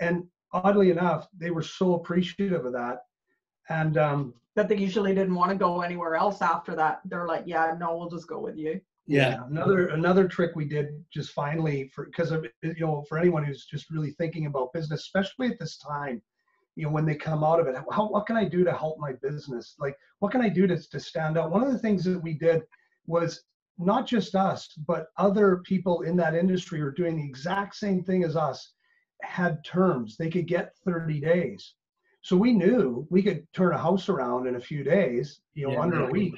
And 0.00 0.24
oddly 0.52 0.90
enough, 0.90 1.28
they 1.36 1.50
were 1.50 1.62
so 1.62 1.94
appreciative 1.94 2.64
of 2.64 2.72
that. 2.72 3.02
And 3.68 3.96
um, 3.96 4.34
That 4.56 4.68
they 4.68 4.76
usually 4.76 5.14
didn't 5.14 5.34
want 5.34 5.50
to 5.50 5.56
go 5.56 5.82
anywhere 5.82 6.16
else 6.16 6.42
after 6.42 6.74
that. 6.76 7.00
They're 7.04 7.26
like, 7.26 7.44
yeah, 7.46 7.74
no, 7.78 7.96
we'll 7.96 8.10
just 8.10 8.26
go 8.26 8.40
with 8.40 8.56
you. 8.56 8.80
Yeah. 9.08 9.42
Another 9.48 9.88
another 9.88 10.28
trick 10.28 10.54
we 10.54 10.66
did 10.66 11.02
just 11.10 11.32
finally 11.32 11.90
for 11.94 12.04
because 12.04 12.30
of 12.30 12.46
you 12.62 12.74
know 12.80 13.04
for 13.08 13.18
anyone 13.18 13.42
who's 13.42 13.64
just 13.64 13.90
really 13.90 14.10
thinking 14.12 14.46
about 14.46 14.72
business, 14.74 15.00
especially 15.00 15.48
at 15.48 15.58
this 15.58 15.78
time, 15.78 16.20
you 16.76 16.84
know 16.84 16.90
when 16.90 17.06
they 17.06 17.14
come 17.14 17.42
out 17.42 17.58
of 17.58 17.66
it, 17.66 17.74
how, 17.90 18.08
what 18.08 18.26
can 18.26 18.36
I 18.36 18.44
do 18.44 18.64
to 18.64 18.72
help 18.72 18.98
my 18.98 19.14
business? 19.14 19.74
Like 19.78 19.96
what 20.18 20.30
can 20.30 20.42
I 20.42 20.50
do 20.50 20.66
to 20.66 20.76
to 20.76 21.00
stand 21.00 21.38
out? 21.38 21.50
One 21.50 21.64
of 21.64 21.72
the 21.72 21.78
things 21.78 22.04
that 22.04 22.22
we 22.22 22.34
did 22.34 22.62
was 23.06 23.44
not 23.78 24.06
just 24.06 24.34
us, 24.34 24.74
but 24.86 25.06
other 25.16 25.62
people 25.64 26.02
in 26.02 26.14
that 26.16 26.34
industry 26.34 26.80
are 26.82 26.90
doing 26.90 27.16
the 27.16 27.24
exact 27.24 27.76
same 27.76 28.02
thing 28.02 28.24
as 28.24 28.36
us 28.36 28.72
had 29.22 29.64
terms. 29.64 30.16
They 30.16 30.28
could 30.28 30.46
get 30.46 30.76
30 30.84 31.20
days. 31.20 31.74
So 32.22 32.36
we 32.36 32.52
knew 32.52 33.06
we 33.10 33.22
could 33.22 33.46
turn 33.54 33.72
a 33.72 33.78
house 33.78 34.08
around 34.08 34.48
in 34.48 34.56
a 34.56 34.60
few 34.60 34.82
days, 34.82 35.40
you 35.54 35.66
know, 35.66 35.74
Yeah, 35.74 35.80
under 35.80 36.08
a 36.08 36.10
week. 36.10 36.34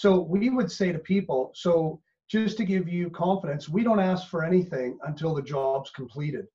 So 0.00 0.18
we 0.18 0.48
would 0.48 0.72
say 0.72 0.92
to 0.92 0.98
people, 0.98 1.52
so 1.54 2.00
just 2.26 2.56
to 2.56 2.64
give 2.64 2.88
you 2.88 3.10
confidence, 3.10 3.68
we 3.68 3.82
don't 3.84 4.00
ask 4.00 4.28
for 4.28 4.42
anything 4.42 4.98
until 5.04 5.34
the 5.34 5.42
job's 5.42 5.90
completed. 5.90 6.46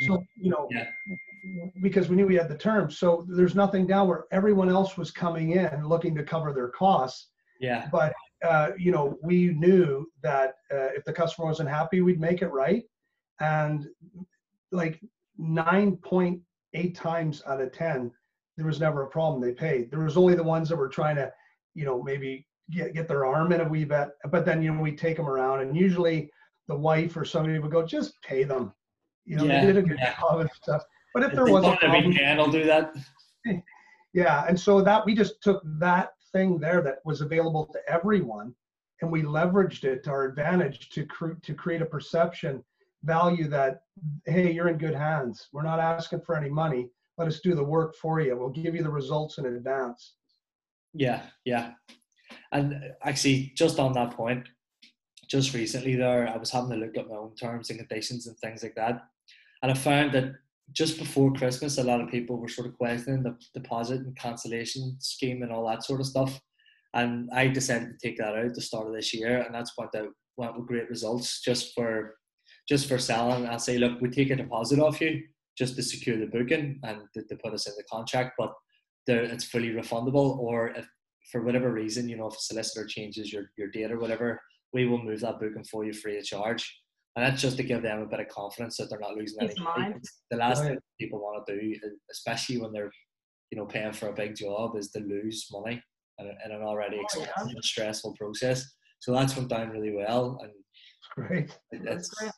So, 0.00 0.22
you 0.36 0.50
know, 0.50 0.68
Yeah. 0.70 0.90
because 1.80 2.10
we 2.10 2.16
knew 2.16 2.26
we 2.26 2.34
had 2.34 2.50
the 2.50 2.58
terms. 2.58 2.98
So 2.98 3.24
there's 3.26 3.54
nothing 3.54 3.86
down 3.86 4.08
where 4.08 4.26
everyone 4.30 4.68
else 4.68 4.98
was 4.98 5.10
coming 5.10 5.52
in 5.52 5.88
looking 5.88 6.14
to 6.16 6.22
cover 6.22 6.52
their 6.52 6.68
costs 6.68 7.30
Yeah. 7.60 7.88
but 7.90 8.12
uh, 8.44 8.72
you 8.76 8.90
know 8.92 9.16
we 9.22 9.54
knew 9.54 10.10
that 10.20 10.56
uh, 10.70 10.90
if 10.98 11.02
the 11.04 11.12
customer 11.14 11.46
wasn't 11.46 11.70
happy 11.70 12.00
we'd 12.02 12.20
make 12.20 12.42
it 12.42 12.48
right 12.48 12.82
and 13.40 13.88
like 14.72 15.00
9.8 15.38 16.94
times 16.94 17.42
out 17.46 17.60
of 17.60 17.72
10 17.72 18.10
there 18.56 18.66
was 18.66 18.80
never 18.80 19.02
a 19.02 19.08
problem 19.08 19.40
they 19.40 19.52
paid 19.52 19.90
there 19.90 20.00
was 20.00 20.16
only 20.16 20.34
the 20.34 20.42
ones 20.42 20.68
that 20.68 20.76
were 20.76 20.88
trying 20.88 21.16
to 21.16 21.32
you 21.74 21.84
know 21.84 22.02
maybe 22.02 22.44
get, 22.72 22.94
get 22.94 23.06
their 23.08 23.26
arm 23.26 23.52
in 23.52 23.60
a 23.60 23.68
wee 23.68 23.84
bit 23.84 24.08
but 24.30 24.44
then 24.44 24.62
you 24.62 24.72
know 24.72 24.80
we 24.80 24.92
take 24.92 25.16
them 25.16 25.28
around 25.28 25.60
and 25.60 25.76
usually 25.76 26.30
the 26.68 26.76
wife 26.76 27.16
or 27.16 27.24
somebody 27.24 27.58
would 27.58 27.70
go 27.70 27.84
just 27.84 28.20
pay 28.22 28.44
them 28.44 28.72
you 29.24 29.36
know 29.36 29.44
Yeah, 29.44 29.60
they 29.60 29.66
did 29.66 29.76
a 29.76 29.82
good 29.82 29.98
yeah. 30.00 30.18
job 30.18 30.40
and 30.40 30.50
stuff 30.60 30.82
but 31.12 31.22
if 31.22 31.30
If 31.30 31.34
there 31.36 31.44
was 31.44 31.64
a 31.64 31.68
want 31.68 31.80
to 31.80 31.86
be 31.86 31.90
problem 31.90 32.12
can, 32.14 32.40
I'll 32.40 32.50
do 32.50 32.64
that. 32.64 32.94
yeah, 34.14 34.44
and 34.48 34.58
so 34.58 34.80
that 34.82 35.04
we 35.04 35.14
just 35.14 35.42
took 35.42 35.62
that 35.78 36.12
thing 36.32 36.58
there 36.58 36.80
that 36.82 36.98
was 37.04 37.20
available 37.20 37.66
to 37.66 37.78
everyone, 37.88 38.54
and 39.02 39.10
we 39.10 39.22
leveraged 39.22 39.84
it 39.84 40.04
to 40.04 40.10
our 40.10 40.24
advantage 40.24 40.88
to 40.90 41.04
cre- 41.06 41.38
to 41.42 41.54
create 41.54 41.82
a 41.82 41.86
perception 41.86 42.64
value 43.04 43.48
that 43.48 43.82
hey, 44.26 44.52
you're 44.52 44.68
in 44.68 44.78
good 44.78 44.94
hands. 44.94 45.48
We're 45.52 45.64
not 45.64 45.80
asking 45.80 46.22
for 46.22 46.36
any 46.36 46.48
money. 46.48 46.88
Let 47.18 47.28
us 47.28 47.40
do 47.40 47.54
the 47.54 47.64
work 47.64 47.94
for 47.94 48.20
you. 48.20 48.36
We'll 48.36 48.48
give 48.48 48.74
you 48.74 48.82
the 48.82 48.90
results 48.90 49.38
in 49.38 49.46
advance. 49.46 50.14
Yeah, 50.94 51.22
yeah. 51.44 51.72
And 52.52 52.74
uh, 52.74 52.78
actually, 53.04 53.52
just 53.56 53.78
on 53.78 53.92
that 53.94 54.12
point, 54.12 54.48
just 55.28 55.54
recently 55.54 55.96
there, 55.96 56.28
I 56.28 56.36
was 56.36 56.50
having 56.50 56.70
to 56.70 56.76
look 56.76 56.96
at 56.96 57.08
my 57.08 57.16
own 57.16 57.34
terms 57.34 57.70
and 57.70 57.78
conditions 57.78 58.26
and 58.26 58.36
things 58.38 58.62
like 58.62 58.74
that. 58.74 59.02
And 59.62 59.70
I 59.70 59.74
found 59.74 60.12
that 60.12 60.32
just 60.72 60.98
before 60.98 61.32
Christmas, 61.32 61.78
a 61.78 61.84
lot 61.84 62.00
of 62.00 62.10
people 62.10 62.38
were 62.38 62.48
sort 62.48 62.66
of 62.66 62.76
questioning 62.76 63.22
the 63.22 63.36
deposit 63.54 64.00
and 64.00 64.16
cancellation 64.16 64.96
scheme 65.00 65.42
and 65.42 65.52
all 65.52 65.66
that 65.68 65.84
sort 65.84 66.00
of 66.00 66.06
stuff. 66.06 66.40
And 66.94 67.30
I 67.32 67.48
decided 67.48 67.88
to 67.88 68.06
take 68.06 68.18
that 68.18 68.34
out 68.34 68.44
at 68.44 68.54
the 68.54 68.60
start 68.60 68.86
of 68.86 68.92
this 68.92 69.14
year, 69.14 69.40
and 69.40 69.54
that's 69.54 69.72
what 69.76 69.94
out 69.94 70.08
went 70.36 70.56
with 70.56 70.66
great 70.66 70.88
results 70.88 71.40
just 71.42 71.74
for 71.74 72.16
just 72.68 72.88
for 72.88 72.98
selling. 72.98 73.46
I 73.46 73.56
say, 73.56 73.78
look, 73.78 74.00
we 74.00 74.08
take 74.08 74.30
a 74.30 74.36
deposit 74.36 74.78
off 74.78 75.00
you 75.00 75.22
just 75.58 75.74
to 75.76 75.82
secure 75.82 76.16
the 76.16 76.26
booking 76.26 76.78
and 76.84 77.00
to, 77.14 77.22
to 77.24 77.36
put 77.36 77.52
us 77.52 77.66
in 77.66 77.74
the 77.76 77.84
contract, 77.84 78.34
but 78.38 78.52
it's 79.06 79.44
fully 79.44 79.70
refundable. 79.70 80.38
Or 80.38 80.68
if 80.68 80.86
for 81.30 81.42
whatever 81.42 81.72
reason, 81.72 82.08
you 82.08 82.16
know, 82.16 82.26
if 82.28 82.34
a 82.34 82.40
solicitor 82.40 82.86
changes 82.86 83.32
your, 83.32 83.50
your 83.56 83.68
date 83.68 83.92
or 83.92 83.98
whatever, 83.98 84.40
we 84.72 84.86
will 84.86 85.02
move 85.02 85.20
that 85.20 85.38
booking 85.38 85.64
for 85.64 85.84
you 85.84 85.92
free 85.92 86.18
of 86.18 86.24
charge. 86.24 86.80
And 87.14 87.24
that's 87.24 87.42
just 87.42 87.56
to 87.58 87.62
give 87.62 87.82
them 87.82 88.00
a 88.02 88.06
bit 88.06 88.20
of 88.20 88.28
confidence 88.28 88.78
that 88.78 88.88
they're 88.88 88.98
not 88.98 89.14
losing 89.16 89.40
any 89.40 89.50
Peace 89.54 89.60
money. 89.76 89.94
The 90.30 90.36
last 90.38 90.60
Right. 90.62 90.70
thing 90.70 90.78
people 90.98 91.20
want 91.20 91.46
to 91.46 91.60
do, 91.60 91.74
especially 92.10 92.58
when 92.58 92.72
they're, 92.72 92.90
you 93.50 93.58
know, 93.58 93.66
paying 93.66 93.92
for 93.92 94.08
a 94.08 94.14
big 94.14 94.34
job, 94.34 94.76
is 94.76 94.90
to 94.92 95.00
lose 95.00 95.46
money 95.52 95.82
in, 96.18 96.26
in 96.26 96.52
an 96.52 96.62
already 96.62 96.96
Oh, 96.96 97.00
yeah. 97.18 97.24
expensive 97.24 97.54
and 97.54 97.64
stressful 97.64 98.14
process. 98.18 98.64
So 99.00 99.12
that's 99.12 99.36
went 99.36 99.48
down 99.50 99.70
really 99.70 99.92
well, 99.94 100.38
and 100.42 100.52
Great. 101.16 101.58
That's 101.84 102.08
great. 102.08 102.30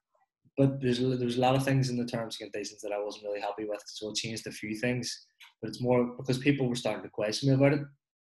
but 0.59 0.81
there's 0.81 0.99
there's 0.99 1.37
a 1.37 1.41
lot 1.41 1.55
of 1.55 1.65
things 1.65 1.91
in 1.91 1.97
the 1.97 2.07
terms 2.07 2.39
and 2.41 2.51
conditions 2.51 2.81
that 2.81 2.91
I 2.93 2.99
wasn't 3.01 3.25
really 3.27 3.41
happy 3.41 3.67
with, 3.67 3.83
so 3.87 4.11
I 4.11 4.13
changed 4.15 4.47
a 4.49 4.51
few 4.51 4.75
things. 4.77 5.27
But 5.61 5.69
it's 5.69 5.81
more 5.81 6.17
because 6.17 6.39
people 6.39 6.69
were 6.69 6.75
starting 6.75 7.05
to 7.05 7.11
question 7.11 7.49
me 7.51 7.55
about 7.55 7.75
it, 7.75 7.83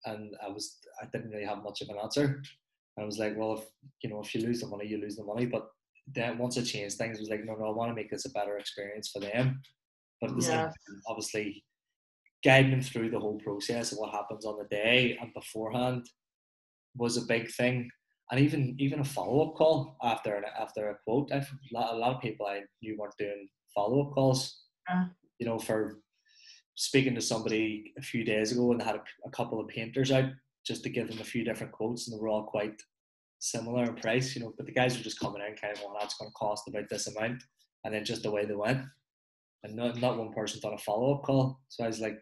and 0.05 0.35
I 0.43 0.49
was 0.49 0.77
I 1.01 1.05
didn't 1.11 1.31
really 1.31 1.45
have 1.45 1.63
much 1.63 1.81
of 1.81 1.89
an 1.89 1.97
answer. 2.01 2.41
And 2.97 3.03
I 3.03 3.05
was 3.05 3.19
like, 3.19 3.35
well, 3.37 3.53
if 3.53 3.65
you 4.03 4.09
know 4.09 4.21
if 4.21 4.33
you 4.33 4.41
lose 4.41 4.61
the 4.61 4.67
money, 4.67 4.87
you 4.87 4.99
lose 4.99 5.15
the 5.15 5.23
money. 5.23 5.45
But 5.45 5.67
then 6.13 6.37
once 6.37 6.57
I 6.57 6.61
changed 6.61 6.97
things, 6.97 7.17
I 7.17 7.21
was 7.21 7.29
like, 7.29 7.45
no, 7.45 7.55
no, 7.55 7.67
I 7.67 7.75
want 7.75 7.91
to 7.91 7.95
make 7.95 8.11
this 8.11 8.25
a 8.25 8.31
better 8.31 8.57
experience 8.57 9.09
for 9.09 9.19
them. 9.19 9.61
But 10.21 10.29
at 10.29 10.35
the 10.35 10.41
same 10.41 10.65
time, 10.65 11.01
obviously, 11.07 11.63
guiding 12.43 12.71
them 12.71 12.81
through 12.81 13.09
the 13.09 13.19
whole 13.19 13.39
process 13.39 13.91
of 13.91 13.97
what 13.97 14.11
happens 14.11 14.45
on 14.45 14.57
the 14.57 14.67
day 14.75 15.17
and 15.19 15.33
beforehand 15.33 16.05
was 16.95 17.17
a 17.17 17.25
big 17.25 17.51
thing 17.51 17.89
and 18.31 18.39
even 18.39 18.75
even 18.79 18.99
a 18.99 19.03
follow 19.03 19.47
up 19.47 19.55
call 19.55 19.97
after 20.03 20.35
an, 20.35 20.43
after 20.59 20.89
a 20.89 20.95
quote. 21.03 21.31
I've, 21.31 21.51
a 21.51 21.73
lot, 21.73 21.93
a 21.93 21.97
lot 21.97 22.15
of 22.15 22.21
people 22.21 22.45
I 22.47 22.61
knew 22.81 22.97
weren't 22.97 23.13
doing 23.17 23.47
follow 23.73 24.07
up 24.07 24.13
calls. 24.13 24.63
Yeah. 24.89 25.05
You 25.39 25.47
know, 25.47 25.59
for 25.59 25.99
speaking 26.75 27.15
to 27.15 27.21
somebody 27.21 27.93
a 27.97 28.01
few 28.01 28.23
days 28.23 28.51
ago 28.51 28.71
and 28.71 28.79
they 28.79 28.85
had 28.85 28.95
a, 28.95 29.03
a 29.25 29.31
couple 29.31 29.59
of 29.59 29.67
painters 29.67 30.11
out 30.11 30.29
just 30.65 30.83
to 30.83 30.89
give 30.89 31.07
them 31.07 31.19
a 31.19 31.23
few 31.23 31.43
different 31.43 31.71
quotes, 31.71 32.07
and 32.07 32.15
they 32.17 32.21
were 32.21 32.27
all 32.29 32.43
quite 32.43 32.81
similar 33.39 33.83
in 33.83 33.95
price. 33.95 34.35
You 34.35 34.43
know, 34.43 34.53
but 34.57 34.65
the 34.65 34.71
guys 34.71 34.97
were 34.97 35.03
just 35.03 35.19
coming 35.19 35.41
in 35.47 35.55
kind 35.55 35.73
of 35.75 35.81
going, 35.81 35.95
"That's 35.99 36.15
going 36.17 36.29
to 36.29 36.33
cost 36.33 36.67
about 36.67 36.89
this 36.89 37.07
amount," 37.07 37.43
and 37.83 37.93
then 37.93 38.03
just 38.03 38.23
the 38.23 38.31
way 38.31 38.45
they 38.45 38.55
went, 38.55 38.81
and 39.63 39.75
not 39.75 39.99
not 39.99 40.17
one 40.17 40.33
person 40.33 40.59
done 40.61 40.73
a 40.73 40.77
follow 40.79 41.15
up 41.15 41.23
call. 41.23 41.59
So 41.69 41.83
I 41.83 41.87
was 41.87 42.01
like, 42.01 42.19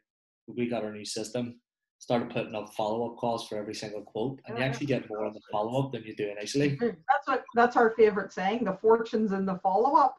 we 0.47 0.67
got 0.67 0.83
our 0.83 0.91
new 0.91 1.05
system 1.05 1.59
started 2.03 2.29
putting 2.29 2.53
up 2.53 2.73
follow 2.73 3.09
up 3.09 3.17
calls 3.17 3.47
for 3.47 3.57
every 3.57 3.73
single 3.73 4.01
quote, 4.01 4.41
and 4.45 4.57
you 4.57 4.63
oh, 4.63 4.67
actually 4.67 4.87
get 4.87 5.07
more 5.09 5.23
on 5.23 5.31
the 5.31 5.39
follow 5.49 5.81
up 5.81 5.93
than 5.93 6.03
you 6.03 6.13
do 6.13 6.29
initially. 6.29 6.75
Hmm, 6.75 6.89
that's 7.09 7.27
what 7.27 7.43
that's 7.55 7.77
our 7.77 7.91
favorite 7.91 8.33
saying. 8.33 8.65
The 8.65 8.77
fortunes 8.81 9.31
in 9.31 9.45
the 9.45 9.57
follow 9.59 9.95
up. 9.95 10.15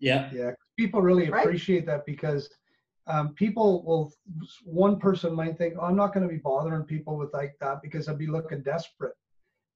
Yeah, 0.00 0.30
Yeah, 0.34 0.50
people 0.78 1.00
really 1.00 1.30
Right? 1.30 1.46
appreciate 1.46 1.86
that 1.86 2.04
because 2.04 2.50
um, 3.06 3.34
people 3.34 3.82
will. 3.84 4.12
One 4.64 4.98
person 4.98 5.34
might 5.34 5.58
think, 5.58 5.74
oh, 5.78 5.84
"I'm 5.84 5.96
not 5.96 6.14
going 6.14 6.26
to 6.26 6.32
be 6.32 6.40
bothering 6.40 6.84
people 6.84 7.16
with 7.16 7.32
like 7.32 7.54
that 7.60 7.82
because 7.82 8.08
I'd 8.08 8.18
be 8.18 8.26
looking 8.26 8.62
desperate." 8.62 9.14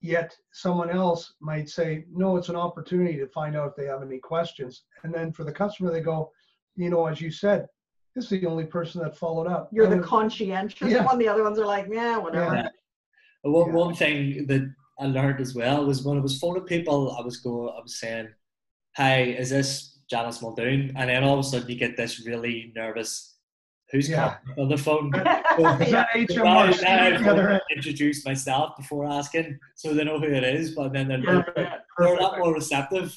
Yet 0.00 0.36
someone 0.52 0.90
else 0.90 1.34
might 1.40 1.68
say, 1.68 2.06
"No, 2.10 2.36
it's 2.36 2.48
an 2.48 2.56
opportunity 2.56 3.18
to 3.18 3.26
find 3.28 3.56
out 3.56 3.70
if 3.70 3.76
they 3.76 3.86
have 3.86 4.02
any 4.02 4.18
questions." 4.18 4.84
And 5.02 5.12
then 5.12 5.32
for 5.32 5.44
the 5.44 5.52
customer, 5.52 5.90
they 5.90 6.00
go, 6.00 6.32
"You 6.76 6.88
know, 6.90 7.06
as 7.06 7.20
you 7.20 7.30
said, 7.30 7.66
this 8.14 8.24
is 8.32 8.40
the 8.40 8.46
only 8.46 8.64
person 8.64 9.02
that 9.02 9.16
followed 9.16 9.46
up." 9.48 9.68
You're 9.72 9.88
I 9.92 9.96
the 9.96 10.02
conscientious 10.02 10.90
Yeah. 10.90 11.04
one. 11.04 11.18
The 11.18 11.28
other 11.28 11.42
ones 11.42 11.58
are 11.58 11.66
like, 11.66 11.86
yeah, 11.90 12.16
whatever. 12.16 12.54
Yeah. 12.54 12.68
But 13.42 13.52
One, 13.52 13.68
Yeah. 13.68 13.74
one 13.74 13.94
thing 13.94 14.46
that 14.46 14.62
I 14.98 15.06
learned 15.06 15.40
as 15.40 15.54
well 15.54 15.84
was 15.84 16.02
when 16.04 16.16
I 16.16 16.20
was 16.20 16.38
phoning 16.38 16.64
people, 16.64 17.12
I 17.12 17.20
was 17.20 17.36
go, 17.38 17.68
I 17.68 17.80
was 17.82 17.98
saying, 18.00 18.28
"Hi, 18.96 19.22
is 19.22 19.50
this 19.50 19.97
Janice 20.10 20.40
Muldoon?" 20.42 20.92
And 20.96 21.08
then 21.10 21.24
all 21.24 21.34
of 21.34 21.40
a 21.40 21.42
sudden, 21.44 21.68
you 21.68 21.76
get 21.76 21.96
this 21.96 22.24
really 22.26 22.72
nervous, 22.74 23.36
"Who's 23.90 24.08
Yeah. 24.08 24.36
calling 24.54 24.60
on 24.60 24.68
the 24.68 24.78
phone?" 24.78 25.14
Is 25.14 25.22
Yeah. 25.90 26.04
that 26.04 26.08
So 26.12 26.18
HMR 26.18 26.44
now- 26.44 26.64
now 26.66 26.72
Steve 26.72 26.88
I've 26.88 27.24
the 27.24 27.30
other 27.30 27.48
end? 27.50 27.62
introduced 27.76 28.24
myself 28.26 28.76
before 28.76 29.06
asking, 29.06 29.58
so 29.74 29.92
they 29.94 30.04
know 30.04 30.18
who 30.18 30.26
it 30.32 30.44
is. 30.44 30.74
But 30.74 30.92
then 30.92 31.08
they're, 31.08 31.18
Yeah, 31.18 31.42
they're, 31.54 31.64
yeah, 31.64 31.78
they're 31.98 32.14
a 32.16 32.20
lot 32.22 32.38
more 32.38 32.54
receptive. 32.54 33.14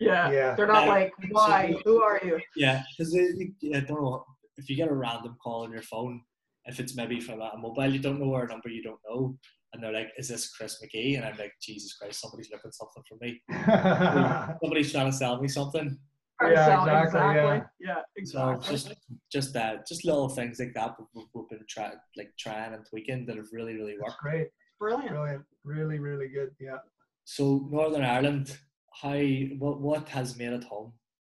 yeah. 0.00 0.30
Yeah. 0.30 0.54
They're 0.54 0.66
not 0.66 0.84
Yeah. 0.84 0.90
like, 0.90 1.12
why? 1.30 1.74
Who 1.84 2.02
are 2.02 2.20
you? 2.24 2.40
Yeah, 2.56 2.82
because 2.90 3.14
I 3.16 3.80
don't 3.80 4.00
know 4.02 4.24
if 4.56 4.68
you 4.68 4.76
get 4.76 4.88
a 4.88 4.94
random 4.94 5.36
call 5.42 5.62
on 5.64 5.72
your 5.72 5.82
phone, 5.82 6.22
if 6.64 6.80
it's 6.80 6.94
maybe 6.96 7.20
from 7.20 7.40
a 7.40 7.56
mobile 7.56 7.86
you 7.92 7.98
don't 8.00 8.18
know 8.20 8.26
or 8.34 8.44
a 8.44 8.48
number 8.48 8.68
you 8.68 8.82
don't 8.82 9.00
know, 9.08 9.38
and 9.72 9.82
they're 9.82 9.92
like, 9.92 10.10
"Is 10.18 10.28
this 10.28 10.50
Chris 10.54 10.80
Magee?" 10.82 11.14
and 11.16 11.24
I'm 11.24 11.36
like, 11.38 11.52
"Jesus 11.62 11.96
Christ, 11.96 12.20
somebody's 12.20 12.50
looking 12.50 12.72
something 12.72 13.02
for 13.08 13.16
me. 13.24 13.40
Somebody's 14.62 14.90
trying 14.92 15.10
to 15.10 15.16
sell 15.16 15.40
me 15.40 15.48
something." 15.48 15.96
Trying 16.40 16.52
Yeah, 16.52 16.66
sell- 16.66 17.02
exactly, 17.04 17.68
yeah. 17.80 18.02
Yeah, 18.16 18.24
So 18.24 18.60
just 18.70 18.94
just 19.32 19.52
that, 19.54 19.86
just 19.86 20.04
little 20.04 20.28
things 20.28 20.58
like 20.60 20.72
that 20.74 20.94
we've, 21.14 21.24
we've 21.34 21.48
been 21.48 21.64
try, 21.68 21.92
like 22.16 22.30
trying 22.38 22.74
and 22.74 22.86
tweaking 22.86 23.26
that 23.26 23.36
have 23.36 23.46
really 23.52 23.74
really 23.74 23.96
That's 23.98 24.12
worked. 24.12 24.22
great. 24.22 24.48
Brilliant. 24.78 25.10
Brilliant. 25.10 25.44
Really, 25.64 25.98
really 25.98 26.28
good. 26.28 26.50
Yeah. 26.60 26.78
So 27.24 27.68
Northern 27.72 28.04
Ireland, 28.04 28.56
how 29.02 29.18
what 29.58 29.80
what 29.80 30.08
has 30.10 30.36
made 30.36 30.52
it 30.52 30.64
home 30.64 30.92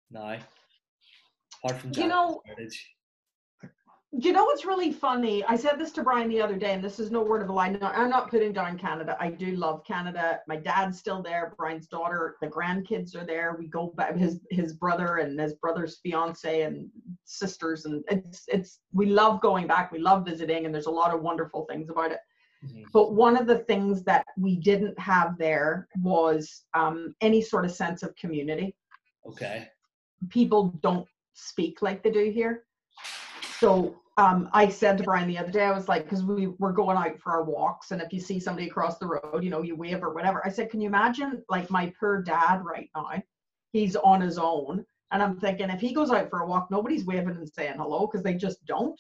now? 0.10 0.38
Apart 1.64 1.82
from 1.82 1.92
You 1.94 2.08
know- 2.08 2.42
Heritage. 2.46 2.95
You 4.18 4.32
know 4.32 4.46
what's 4.46 4.64
really 4.64 4.94
funny? 4.94 5.44
I 5.44 5.58
said 5.58 5.78
this 5.78 5.92
to 5.94 6.04
Brian 6.04 6.30
the 6.30 6.42
other 6.42 6.56
day, 6.56 6.72
and 6.72 6.82
this 6.82 7.00
is 7.02 7.12
no 7.12 7.22
word 7.22 7.42
of 7.42 7.50
a 7.50 7.52
lie. 7.52 7.70
No, 7.70 7.88
I'm 7.88 8.10
not 8.10 8.30
putting 8.30 8.54
down 8.54 8.78
Canada. 8.78 9.18
I 9.20 9.30
do 9.30 9.58
love 9.58 9.84
Canada. 9.84 10.40
My 10.48 10.56
dad's 10.56 10.98
still 10.98 11.22
there. 11.22 11.54
Brian's 11.58 11.88
daughter, 11.88 12.38
the 12.40 12.48
grandkids 12.48 13.14
are 13.16 13.26
there. 13.26 13.58
We 13.60 13.68
go 13.68 13.88
back. 13.98 14.16
His 14.16 14.40
his 14.52 14.72
brother 14.74 15.18
and 15.18 15.38
his 15.38 15.56
brother's 15.56 15.98
fiance 15.98 16.62
and 16.62 16.90
sisters, 17.26 17.84
and 17.84 18.06
it's 18.08 18.46
it's 18.48 18.80
we 18.94 19.08
love 19.08 19.42
going 19.42 19.68
back. 19.68 19.92
We 19.92 20.00
love 20.00 20.26
visiting, 20.26 20.66
and 20.66 20.74
there's 20.74 20.86
a 20.86 20.92
lot 20.92 21.14
of 21.14 21.22
wonderful 21.22 21.66
things 21.70 21.90
about 21.90 22.14
it. 22.14 22.20
Mhm. 22.66 22.86
But 22.94 23.14
one 23.14 23.36
of 23.36 23.48
the 23.48 23.60
things 23.60 24.04
that 24.04 24.26
we 24.38 24.56
didn't 24.56 24.98
have 24.98 25.38
there 25.38 25.90
was 26.02 26.64
um, 26.74 27.16
any 27.20 27.42
sort 27.42 27.66
of 27.66 27.72
sense 27.72 28.02
of 28.02 28.16
community. 28.16 28.78
Okay. 29.28 29.68
People 30.30 30.74
don't 30.82 31.08
speak 31.34 31.82
like 31.82 32.02
they 32.02 32.12
do 32.12 32.32
here. 32.32 32.64
So 33.60 34.02
um, 34.18 34.50
I 34.54 34.70
said 34.70 34.98
to 34.98 35.04
Brian 35.04 35.28
the 35.28 35.38
other 35.38 35.52
day, 35.52 35.64
I 35.64 35.72
was 35.72 35.90
like, 35.90 36.04
because 36.04 36.24
we 36.24 36.48
were 36.48 36.72
going 36.72 36.98
out 36.98 37.20
for 37.20 37.32
our 37.34 37.44
walks, 37.44 37.92
and 37.92 38.02
if 38.02 38.14
you 38.14 38.22
see 38.22 38.40
somebody 38.40 38.68
across 38.68 38.98
the 38.98 39.08
road, 39.08 39.44
you 39.44 39.50
know, 39.50 39.62
you 39.62 39.76
wave 39.76 40.04
or 40.04 40.14
whatever. 40.14 40.46
I 40.46 40.50
said, 40.50 40.70
can 40.70 40.80
you 40.80 40.88
imagine 40.88 41.44
like 41.50 41.70
my 41.70 41.94
poor 42.00 42.22
dad 42.22 42.64
right 42.64 42.90
now? 42.96 43.22
He's 43.74 43.96
on 43.98 44.22
his 44.22 44.38
own. 44.38 44.86
And 45.12 45.22
I'm 45.22 45.38
thinking, 45.40 45.70
if 45.70 45.82
he 45.82 45.94
goes 45.94 46.12
out 46.12 46.30
for 46.30 46.40
a 46.40 46.48
walk, 46.48 46.72
nobody's 46.72 47.06
waving 47.06 47.36
and 47.36 47.48
saying 47.48 47.76
hello 47.78 48.08
because 48.08 48.24
they 48.24 48.34
just 48.34 48.66
don't. 48.66 49.00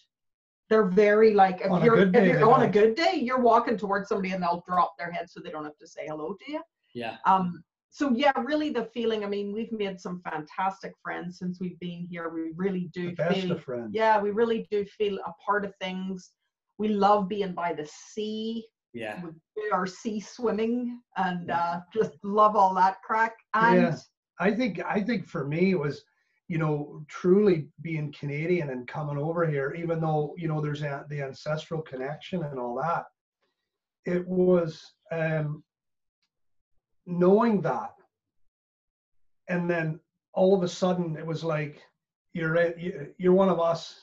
They're 0.70 0.86
very 0.86 1.34
like, 1.34 1.62
if 1.62 1.72
On 1.72 1.84
you're, 1.84 1.98
if 2.00 2.12
day, 2.12 2.30
you're 2.30 2.52
on 2.52 2.62
a 2.62 2.64
don't. 2.66 2.72
good 2.72 2.96
day, 2.96 3.20
you're 3.22 3.40
walking 3.40 3.78
towards 3.78 4.10
somebody 4.10 4.32
and 4.32 4.44
they'll 4.44 4.64
drop 4.68 4.98
their 4.98 5.12
head 5.12 5.30
so 5.30 5.40
they 5.40 5.50
don't 5.50 5.64
have 5.64 5.78
to 5.78 5.88
say 5.88 6.08
hello 6.08 6.34
to 6.34 6.52
you. 6.52 6.62
Yeah. 6.94 7.18
Um, 7.26 7.64
so 7.96 8.12
yeah, 8.14 8.34
really 8.44 8.72
the 8.72 8.90
feeling. 8.94 9.24
I 9.24 9.28
mean, 9.30 9.54
we've 9.54 9.72
made 9.72 10.02
some 10.02 10.22
fantastic 10.30 10.92
friends 11.02 11.40
since 11.40 11.62
we've 11.62 11.80
been 11.80 12.06
here. 12.12 12.28
We 12.28 12.52
really 12.58 12.90
The 12.94 13.02
do 13.12 13.16
best 13.16 13.40
feel, 13.40 13.52
of 13.54 13.64
friends. 13.64 13.92
yeah, 13.94 14.20
we 14.20 14.32
really 14.32 14.68
do 14.70 14.84
feel 14.98 15.18
a 15.26 15.32
part 15.46 15.64
of 15.64 15.74
things. 15.80 16.32
We 16.78 16.90
love 16.90 17.30
being 17.30 17.54
by 17.54 17.72
the 17.72 17.88
sea. 18.12 18.66
Yeah. 18.94 19.24
We 19.24 19.30
do 19.56 19.64
our 19.72 19.88
sea 19.88 20.20
swimming 20.20 21.00
and 21.16 21.50
uh, 21.50 21.80
just 21.94 22.12
love 22.22 22.58
all 22.58 22.74
that 22.76 22.98
crack. 23.02 23.34
And 23.54 23.82
Yeah. 23.82 23.96
I 24.40 24.52
think 24.52 24.82
I 24.86 25.00
think 25.02 25.26
for 25.30 25.48
me 25.48 25.72
it 25.72 25.80
was, 25.80 26.04
you 26.50 26.58
know, 26.58 27.02
truly 27.08 27.70
being 27.82 28.14
Canadian 28.20 28.72
and 28.72 28.86
coming 28.90 29.18
over 29.18 29.48
here, 29.50 29.74
even 29.82 30.02
though 30.02 30.36
you 30.38 30.50
know 30.50 30.60
there's 30.60 30.82
a, 30.82 31.06
the 31.10 31.22
ancestral 31.22 31.82
connection 31.82 32.44
and 32.44 32.60
all 32.60 32.76
that. 32.84 33.06
It 34.06 34.28
was 34.28 34.84
um, 35.14 35.64
knowing 37.06 37.62
that, 37.62 37.94
and 39.50 39.70
then 39.70 40.00
all 40.34 40.56
of 40.56 40.64
a 40.64 40.68
sudden 40.68 41.16
it 41.18 41.26
was 41.26 41.44
like 41.44 41.82
you're 42.34 42.56
in- 42.56 42.80
you- 42.80 43.14
you're 43.18 43.34
one 43.34 43.50
of 43.50 43.60
us. 43.60 44.02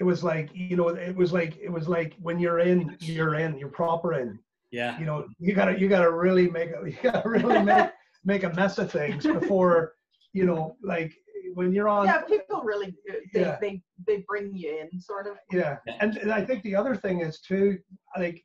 It 0.00 0.04
was 0.04 0.24
like 0.24 0.50
you 0.54 0.76
know 0.76 0.88
it 0.88 1.14
was 1.14 1.32
like 1.32 1.56
it 1.58 1.68
was 1.70 1.88
like 1.88 2.14
when 2.20 2.38
you're 2.40 2.58
in 2.60 2.96
you're 3.00 3.34
in 3.36 3.56
you're 3.58 3.68
proper 3.68 4.14
in 4.14 4.38
Yeah. 4.70 4.98
you 4.98 5.06
know 5.06 5.28
you 5.38 5.54
gotta 5.54 5.78
you 5.78 5.88
gotta 5.88 6.10
really 6.10 6.50
make 6.50 6.70
a 6.70 6.80
you 6.90 6.96
gotta 7.02 7.28
really 7.28 7.62
make 7.62 7.90
make 8.24 8.42
a 8.42 8.50
mess 8.54 8.78
of 8.78 8.90
things 8.90 9.24
before 9.24 9.94
you 10.32 10.44
know 10.44 10.76
like 10.82 11.12
when 11.54 11.72
you're 11.72 11.88
on 11.88 12.06
yeah, 12.06 12.22
people 12.22 12.62
really. 12.62 12.88
Uh, 13.10 13.14
they, 13.34 13.40
Yeah. 13.40 13.58
they 13.60 13.82
they 14.06 14.24
bring 14.26 14.54
you 14.56 14.88
in, 14.90 15.00
sort 15.00 15.26
of. 15.26 15.36
yeah 15.52 15.76
Yeah. 15.86 15.96
and, 16.00 16.16
and 16.16 16.32
i 16.32 16.42
think 16.44 16.62
the 16.64 16.74
other 16.74 16.96
thing 16.96 17.20
is 17.20 17.40
too 17.40 17.78
like 18.16 18.42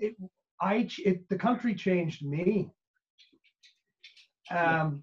it 0.00 0.16
i 0.60 0.88
it 1.04 1.28
the 1.28 1.36
country 1.36 1.74
changed 1.74 2.24
me 2.24 2.70
um 4.50 5.02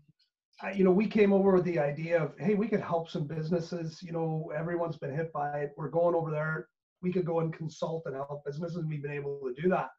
I, 0.62 0.72
you 0.72 0.84
know 0.84 0.92
we 0.92 1.08
came 1.08 1.32
over 1.34 1.52
with 1.54 1.66
the 1.66 1.80
idea 1.80 2.22
of 2.24 2.34
hey 2.40 2.56
we 2.56 2.68
could 2.68 2.82
help 2.82 3.10
some 3.10 3.26
businesses 3.28 4.02
you 4.02 4.12
know 4.12 4.52
everyone's 4.56 4.98
been 4.98 5.16
hit 5.16 5.32
by 5.32 5.60
it 5.62 5.72
we're 5.78 5.90
going 5.90 6.16
over 6.16 6.32
there 6.32 6.68
we 7.02 7.12
could 7.12 7.26
go 7.26 7.40
and 7.42 7.54
consult 7.54 8.04
and 8.08 8.16
help 8.16 8.44
businesses 8.46 8.84
we've 8.86 9.04
been 9.04 9.12
able 9.12 9.40
to 9.48 9.62
do 9.62 9.70
that 9.70 9.90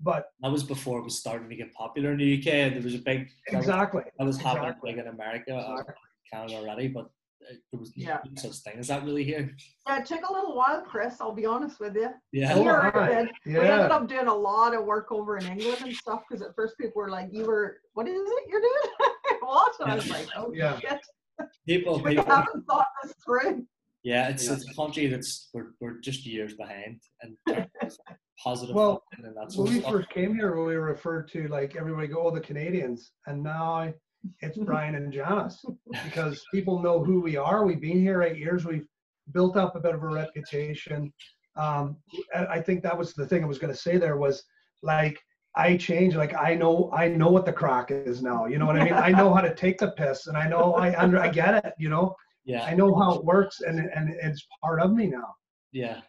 but 0.00 0.26
That 0.42 0.52
was 0.52 0.62
before 0.62 0.98
it 1.00 1.04
was 1.04 1.18
starting 1.18 1.48
to 1.48 1.56
get 1.56 1.72
popular 1.72 2.12
in 2.12 2.18
the 2.18 2.38
UK. 2.38 2.48
and 2.48 2.74
There 2.76 2.82
was 2.82 2.94
a 2.94 2.98
big 2.98 3.30
that 3.50 3.56
was- 3.56 3.64
exactly 3.66 4.02
that 4.18 4.26
was 4.26 4.36
happening 4.36 4.68
exactly. 4.68 4.92
big 4.92 5.00
in 5.00 5.08
America, 5.08 5.54
uh, 5.56 5.72
Exactly. 5.72 5.94
Canada 6.30 6.54
already, 6.56 6.88
but 6.88 7.08
there 7.70 7.80
was 7.80 7.92
Yeah. 7.96 8.18
no 8.24 8.32
such 8.40 8.56
thing 8.62 8.78
as 8.78 8.88
that 8.88 9.04
really 9.04 9.24
here. 9.24 9.54
Yeah, 9.86 10.00
it 10.00 10.06
took 10.06 10.28
a 10.28 10.32
little 10.32 10.56
while, 10.56 10.82
Chris. 10.82 11.20
I'll 11.20 11.32
be 11.34 11.46
honest 11.46 11.80
with 11.80 11.94
you. 11.94 12.10
Yeah. 12.32 12.54
Oh, 12.54 12.62
Here 12.62 12.90
hi. 12.90 13.08
it 13.10 13.14
did. 13.44 13.54
We 13.54 13.60
ended 13.60 13.90
up 13.90 14.08
doing 14.08 14.26
a 14.26 14.34
lot 14.34 14.74
of 14.74 14.84
work 14.84 15.12
over 15.12 15.36
in 15.38 15.46
England 15.46 15.78
and 15.82 15.94
stuff 15.94 16.22
because 16.28 16.42
at 16.46 16.54
first 16.54 16.76
people 16.78 17.00
were 17.02 17.10
like, 17.10 17.28
"You 17.32 17.44
were 17.46 17.78
what 17.94 18.08
is 18.08 18.14
it 18.20 18.44
you're 18.48 18.60
doing? 18.60 19.10
what?" 19.40 19.74
And 19.80 19.92
I 19.92 19.94
was 19.94 20.10
like, 20.10 20.28
"Oh 20.36 20.52
Yeah. 20.52 20.78
shit, 20.80 21.00
People, 21.66 22.00
we 22.04 22.16
people, 22.16 22.24
haven't 22.24 22.64
thought 22.66 22.88
this 23.02 23.14
through." 23.24 23.66
yeah, 24.02 24.28
it's, 24.28 24.46
Yeah. 24.46 24.52
it's 24.54 24.68
a 24.70 24.74
country 24.74 25.06
that's 25.08 25.48
we're, 25.52 25.72
we're 25.80 25.98
just 25.98 26.24
years 26.26 26.54
behind 26.54 27.00
and 27.22 27.36
positive 28.42 28.74
Well, 28.76 29.02
and 29.12 29.24
that 29.36 29.52
sort 29.52 29.68
when 29.68 29.76
we 29.78 29.82
first 29.82 30.10
came 30.10 30.34
here, 30.34 30.54
we 30.56 30.76
were 30.76 30.80
referred 30.82 31.28
to 31.32 31.48
like 31.48 31.74
everybody 31.76 32.06
go, 32.08 32.26
oh, 32.26 32.30
the 32.30 32.40
Canadians, 32.40 33.12
and 33.26 33.42
now 33.42 33.92
it's 34.40 34.58
Brian 34.58 34.94
and 34.94 35.12
Janice 35.12 35.64
because 36.04 36.44
people 36.52 36.82
know 36.82 37.02
who 37.02 37.20
we 37.20 37.36
are. 37.36 37.64
We've 37.64 37.80
been 37.80 38.00
here 38.00 38.22
eight 38.22 38.38
years. 38.38 38.64
We've 38.64 38.86
built 39.32 39.56
up 39.56 39.76
a 39.76 39.80
bit 39.80 39.94
of 39.94 40.02
a 40.02 40.06
reputation. 40.06 41.12
Um, 41.56 41.96
I 42.34 42.60
think 42.60 42.82
that 42.82 42.96
was 42.96 43.14
the 43.14 43.26
thing 43.26 43.42
I 43.42 43.46
was 43.46 43.58
going 43.58 43.72
to 43.72 43.78
say. 43.78 43.96
There 43.96 44.16
was 44.16 44.42
like 44.82 45.18
I 45.56 45.76
changed. 45.76 46.16
Like 46.16 46.34
I 46.34 46.54
know 46.54 46.90
I 46.92 47.08
know 47.08 47.30
what 47.30 47.46
the 47.46 47.52
crack 47.52 47.90
is 47.90 48.22
now. 48.22 48.46
You 48.46 48.58
know 48.58 48.66
what 48.66 48.76
I 48.80 48.84
mean? 48.84 48.92
I 48.92 49.10
know 49.10 49.32
how 49.32 49.40
to 49.40 49.54
take 49.54 49.78
the 49.78 49.92
piss, 49.92 50.26
and 50.26 50.36
I 50.36 50.48
know 50.48 50.74
I 50.74 50.98
under 51.00 51.18
I 51.18 51.28
get 51.28 51.64
it. 51.64 51.72
You 51.78 51.88
know 51.88 52.14
Yeah, 52.44 52.62
I 52.64 52.74
know 52.74 52.94
how 52.94 53.14
it 53.14 53.24
works, 53.24 53.60
and 53.60 53.78
and 53.78 54.10
it's 54.22 54.46
part 54.62 54.80
of 54.80 54.92
me 54.92 55.06
now. 55.06 55.34
yeah. 55.72 56.00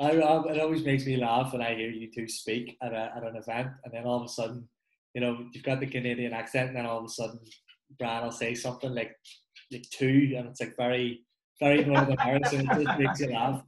I, 0.00 0.12
I, 0.12 0.52
it 0.52 0.58
always 0.58 0.82
makes 0.82 1.04
me 1.04 1.18
laugh 1.18 1.52
when 1.52 1.60
I 1.60 1.74
hear 1.74 1.90
you 1.90 2.10
two 2.10 2.26
speak 2.26 2.78
at, 2.80 2.94
a, 2.94 3.12
at 3.14 3.22
an 3.22 3.36
event, 3.36 3.68
and 3.84 3.92
then 3.92 4.04
all 4.06 4.16
of 4.16 4.24
a 4.24 4.28
sudden, 4.28 4.66
you 5.14 5.20
know, 5.20 5.46
you've 5.52 5.64
got 5.64 5.80
the 5.80 5.86
Canadian 5.86 6.32
accent, 6.32 6.68
and 6.68 6.76
then 6.76 6.86
all 6.86 6.98
of 6.98 7.04
a 7.04 7.08
sudden, 7.08 7.40
Brian 7.98 8.24
will 8.24 8.32
say 8.32 8.54
something 8.54 8.94
like 8.94 9.16
like 9.72 9.84
two, 9.90 10.34
and 10.36 10.48
it's 10.48 10.60
like 10.60 10.76
very, 10.76 11.24
very 11.60 11.84
Northern 11.84 12.18
Irish, 12.24 12.52
and 12.52 12.70
it 12.70 12.84
just 12.84 12.98
makes 12.98 13.20
you 13.20 13.32
laugh. 13.32 13.62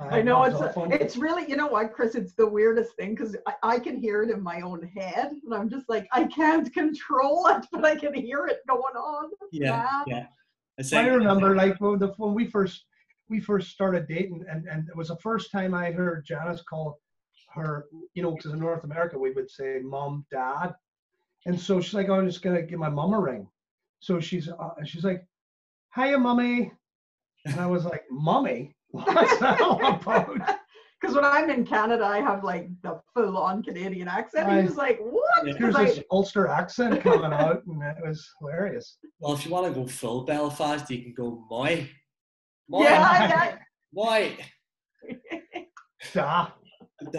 I 0.00 0.22
know 0.22 0.42
it's 0.44 0.56
all 0.56 0.72
funny. 0.72 0.96
it's 0.96 1.16
really 1.16 1.48
you 1.48 1.56
know 1.56 1.66
what, 1.66 1.92
Chris? 1.92 2.14
It's 2.14 2.34
the 2.34 2.46
weirdest 2.46 2.96
thing 2.96 3.14
because 3.14 3.36
I, 3.46 3.54
I 3.62 3.78
can 3.78 3.98
hear 3.98 4.22
it 4.22 4.30
in 4.30 4.42
my 4.42 4.62
own 4.62 4.82
head, 4.96 5.32
and 5.44 5.54
I'm 5.54 5.68
just 5.68 5.88
like 5.88 6.08
I 6.12 6.24
can't 6.24 6.72
control 6.72 7.46
it, 7.48 7.66
but 7.72 7.84
I 7.84 7.96
can 7.96 8.14
hear 8.14 8.46
it 8.46 8.60
going 8.66 8.96
on. 8.96 9.30
It's 9.42 9.52
Yeah, 9.52 9.86
yeah. 10.06 10.26
I 10.92 11.06
remember 11.06 11.54
like 11.54 11.80
when, 11.80 11.98
the, 11.98 12.14
when 12.16 12.34
we 12.34 12.46
first 12.46 12.86
we 13.28 13.40
first 13.40 13.70
started 13.70 14.08
dating, 14.08 14.44
and 14.50 14.66
and 14.66 14.88
it 14.88 14.96
was 14.96 15.08
the 15.08 15.18
first 15.18 15.52
time 15.52 15.74
I 15.74 15.92
heard 15.92 16.24
Janice 16.24 16.62
call 16.62 16.98
her, 17.54 17.86
you 18.14 18.22
know, 18.22 18.32
because 18.32 18.52
in 18.52 18.58
North 18.58 18.84
America 18.84 19.18
we 19.18 19.30
would 19.32 19.50
say 19.50 19.80
mom, 19.82 20.24
dad, 20.30 20.74
and 21.46 21.58
so 21.58 21.80
she's 21.80 21.94
like, 21.94 22.08
oh, 22.08 22.14
I'm 22.14 22.26
just 22.26 22.42
gonna 22.42 22.62
give 22.62 22.78
my 22.78 22.88
mom 22.90 23.12
a 23.14 23.20
ring. 23.20 23.48
So 24.00 24.20
she's 24.20 24.48
uh, 24.48 24.70
she's 24.84 25.04
like, 25.04 25.26
hiya, 25.94 26.18
mummy, 26.18 26.72
and 27.46 27.60
I 27.60 27.66
was 27.66 27.84
like, 27.84 28.04
mummy, 28.10 28.74
what's 28.90 29.38
that 29.38 29.60
all 29.60 29.84
about? 29.84 30.38
Because 31.00 31.16
when 31.16 31.24
I'm 31.26 31.50
in 31.50 31.66
Canada, 31.66 32.02
I 32.06 32.20
have 32.22 32.44
like 32.44 32.70
the 32.80 32.98
full 33.12 33.36
on 33.36 33.62
Canadian 33.62 34.08
accent. 34.08 34.46
Right. 34.46 34.60
He's 34.60 34.68
just 34.70 34.78
like, 34.78 34.98
what? 35.00 35.46
Yeah. 35.46 35.52
'Cause 35.52 35.60
There's 35.60 35.76
I- 35.76 35.84
this 35.84 36.00
Ulster 36.10 36.48
accent 36.48 37.02
coming 37.02 37.30
out, 37.30 37.62
and 37.66 37.82
it 37.82 37.96
was 38.02 38.26
hilarious. 38.40 38.96
Well, 39.18 39.34
if 39.34 39.44
you 39.44 39.50
want 39.50 39.66
to 39.66 39.78
go 39.78 39.86
full 39.86 40.24
Belfast, 40.24 40.88
you 40.90 41.02
can 41.02 41.12
go 41.12 41.44
Moy. 41.50 41.90
Moy. 42.70 42.84
yeah, 42.84 43.56
Moy. 43.92 44.34
Da. 46.14 46.48
yeah. 46.62 46.63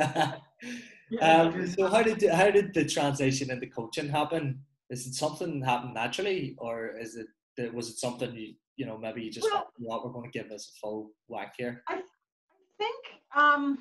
um, 1.21 1.67
so 1.67 1.87
how 1.87 2.01
did 2.01 2.23
how 2.29 2.49
did 2.49 2.73
the 2.73 2.85
transition 2.85 3.51
into 3.51 3.67
coaching 3.67 4.09
happen? 4.09 4.61
Is 4.89 5.07
it 5.07 5.13
something 5.13 5.59
that 5.59 5.69
happened 5.69 5.93
naturally, 5.93 6.55
or 6.57 6.97
is 6.97 7.15
it 7.17 7.73
was 7.73 7.89
it 7.89 7.97
something 7.97 8.35
you 8.35 8.53
you 8.77 8.85
know 8.85 8.97
maybe 8.97 9.23
you 9.23 9.31
just 9.31 9.47
Well- 9.49 9.63
thought, 9.63 9.71
what 9.77 10.05
we're 10.05 10.11
going 10.11 10.31
to 10.31 10.37
give 10.37 10.49
this 10.49 10.71
a 10.75 10.79
full 10.79 11.11
whack 11.27 11.53
here? 11.57 11.83
I, 11.87 12.01
think 12.77 13.05
um, 13.35 13.77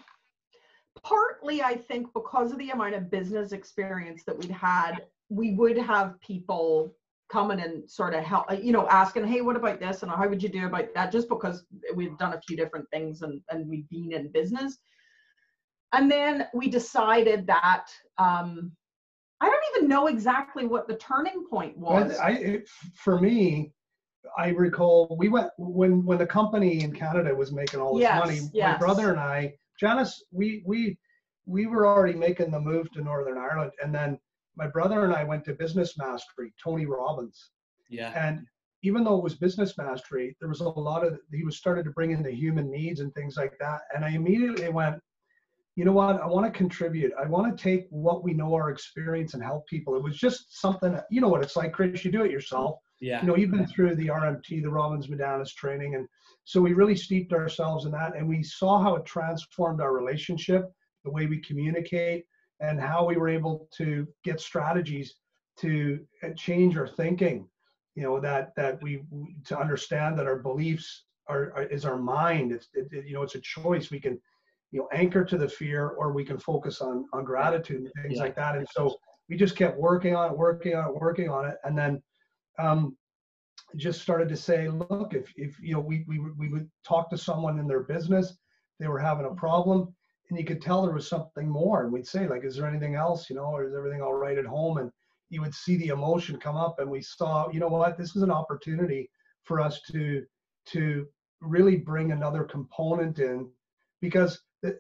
partly 1.02 1.62
I 1.62 1.76
think 1.76 2.12
because 2.14 2.52
of 2.52 2.59
the 2.59 2.70
amount 2.70 2.94
of 2.94 3.11
business 3.11 3.52
experience 3.52 4.22
that 4.24 4.38
we'd 4.38 4.50
had, 4.50 5.07
we 5.28 5.54
would 5.54 5.76
have 5.78 6.20
people 6.20 6.94
coming 7.30 7.61
and 7.61 7.88
sort 7.90 8.14
of 8.14 8.22
help, 8.22 8.46
you 8.62 8.72
know, 8.72 8.87
asking, 8.88 9.26
hey, 9.26 9.40
what 9.40 9.57
about 9.57 9.80
this? 9.80 10.02
And 10.02 10.12
how 10.12 10.28
would 10.28 10.42
you 10.42 10.48
do 10.48 10.66
about 10.66 10.94
that? 10.94 11.11
Just 11.11 11.28
because 11.28 11.64
we've 11.94 12.16
done 12.18 12.35
a 12.35 12.40
few 12.46 12.57
different 12.57 12.87
things 12.92 13.22
and, 13.22 13.40
and 13.50 13.68
we've 13.68 13.88
been 13.88 14.12
in 14.12 14.30
business. 14.30 14.78
And 15.94 16.11
then 16.11 16.48
we 16.52 16.68
decided 16.68 17.46
that 17.46 17.87
um, 18.18 18.72
I 19.40 19.46
don't 19.46 19.62
even 19.76 19.88
know 19.88 20.07
exactly 20.09 20.66
what 20.66 20.88
the 20.88 20.96
turning 20.96 21.46
point 21.48 21.76
was. 21.76 22.18
I, 22.18 22.30
it, 22.30 22.68
for 22.94 23.20
me, 23.20 23.72
I 24.37 24.48
recall 24.48 25.16
we 25.18 25.28
went 25.28 25.50
when 25.59 26.04
when 26.04 26.18
the 26.18 26.26
company 26.26 26.83
in 26.83 26.92
Canada 26.92 27.35
was 27.35 27.52
making 27.52 27.80
all 27.80 27.94
this 27.94 28.02
Yes, 28.02 28.26
money. 28.26 28.40
My 28.54 28.76
brother 28.76 29.11
and 29.11 29.20
I, 29.20 29.54
Janice, 29.78 30.24
we 30.33 30.62
we 30.66 30.98
we 31.46 31.66
were 31.66 31.87
already 31.87 32.18
making 32.18 32.50
the 32.50 32.61
move 32.61 32.90
to 32.92 33.02
Northern 33.02 33.38
Ireland, 33.38 33.72
and 33.83 33.94
then 33.94 34.18
my 34.57 34.66
brother 34.66 35.04
and 35.04 35.12
I 35.12 35.24
went 35.24 35.44
to 35.44 35.52
Business 35.52 35.98
Mastery, 35.98 36.52
Tony 36.62 36.87
Robbins, 36.87 37.50
Yeah, 37.88 38.12
and 38.16 38.46
even 38.83 39.04
though 39.04 39.18
it 39.18 39.22
was 39.22 39.35
Business 39.35 39.76
Mastery, 39.76 40.37
there 40.40 40.48
was 40.48 40.61
a 40.61 40.68
lot 40.68 41.07
of 41.07 41.18
he 41.33 41.44
was 41.44 41.57
started 41.57 41.85
to 41.85 41.90
bring 41.90 42.11
in 42.12 42.22
the 42.22 42.33
human 42.33 42.70
needs 42.70 43.00
and 43.00 43.14
things 43.14 43.37
like 43.37 43.57
that, 43.61 43.83
and 43.94 44.04
I 44.04 44.11
immediately 44.11 44.68
went. 44.70 44.96
You 45.76 45.84
know 45.84 45.92
what? 45.92 46.20
I 46.20 46.26
want 46.26 46.46
to 46.46 46.56
contribute. 46.56 47.12
I 47.20 47.26
want 47.26 47.56
to 47.56 47.62
take 47.62 47.87
what 47.90 48.22
we 48.22 48.32
know, 48.32 48.54
our 48.54 48.70
experience, 48.70 49.34
and 49.34 49.42
help 49.42 49.66
people. 49.66 49.96
It 49.96 50.02
was 50.02 50.16
just 50.16 50.60
something. 50.60 50.98
You 51.10 51.20
know 51.20 51.28
what 51.28 51.42
it's 51.42 51.56
like, 51.56 51.72
Chris. 51.72 52.04
You 52.04 52.12
do 52.12 52.24
it 52.24 52.30
yourself 52.30 52.78
yeah, 53.04 53.20
you 53.20 53.28
know, 53.28 53.37
you've 53.37 53.50
been 53.50 53.66
through 53.66 53.96
the 53.96 54.06
RMT, 54.06 54.62
the 54.62 54.70
Robbins 54.70 55.08
Madanes 55.08 55.52
training, 55.52 55.94
and 55.94 56.08
so 56.44 56.60
we 56.60 56.72
really 56.72 56.96
steeped 56.96 57.34
ourselves 57.34 57.84
in 57.84 57.92
that, 57.92 58.16
and 58.16 58.26
we 58.26 58.42
saw 58.42 58.80
how 58.80 58.94
it 58.96 59.04
transformed 59.04 59.80
our 59.82 59.92
relationship 59.92 60.72
the 61.04 61.10
way 61.10 61.26
we 61.26 61.38
communicate, 61.40 62.24
and 62.60 62.80
how 62.80 63.04
we 63.04 63.16
were 63.16 63.28
able 63.28 63.68
to 63.76 64.06
get 64.24 64.40
strategies 64.40 65.16
to 65.58 66.00
uh, 66.22 66.30
change 66.37 66.78
our 66.78 66.88
thinking. 66.88 67.46
You 67.94 68.04
know 68.04 68.20
that 68.20 68.54
that 68.56 68.82
we 68.82 69.02
to 69.46 69.58
understand 69.58 70.18
that 70.18 70.26
our 70.26 70.38
beliefs 70.38 71.04
are, 71.26 71.52
are 71.54 71.64
is 71.64 71.84
our 71.84 71.98
mind. 71.98 72.52
It's 72.52 72.68
it, 72.74 72.88
it, 72.90 73.06
you 73.06 73.12
know 73.12 73.22
it's 73.22 73.34
a 73.34 73.40
choice. 73.40 73.90
We 73.90 74.00
can 74.00 74.20
you 74.74 74.80
know 74.80 74.88
anchor 75.02 75.24
to 75.24 75.37
the 75.42 75.48
fear, 75.60 75.82
or 76.00 76.06
we 76.18 76.24
can 76.30 76.38
focus 76.50 76.76
on 76.88 76.94
on 77.14 77.22
gratitude 77.32 77.82
and 77.84 77.92
things 78.02 78.16
Yeah. 78.18 78.24
like 78.24 78.37
that. 78.42 78.56
And 78.58 78.66
so 78.76 78.82
we 79.28 79.37
just 79.44 79.56
kept 79.62 79.76
working 79.78 80.14
on 80.18 80.24
it, 80.32 80.37
working 80.37 80.74
on 80.74 80.84
it, 80.90 81.00
working 81.06 81.28
on 81.37 81.42
it, 81.50 81.56
and 81.64 81.74
then 81.80 81.92
um, 82.58 82.80
just 83.76 84.02
started 84.02 84.28
to 84.28 84.37
say, 84.48 84.60
look, 84.68 85.14
if 85.20 85.26
if 85.37 85.52
you 85.66 85.72
know 85.74 85.80
we 85.90 85.96
we 86.10 86.18
would- 86.22 86.37
we 86.42 86.48
would 86.52 86.68
talk 86.92 87.04
to 87.10 87.18
someone 87.28 87.56
in 87.60 87.68
their 87.68 87.84
business, 87.94 88.26
they 88.80 88.88
were 88.88 88.98
having 89.10 89.26
a 89.26 89.34
problem, 89.46 89.78
and 90.28 90.38
you 90.38 90.44
could 90.50 90.60
tell 90.62 90.82
there 90.82 90.94
was 91.00 91.08
something 91.08 91.48
more, 91.48 91.78
and 91.84 91.92
we'd 91.92 92.06
say 92.14 92.26
like, 92.32 92.44
is 92.44 92.56
there 92.56 92.66
anything 92.72 92.94
else, 92.96 93.20
you 93.30 93.37
know, 93.37 93.50
or 93.56 93.64
is 93.64 93.74
everything 93.78 94.02
all 94.02 94.14
right 94.26 94.38
at 94.38 94.52
home? 94.56 94.78
And 94.78 94.90
you 95.30 95.40
would 95.42 95.54
see 95.54 95.76
the 95.78 95.88
emotion 95.98 96.38
come 96.46 96.56
up, 96.66 96.74
and 96.80 96.90
we 96.90 97.00
saw, 97.00 97.48
you 97.54 97.60
know 97.60 97.68
what, 97.68 97.96
this 97.96 98.14
is 98.16 98.22
an 98.22 98.30
opportunity 98.42 99.02
for 99.48 99.56
us 99.66 99.74
to 99.92 100.04
to 100.74 100.82
really 101.40 101.76
bring 101.76 102.08
another 102.12 102.42
component 102.56 103.18
in, 103.30 103.38
because 104.00 104.32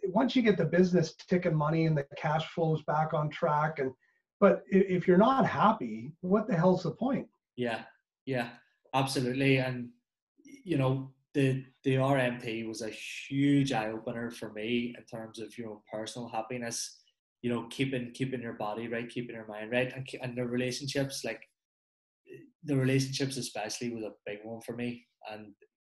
once 0.04 0.34
you 0.34 0.42
get 0.42 0.56
the 0.56 0.64
business 0.64 1.14
ticking 1.28 1.54
money 1.54 1.86
and 1.86 1.96
the 1.96 2.06
cash 2.16 2.46
flows 2.48 2.82
back 2.82 3.12
on 3.12 3.30
track, 3.30 3.78
and 3.78 3.92
but 4.40 4.62
if 4.68 5.06
you're 5.06 5.16
not 5.16 5.46
happy, 5.46 6.12
what 6.20 6.46
the 6.46 6.56
hell's 6.56 6.82
the 6.82 6.90
point? 6.90 7.26
Yeah, 7.56 7.82
yeah, 8.26 8.50
absolutely. 8.94 9.58
And 9.58 9.90
you 10.64 10.78
know, 10.78 11.10
the 11.34 11.64
the 11.82 11.96
RMP 11.96 12.66
was 12.66 12.82
a 12.82 12.90
huge 12.90 13.72
eye 13.72 13.90
opener 13.90 14.30
for 14.30 14.52
me 14.52 14.94
in 14.96 15.04
terms 15.04 15.38
of 15.40 15.56
you 15.58 15.64
know 15.64 15.82
personal 15.92 16.28
happiness. 16.28 17.00
You 17.42 17.50
know, 17.50 17.66
keeping 17.68 18.12
keeping 18.14 18.40
your 18.40 18.54
body 18.54 18.88
right, 18.88 19.08
keeping 19.08 19.36
your 19.36 19.46
mind 19.46 19.70
right, 19.70 19.92
and 19.94 20.08
and 20.22 20.36
the 20.36 20.46
relationships 20.46 21.24
like 21.24 21.42
the 22.64 22.76
relationships 22.76 23.36
especially 23.36 23.90
was 23.90 24.04
a 24.04 24.12
big 24.24 24.38
one 24.42 24.60
for 24.62 24.74
me. 24.74 25.06
And 25.30 25.52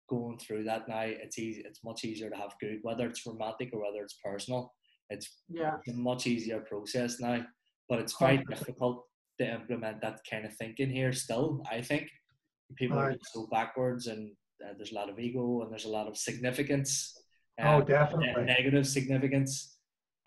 going 0.08 0.38
through 0.38 0.64
that 0.64 0.88
now, 0.88 1.00
it's 1.02 1.38
easy. 1.38 1.62
It's 1.64 1.82
much 1.84 2.04
easier 2.04 2.30
to 2.30 2.36
have 2.36 2.54
good, 2.60 2.78
whether 2.82 3.06
it's 3.06 3.26
romantic 3.26 3.70
or 3.72 3.82
whether 3.84 4.02
it's 4.02 4.18
personal. 4.24 4.72
It's 5.10 5.42
Yeah. 5.48 5.76
a 5.88 5.92
much 5.92 6.26
easier 6.26 6.60
process 6.60 7.20
now, 7.20 7.44
but 7.88 8.00
it's 8.00 8.16
very 8.18 8.38
100%. 8.38 8.48
difficult 8.58 9.04
to 9.38 9.46
implement 9.52 10.00
that 10.00 10.20
kind 10.30 10.44
of 10.46 10.54
thinking 10.56 10.90
here 10.90 11.12
still. 11.12 11.62
I 11.70 11.82
think 11.82 12.08
people 12.76 12.98
are 12.98 13.08
Right. 13.08 13.18
just 13.18 13.32
so 13.32 13.46
backwards, 13.48 14.06
and 14.06 14.34
uh, 14.64 14.72
there's 14.76 14.92
a 14.92 14.94
lot 14.94 15.10
of 15.10 15.18
ego 15.18 15.62
and 15.62 15.70
there's 15.70 15.84
a 15.84 15.88
lot 15.90 16.06
of 16.08 16.16
significance. 16.16 17.16
Oh, 17.58 17.76
um, 17.76 17.80
ne- 17.80 17.86
definitely. 17.86 18.44
negative 18.44 18.86
significance, 18.86 19.78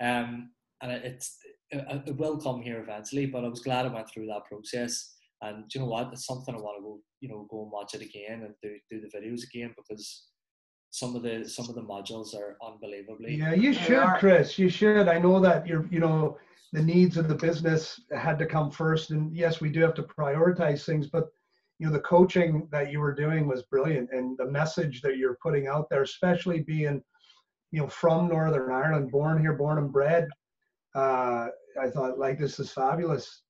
um, 0.01 0.51
and 0.81 0.91
it, 0.91 1.03
it's 1.05 1.37
it, 1.71 2.07
it 2.07 2.17
will 2.17 2.39
come 2.39 2.61
here 2.61 2.79
eventually. 2.81 3.25
But 3.27 3.45
I 3.45 3.47
was 3.49 3.61
glad 3.61 3.85
I 3.85 3.93
went 3.93 4.09
through 4.09 4.27
that 4.27 4.45
process, 4.45 5.15
and 5.41 5.67
do 5.69 5.79
you 5.79 5.85
know 5.85 5.91
what? 5.91 6.09
It's 6.11 6.25
something 6.25 6.53
I 6.53 6.59
want 6.59 6.77
to 6.79 6.83
go, 6.83 6.99
you 7.21 7.29
know, 7.29 7.47
go 7.49 7.63
and 7.63 7.71
watch 7.71 7.93
it 7.93 8.01
again 8.01 8.43
and 8.43 8.53
do 8.61 8.75
do 8.89 9.01
the 9.01 9.17
videos 9.17 9.43
again 9.43 9.73
because 9.77 10.27
some 10.91 11.15
of 11.15 11.23
the 11.23 11.47
some 11.47 11.69
of 11.69 11.75
the 11.75 11.81
modules 11.81 12.35
are 12.35 12.57
unbelievably 12.65 13.35
Yeah, 13.35 13.53
you 13.53 13.73
should, 13.73 13.97
are. 13.97 14.17
Chris. 14.19 14.57
You 14.57 14.69
should. 14.69 15.07
I 15.07 15.19
know 15.19 15.39
that 15.39 15.67
you're, 15.67 15.87
you 15.91 15.99
know, 15.99 16.37
the 16.73 16.81
needs 16.81 17.17
of 17.17 17.27
the 17.27 17.35
business 17.35 17.99
had 18.11 18.39
to 18.39 18.45
come 18.45 18.71
first. 18.71 19.11
And 19.11 19.35
yes, 19.35 19.61
we 19.61 19.69
do 19.69 19.81
have 19.81 19.93
to 19.95 20.03
prioritize 20.03 20.85
things, 20.85 21.07
but 21.07 21.27
you 21.77 21.87
know, 21.87 21.93
the 21.93 22.01
coaching 22.01 22.67
that 22.71 22.91
you 22.91 22.99
were 22.99 23.13
doing 23.13 23.47
was 23.47 23.63
brilliant. 23.63 24.09
And 24.11 24.37
the 24.37 24.51
message 24.51 25.01
that 25.01 25.17
you're 25.17 25.37
putting 25.41 25.67
out 25.67 25.89
there, 25.89 26.01
especially 26.01 26.59
being, 26.59 27.01
you 27.71 27.81
know, 27.81 27.87
from 27.87 28.27
Northern 28.27 28.71
Ireland, 28.71 29.11
born 29.11 29.39
here, 29.39 29.53
born 29.53 29.77
and 29.77 29.91
bred, 29.91 30.27
uh, 30.95 31.47
I 31.79 31.89
thought 31.93 32.19
like 32.19 32.37
this 32.37 32.59
is 32.59 32.71
fabulous. 32.71 33.43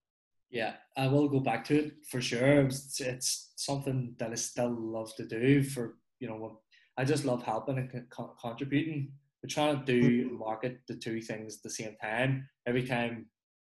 Yeah, 0.51 0.73
I 0.97 1.07
will 1.07 1.29
go 1.29 1.39
back 1.39 1.63
to 1.65 1.77
it 1.77 1.93
for 2.09 2.21
sure. 2.21 2.61
It's, 2.61 2.99
it's 2.99 3.51
something 3.55 4.15
that 4.17 4.31
I 4.31 4.35
still 4.35 4.75
love 4.75 5.15
to 5.17 5.25
do. 5.25 5.63
For 5.63 5.97
you 6.19 6.27
know, 6.27 6.59
I 6.97 7.05
just 7.05 7.25
love 7.25 7.43
helping 7.43 7.77
and 7.77 8.09
con- 8.09 8.31
contributing. 8.41 9.11
We're 9.43 9.49
trying 9.49 9.79
to 9.79 9.85
do 9.85 10.01
mm-hmm. 10.01 10.29
and 10.29 10.39
market 10.39 10.79
the 10.87 10.95
two 10.95 11.21
things 11.21 11.57
at 11.57 11.63
the 11.63 11.69
same 11.69 11.95
time. 12.01 12.47
Every 12.67 12.85
time 12.85 13.27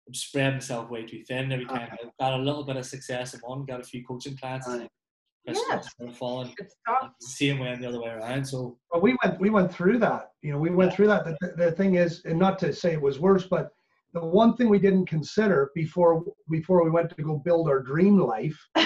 I'm 0.06 0.14
spreading 0.14 0.54
myself 0.54 0.88
way 0.88 1.04
too 1.04 1.22
thin. 1.24 1.52
Every 1.52 1.66
uh-huh. 1.66 1.78
time 1.78 1.88
I've 1.92 2.16
got 2.18 2.40
a 2.40 2.42
little 2.42 2.64
bit 2.64 2.76
of 2.76 2.86
success 2.86 3.34
in 3.34 3.40
one, 3.40 3.66
got 3.66 3.80
a 3.80 3.84
few 3.84 4.04
coaching 4.04 4.36
clients. 4.36 4.66
Yeah. 4.66 5.54
starts 5.54 5.88
sort 5.98 6.10
of 6.10 6.16
falling 6.16 6.54
the 6.58 7.08
same 7.20 7.58
way 7.58 7.68
and 7.68 7.82
the 7.82 7.88
other 7.88 8.00
way 8.00 8.10
around. 8.10 8.44
So 8.44 8.78
But 8.90 9.02
we 9.02 9.16
went 9.22 9.40
we 9.40 9.50
went 9.50 9.72
through 9.72 9.98
that. 9.98 10.32
You 10.42 10.52
know, 10.52 10.58
we 10.58 10.70
went 10.70 10.92
Yeah. 10.92 10.96
through 10.96 11.06
that. 11.08 11.24
The, 11.24 11.54
the 11.56 11.72
thing 11.72 11.96
is, 11.96 12.22
and 12.24 12.38
not 12.38 12.58
to 12.60 12.72
say 12.72 12.92
it 12.92 13.00
was 13.00 13.18
worse, 13.18 13.46
but 13.46 13.70
the 14.14 14.24
one 14.24 14.56
thing 14.56 14.68
we 14.68 14.78
didn't 14.78 15.06
consider 15.06 15.70
before 15.74 16.24
before 16.50 16.82
we 16.84 16.90
went 16.90 17.10
to 17.10 17.22
go 17.22 17.36
build 17.36 17.68
our 17.68 17.80
dream 17.80 18.18
life 18.18 18.58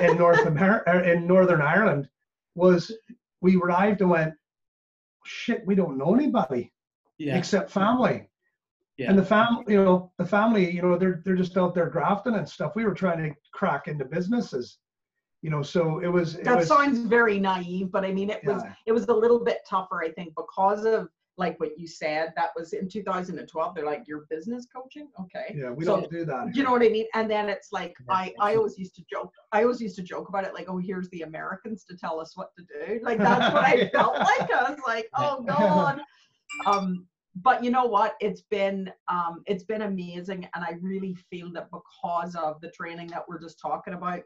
in 0.00 0.16
North 0.16 0.46
America 0.46 0.90
er, 0.90 1.00
in 1.00 1.26
Northern 1.26 1.60
Ireland 1.60 2.08
was 2.54 2.92
we 3.40 3.56
arrived 3.56 4.00
and 4.00 4.10
went, 4.10 4.34
shit, 5.24 5.66
we 5.66 5.74
don't 5.74 5.98
know 5.98 6.14
anybody 6.14 6.72
yeah, 7.18 7.36
except 7.36 7.70
family. 7.70 8.28
yeah, 8.96 9.10
And 9.10 9.18
the 9.18 9.24
family, 9.24 9.64
you 9.68 9.84
know, 9.84 10.12
the 10.18 10.24
family, 10.24 10.70
you 10.70 10.82
know, 10.82 10.96
they're 10.96 11.22
they're 11.24 11.36
just 11.36 11.56
out 11.56 11.74
there 11.74 11.90
grafting 11.90 12.34
and 12.34 12.48
stuff. 12.48 12.72
We 12.76 12.84
were 12.84 12.94
trying 12.94 13.18
to 13.28 13.34
crack 13.52 13.88
into 13.88 14.04
businesses, 14.04 14.78
you 15.42 15.50
know. 15.50 15.62
So 15.62 15.98
it 15.98 16.08
was. 16.08 16.36
It 16.36 16.44
that 16.44 16.58
was, 16.58 16.68
sounds 16.68 17.00
very 17.00 17.38
naive, 17.38 17.90
but 17.90 18.04
I 18.04 18.12
mean, 18.12 18.30
it 18.30 18.44
was 18.44 18.62
it 18.86 18.92
was 18.92 19.06
a 19.08 19.14
little 19.14 19.44
bit 19.44 19.58
tougher, 19.68 20.02
I 20.02 20.12
think, 20.12 20.34
because 20.36 20.84
of 20.84 21.08
like 21.38 21.58
what 21.60 21.78
you 21.78 21.86
said. 21.86 22.32
That 22.36 22.50
was 22.56 22.72
in 22.72 22.88
2012. 22.88 23.74
They're 23.74 23.86
like, 23.86 24.06
"Your 24.06 24.26
business 24.28 24.66
coaching, 24.74 25.08
okay." 25.20 25.54
Yeah, 25.56 25.70
we 25.70 25.84
So, 25.84 26.00
don't 26.00 26.10
do 26.10 26.24
that. 26.24 26.54
You 26.54 26.64
know 26.64 26.72
what 26.72 26.82
I 26.82 26.88
mean? 26.88 27.06
And 27.14 27.30
then 27.30 27.48
it's 27.48 27.72
like 27.72 27.94
Yeah, 28.08 28.14
I, 28.14 28.34
I 28.40 28.56
always 28.56 28.78
used 28.78 28.94
to 28.96 29.04
joke. 29.10 29.32
I 29.52 29.62
always 29.62 29.80
used 29.80 29.96
to 29.96 30.02
joke 30.02 30.28
about 30.28 30.44
it, 30.44 30.52
like, 30.52 30.68
"Oh, 30.68 30.78
here's 30.78 31.08
the 31.10 31.22
Americans 31.22 31.84
to 31.84 31.96
tell 31.96 32.20
us 32.20 32.36
what 32.36 32.50
to 32.58 32.64
do." 32.64 33.00
Like 33.02 33.18
that's 33.18 33.52
what 33.54 33.64
I 33.64 33.88
felt 33.94 34.18
like. 34.18 34.50
I 34.52 34.70
was 34.70 34.80
like, 34.86 35.08
"Oh 35.16 35.42
God." 35.42 36.00
Um, 36.66 37.06
but 37.42 37.62
you 37.62 37.70
know 37.70 37.84
what? 37.84 38.14
It's 38.20 38.40
been 38.40 38.90
um, 39.08 39.42
it's 39.46 39.62
been 39.62 39.82
amazing, 39.82 40.48
and 40.54 40.64
I 40.64 40.76
really 40.80 41.14
feel 41.30 41.52
that 41.52 41.68
because 41.70 42.34
of 42.34 42.60
the 42.60 42.70
training 42.70 43.08
that 43.08 43.24
we're 43.28 43.40
just 43.40 43.60
talking 43.60 43.94
about, 43.94 44.22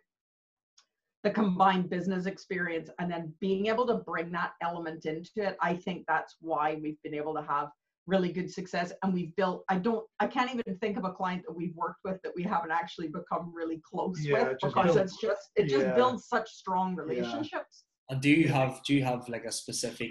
the 1.23 1.31
combined 1.31 1.89
business 1.89 2.27
experience, 2.27 2.91
and 2.99 3.11
then 3.11 3.33
being 3.41 3.67
able 3.67 3.87
to 3.87 3.95
bring 3.95 4.33
that 4.33 4.53
element 4.61 5.05
into 5.07 5.31
it, 5.37 5.57
I 5.61 5.75
think 5.77 6.05
that's 6.09 6.37
why 6.41 6.79
we've 6.83 7.01
been 7.03 7.15
able 7.15 7.35
to 7.35 7.43
have 7.43 7.69
really 8.09 8.33
good 8.33 8.51
success 8.51 8.93
and 9.05 9.15
we've 9.15 9.33
built 9.37 9.63
i 9.69 9.79
don't 9.79 10.05
i 10.19 10.27
can't 10.27 10.51
even 10.53 10.77
think 10.81 10.97
of 10.99 11.05
a 11.05 11.13
client 11.13 11.41
that 11.47 11.53
we've 11.55 11.73
worked 11.77 12.01
with 12.05 12.21
that 12.25 12.33
we 12.35 12.43
haven't 12.43 12.73
actually 12.73 13.07
become 13.07 13.53
really 13.55 13.81
close 13.89 14.19
Yeah, 14.21 14.33
with 14.43 14.49
it 14.55 14.59
because 14.61 14.87
builds- 14.97 15.13
it's 15.13 15.21
just 15.21 15.51
it 15.55 15.69
just 15.69 15.87
yeah. 15.87 15.95
builds 15.95 16.27
such 16.27 16.51
strong 16.51 16.97
relationships 16.97 17.85
And 18.11 18.21
do 18.21 18.29
you 18.29 18.49
have 18.49 18.81
do 18.85 18.93
you 18.97 19.05
have 19.05 19.29
like 19.29 19.45
a 19.45 19.53
specific 19.53 20.11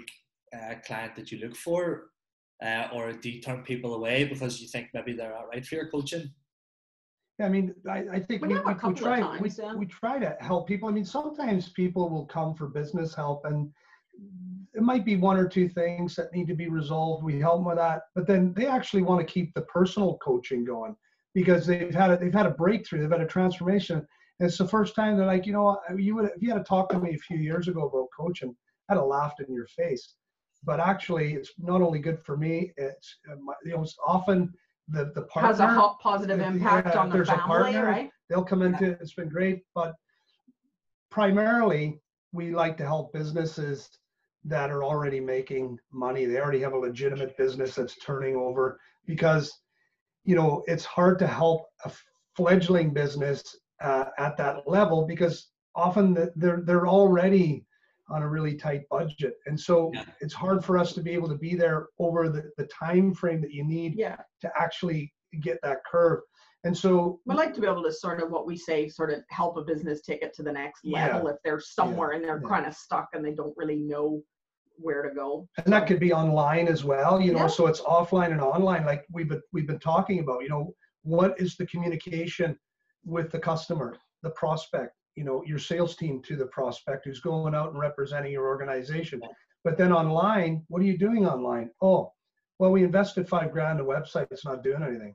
uh, 0.56 0.76
client 0.86 1.14
that 1.16 1.30
you 1.30 1.38
look 1.44 1.54
for, 1.54 1.82
uh, 2.64 2.88
or 2.94 3.12
do 3.12 3.28
you 3.30 3.42
turn 3.42 3.62
people 3.62 3.94
away 3.94 4.24
because 4.24 4.58
you 4.62 4.68
think 4.68 4.86
maybe 4.94 5.12
they're 5.12 5.34
not 5.38 5.48
right 5.52 5.64
for 5.66 5.74
your 5.74 5.88
coaching? 5.90 6.30
I 7.42 7.48
mean, 7.48 7.74
I, 7.88 8.04
I 8.12 8.20
think 8.20 8.42
We 8.42 8.48
we, 8.48 8.54
we, 8.54 8.60
we 8.60 8.74
couple 8.74 8.90
of 8.90 8.98
try 8.98 9.20
times, 9.20 9.40
we, 9.58 9.64
yeah. 9.64 9.74
we 9.74 9.86
try 9.86 10.18
to 10.18 10.36
help 10.40 10.68
people. 10.68 10.88
I 10.88 10.92
mean, 10.92 11.04
sometimes 11.04 11.68
people 11.68 12.08
will 12.08 12.26
come 12.26 12.54
for 12.54 12.68
business 12.68 13.14
help, 13.14 13.44
and 13.44 13.70
it 14.74 14.82
might 14.82 15.04
be 15.04 15.16
one 15.16 15.36
or 15.36 15.48
two 15.48 15.68
things 15.68 16.14
that 16.16 16.32
need 16.32 16.46
to 16.48 16.54
be 16.54 16.68
resolved. 16.68 17.24
We 17.24 17.38
help 17.40 17.58
them 17.58 17.66
with 17.66 17.76
that, 17.76 18.02
but 18.14 18.26
then 18.26 18.52
they 18.54 18.66
actually 18.66 19.02
want 19.02 19.26
to 19.26 19.32
keep 19.32 19.52
the 19.54 19.62
personal 19.62 20.18
coaching 20.18 20.64
going 20.64 20.96
because 21.34 21.66
they've 21.66 21.94
had 21.94 22.10
a, 22.10 22.16
they've 22.16 22.32
had 22.32 22.46
a 22.46 22.50
breakthrough, 22.50 23.00
they've 23.00 23.10
had 23.10 23.20
a 23.20 23.26
transformation. 23.26 24.06
And 24.40 24.48
it's 24.48 24.58
the 24.58 24.68
first 24.68 24.94
time 24.94 25.16
they're 25.16 25.26
like, 25.26 25.46
you 25.46 25.52
know, 25.52 25.78
you 25.96 26.14
would 26.14 26.26
if 26.26 26.42
you 26.42 26.50
had 26.50 26.58
to 26.58 26.64
talk 26.64 26.88
to 26.90 26.98
me 26.98 27.14
a 27.14 27.18
few 27.18 27.38
years 27.38 27.68
ago 27.68 27.86
about 27.86 28.08
coaching, 28.18 28.56
I'd 28.88 28.96
have 28.96 29.06
laughed 29.06 29.40
in 29.40 29.52
your 29.52 29.66
face. 29.68 30.14
But 30.64 30.80
actually, 30.80 31.34
it's 31.34 31.52
not 31.58 31.82
only 31.82 31.98
good 31.98 32.20
for 32.24 32.36
me. 32.36 32.72
It's 32.76 33.16
uh, 33.30 33.36
you 33.64 33.72
know, 33.72 33.82
it's 33.82 33.96
often 34.06 34.52
the 34.92 35.12
the 35.14 35.22
partner 35.22 35.48
has 35.48 35.60
a 35.60 35.66
hot 35.66 35.98
positive 36.00 36.40
impact 36.40 36.94
yeah, 36.94 37.00
on 37.00 37.10
the 37.10 37.24
family 37.24 37.42
partner, 37.42 37.86
right 37.86 38.10
they'll 38.28 38.44
come 38.44 38.62
into 38.62 38.92
it. 38.92 38.98
It's 39.00 39.14
been 39.14 39.28
great, 39.28 39.62
but 39.74 39.94
primarily 41.10 42.00
we 42.32 42.54
like 42.54 42.76
to 42.78 42.84
help 42.84 43.12
businesses 43.12 43.90
that 44.44 44.70
are 44.70 44.82
already 44.82 45.20
making 45.20 45.78
money. 45.92 46.24
They 46.24 46.40
already 46.40 46.60
have 46.60 46.72
a 46.72 46.78
legitimate 46.78 47.36
business 47.36 47.74
that's 47.74 47.98
turning 47.98 48.36
over 48.36 48.80
because 49.06 49.52
you 50.24 50.34
know 50.34 50.62
it's 50.66 50.84
hard 50.84 51.18
to 51.20 51.26
help 51.26 51.66
a 51.84 51.92
fledgling 52.36 52.92
business 52.92 53.42
uh, 53.82 54.06
at 54.18 54.36
that 54.38 54.66
level 54.66 55.06
because 55.06 55.48
often 55.74 56.14
the- 56.14 56.32
they're 56.36 56.62
they're 56.64 56.88
already 56.88 57.64
on 58.12 58.22
a 58.22 58.28
really 58.28 58.54
tight 58.54 58.82
budget 58.90 59.34
and 59.46 59.58
so 59.58 59.90
Yeah. 59.94 60.04
it's 60.20 60.34
hard 60.34 60.64
for 60.64 60.76
us 60.78 60.92
to 60.94 61.00
be 61.02 61.12
able 61.12 61.28
to 61.28 61.34
be 61.36 61.54
there 61.54 61.86
over 61.98 62.28
the, 62.28 62.50
the 62.58 62.66
time 62.66 63.14
frame 63.14 63.40
that 63.40 63.52
you 63.52 63.64
need 63.64 63.94
yeah 63.96 64.16
to 64.42 64.52
actually 64.58 65.12
get 65.40 65.58
that 65.62 65.78
curve 65.90 66.20
and 66.64 66.76
so 66.76 67.20
we 67.26 67.34
like 67.34 67.54
to 67.54 67.60
be 67.60 67.66
able 67.66 67.82
to 67.82 67.92
sort 67.92 68.22
of 68.22 68.30
what 68.30 68.46
we 68.46 68.56
say 68.56 68.88
sort 68.88 69.10
of 69.10 69.20
help 69.30 69.56
a 69.56 69.62
business 69.62 70.02
take 70.02 70.22
it 70.22 70.32
to 70.34 70.42
the 70.42 70.52
next 70.52 70.80
Yeah. 70.84 71.14
level 71.14 71.28
if 71.28 71.36
they're 71.42 71.58
somewhere 71.60 72.10
and 72.10 72.22
they're 72.22 72.40
yeah. 72.42 72.48
kind 72.48 72.66
of 72.66 72.74
stuck 72.74 73.08
and 73.14 73.24
they 73.24 73.32
don't 73.32 73.54
really 73.56 73.76
know 73.76 74.22
where 74.76 75.02
to 75.02 75.14
go. 75.14 75.48
and 75.64 75.72
that 75.72 75.86
could 75.86 76.00
be 76.00 76.12
online 76.12 76.68
as 76.68 76.84
well 76.84 77.20
you 77.20 77.32
know 77.32 77.40
Yeah. 77.40 77.46
so 77.46 77.66
it's 77.66 77.80
offline 77.80 78.32
and 78.32 78.40
online 78.42 78.84
like 78.84 79.04
we've 79.10 79.28
been, 79.28 79.42
we've 79.52 79.66
been 79.66 79.78
talking 79.80 80.18
about 80.20 80.42
you 80.42 80.50
know 80.50 80.74
what 81.02 81.34
is 81.40 81.56
the 81.56 81.66
communication 81.66 82.56
with 83.04 83.30
the 83.32 83.38
customer 83.38 83.96
the 84.22 84.30
prospect 84.30 84.92
you 85.16 85.24
know 85.24 85.42
your 85.44 85.58
sales 85.58 85.96
team 85.96 86.22
to 86.22 86.36
the 86.36 86.46
prospect 86.46 87.04
who's 87.04 87.20
going 87.20 87.54
out 87.54 87.70
and 87.70 87.78
representing 87.78 88.32
your 88.32 88.46
organization. 88.46 89.20
But 89.64 89.76
then 89.78 89.92
online 89.92 90.64
what 90.68 90.82
are 90.82 90.86
you 90.86 90.98
doing 90.98 91.26
online? 91.26 91.70
Oh 91.80 92.12
well 92.58 92.72
we 92.72 92.84
invested 92.84 93.28
five 93.28 93.52
grand 93.52 93.80
in 93.80 93.86
a 93.86 93.88
website. 93.88 94.26
It's 94.30 94.44
not 94.44 94.62
doing 94.62 94.82
anything. 94.82 95.14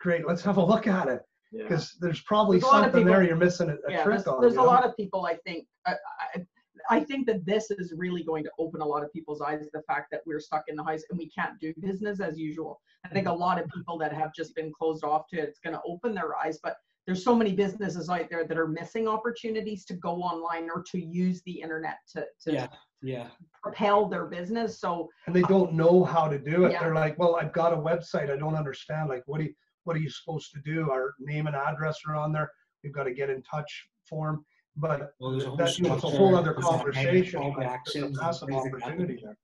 Great 0.00 0.26
let's 0.26 0.42
have 0.42 0.56
a 0.56 0.64
look 0.64 0.86
at 0.86 1.08
it. 1.08 1.22
Because 1.50 1.96
there's 2.00 2.20
probably 2.20 2.58
There's 2.58 2.70
a 2.70 2.74
lot 2.74 2.80
of 2.80 2.84
something 2.92 3.06
there 3.06 3.22
you're 3.22 3.36
missing 3.36 3.70
a, 3.70 3.74
a 3.74 3.90
yeah, 3.90 4.04
trick 4.04 4.16
there's, 4.16 4.26
on 4.26 4.40
there's 4.42 4.52
a 4.52 4.56
know? 4.56 4.64
lot 4.64 4.84
of 4.84 4.94
people 4.96 5.24
I 5.24 5.36
think 5.46 5.66
I, 5.86 5.94
I, 6.34 6.46
I 6.90 7.00
think 7.00 7.26
that 7.26 7.44
this 7.44 7.70
is 7.70 7.92
really 7.96 8.22
going 8.22 8.44
to 8.44 8.50
open 8.58 8.80
a 8.80 8.84
lot 8.84 9.02
of 9.02 9.12
people's 9.12 9.40
eyes 9.40 9.60
the 9.72 9.82
fact 9.82 10.10
that 10.10 10.22
we're 10.26 10.40
stuck 10.40 10.64
in 10.68 10.76
the 10.76 10.84
house 10.84 11.02
and 11.10 11.18
we 11.18 11.28
can't 11.28 11.58
do 11.60 11.74
business 11.80 12.20
as 12.20 12.38
usual. 12.38 12.80
I 13.04 13.08
think 13.08 13.26
mm-hmm. 13.26 13.36
a 13.36 13.38
lot 13.38 13.60
of 13.60 13.68
people 13.68 13.98
that 13.98 14.12
have 14.12 14.32
just 14.34 14.54
been 14.54 14.72
closed 14.72 15.04
off 15.04 15.26
to 15.28 15.38
it, 15.38 15.48
it's 15.48 15.60
going 15.60 15.74
to 15.74 15.82
open 15.86 16.14
their 16.14 16.36
eyes. 16.36 16.58
But 16.62 16.76
there's 17.08 17.24
so 17.24 17.34
many 17.34 17.52
businesses 17.54 18.10
out 18.10 18.28
there 18.28 18.44
that 18.46 18.58
are 18.58 18.68
missing 18.68 19.08
opportunities 19.08 19.86
to 19.86 19.94
go 19.94 20.16
online 20.16 20.68
or 20.68 20.82
to 20.82 21.02
use 21.02 21.40
the 21.46 21.52
internet 21.52 21.96
to, 22.12 22.26
to 22.44 22.52
Yeah, 22.52 22.66
yeah, 23.00 23.28
propel 23.62 24.10
their 24.10 24.26
business. 24.26 24.78
So 24.78 25.08
and 25.26 25.34
they 25.34 25.40
don't 25.42 25.72
know 25.72 26.04
how 26.04 26.28
to 26.28 26.38
do 26.38 26.66
it. 26.66 26.72
Yeah. 26.72 26.80
They're 26.80 26.94
like, 26.94 27.18
well, 27.18 27.36
I've 27.36 27.54
got 27.54 27.72
a 27.72 27.76
website. 27.76 28.30
I 28.30 28.36
don't 28.36 28.54
understand. 28.54 29.08
Like, 29.08 29.22
what 29.24 29.38
do 29.38 29.44
you, 29.44 29.54
what 29.84 29.96
are 29.96 30.00
you 30.00 30.10
supposed 30.10 30.52
to 30.52 30.60
do? 30.60 30.90
Our 30.90 31.14
name 31.18 31.46
and 31.46 31.56
address 31.56 31.96
are 32.06 32.14
on 32.14 32.30
there. 32.30 32.52
We've 32.84 32.92
got 32.92 33.04
to 33.04 33.14
get 33.14 33.30
in 33.30 33.42
touch 33.42 33.86
form. 34.06 34.44
But 34.76 35.12
Well, 35.18 35.30
there's 35.30 35.44
a 35.44 35.48
whole 35.48 35.66
you 35.66 35.84
know, 35.88 35.94
it's 35.94 36.04
a 36.04 36.08
whole 36.08 36.36
other 36.36 36.52
there's 36.52 36.66
a 36.66 36.70
hang- 36.70 36.78
conversation. 36.78 37.40
call 37.40 37.50
to 37.52 37.56
but 37.56 37.60
There's 37.62 37.72
actions 37.72 38.18
a 38.18 38.22
massive 38.22 38.48
things 38.48 38.62
like 38.64 38.72
that. 38.72 38.82
opportunity 38.82 39.20
there. 39.24 39.38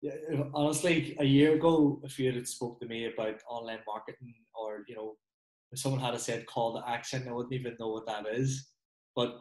Yeah, 0.00 0.44
honestly, 0.54 1.14
a 1.20 1.24
year 1.24 1.56
ago, 1.56 2.00
if 2.04 2.18
you 2.18 2.32
had 2.32 2.48
spoke 2.48 2.80
to 2.80 2.86
me 2.86 3.04
about 3.04 3.38
online 3.48 3.80
marketing 3.86 4.34
or 4.58 4.78
you 4.88 4.96
know, 4.96 5.14
if 5.72 5.78
someone 5.78 6.00
had 6.00 6.14
a 6.14 6.18
said 6.18 6.46
call 6.46 6.74
to 6.74 6.88
action, 6.88 7.26
I 7.28 7.32
wouldn't 7.32 7.54
even 7.54 7.76
know 7.78 7.88
what 7.88 8.06
that 8.06 8.26
is. 8.32 8.68
But 9.16 9.40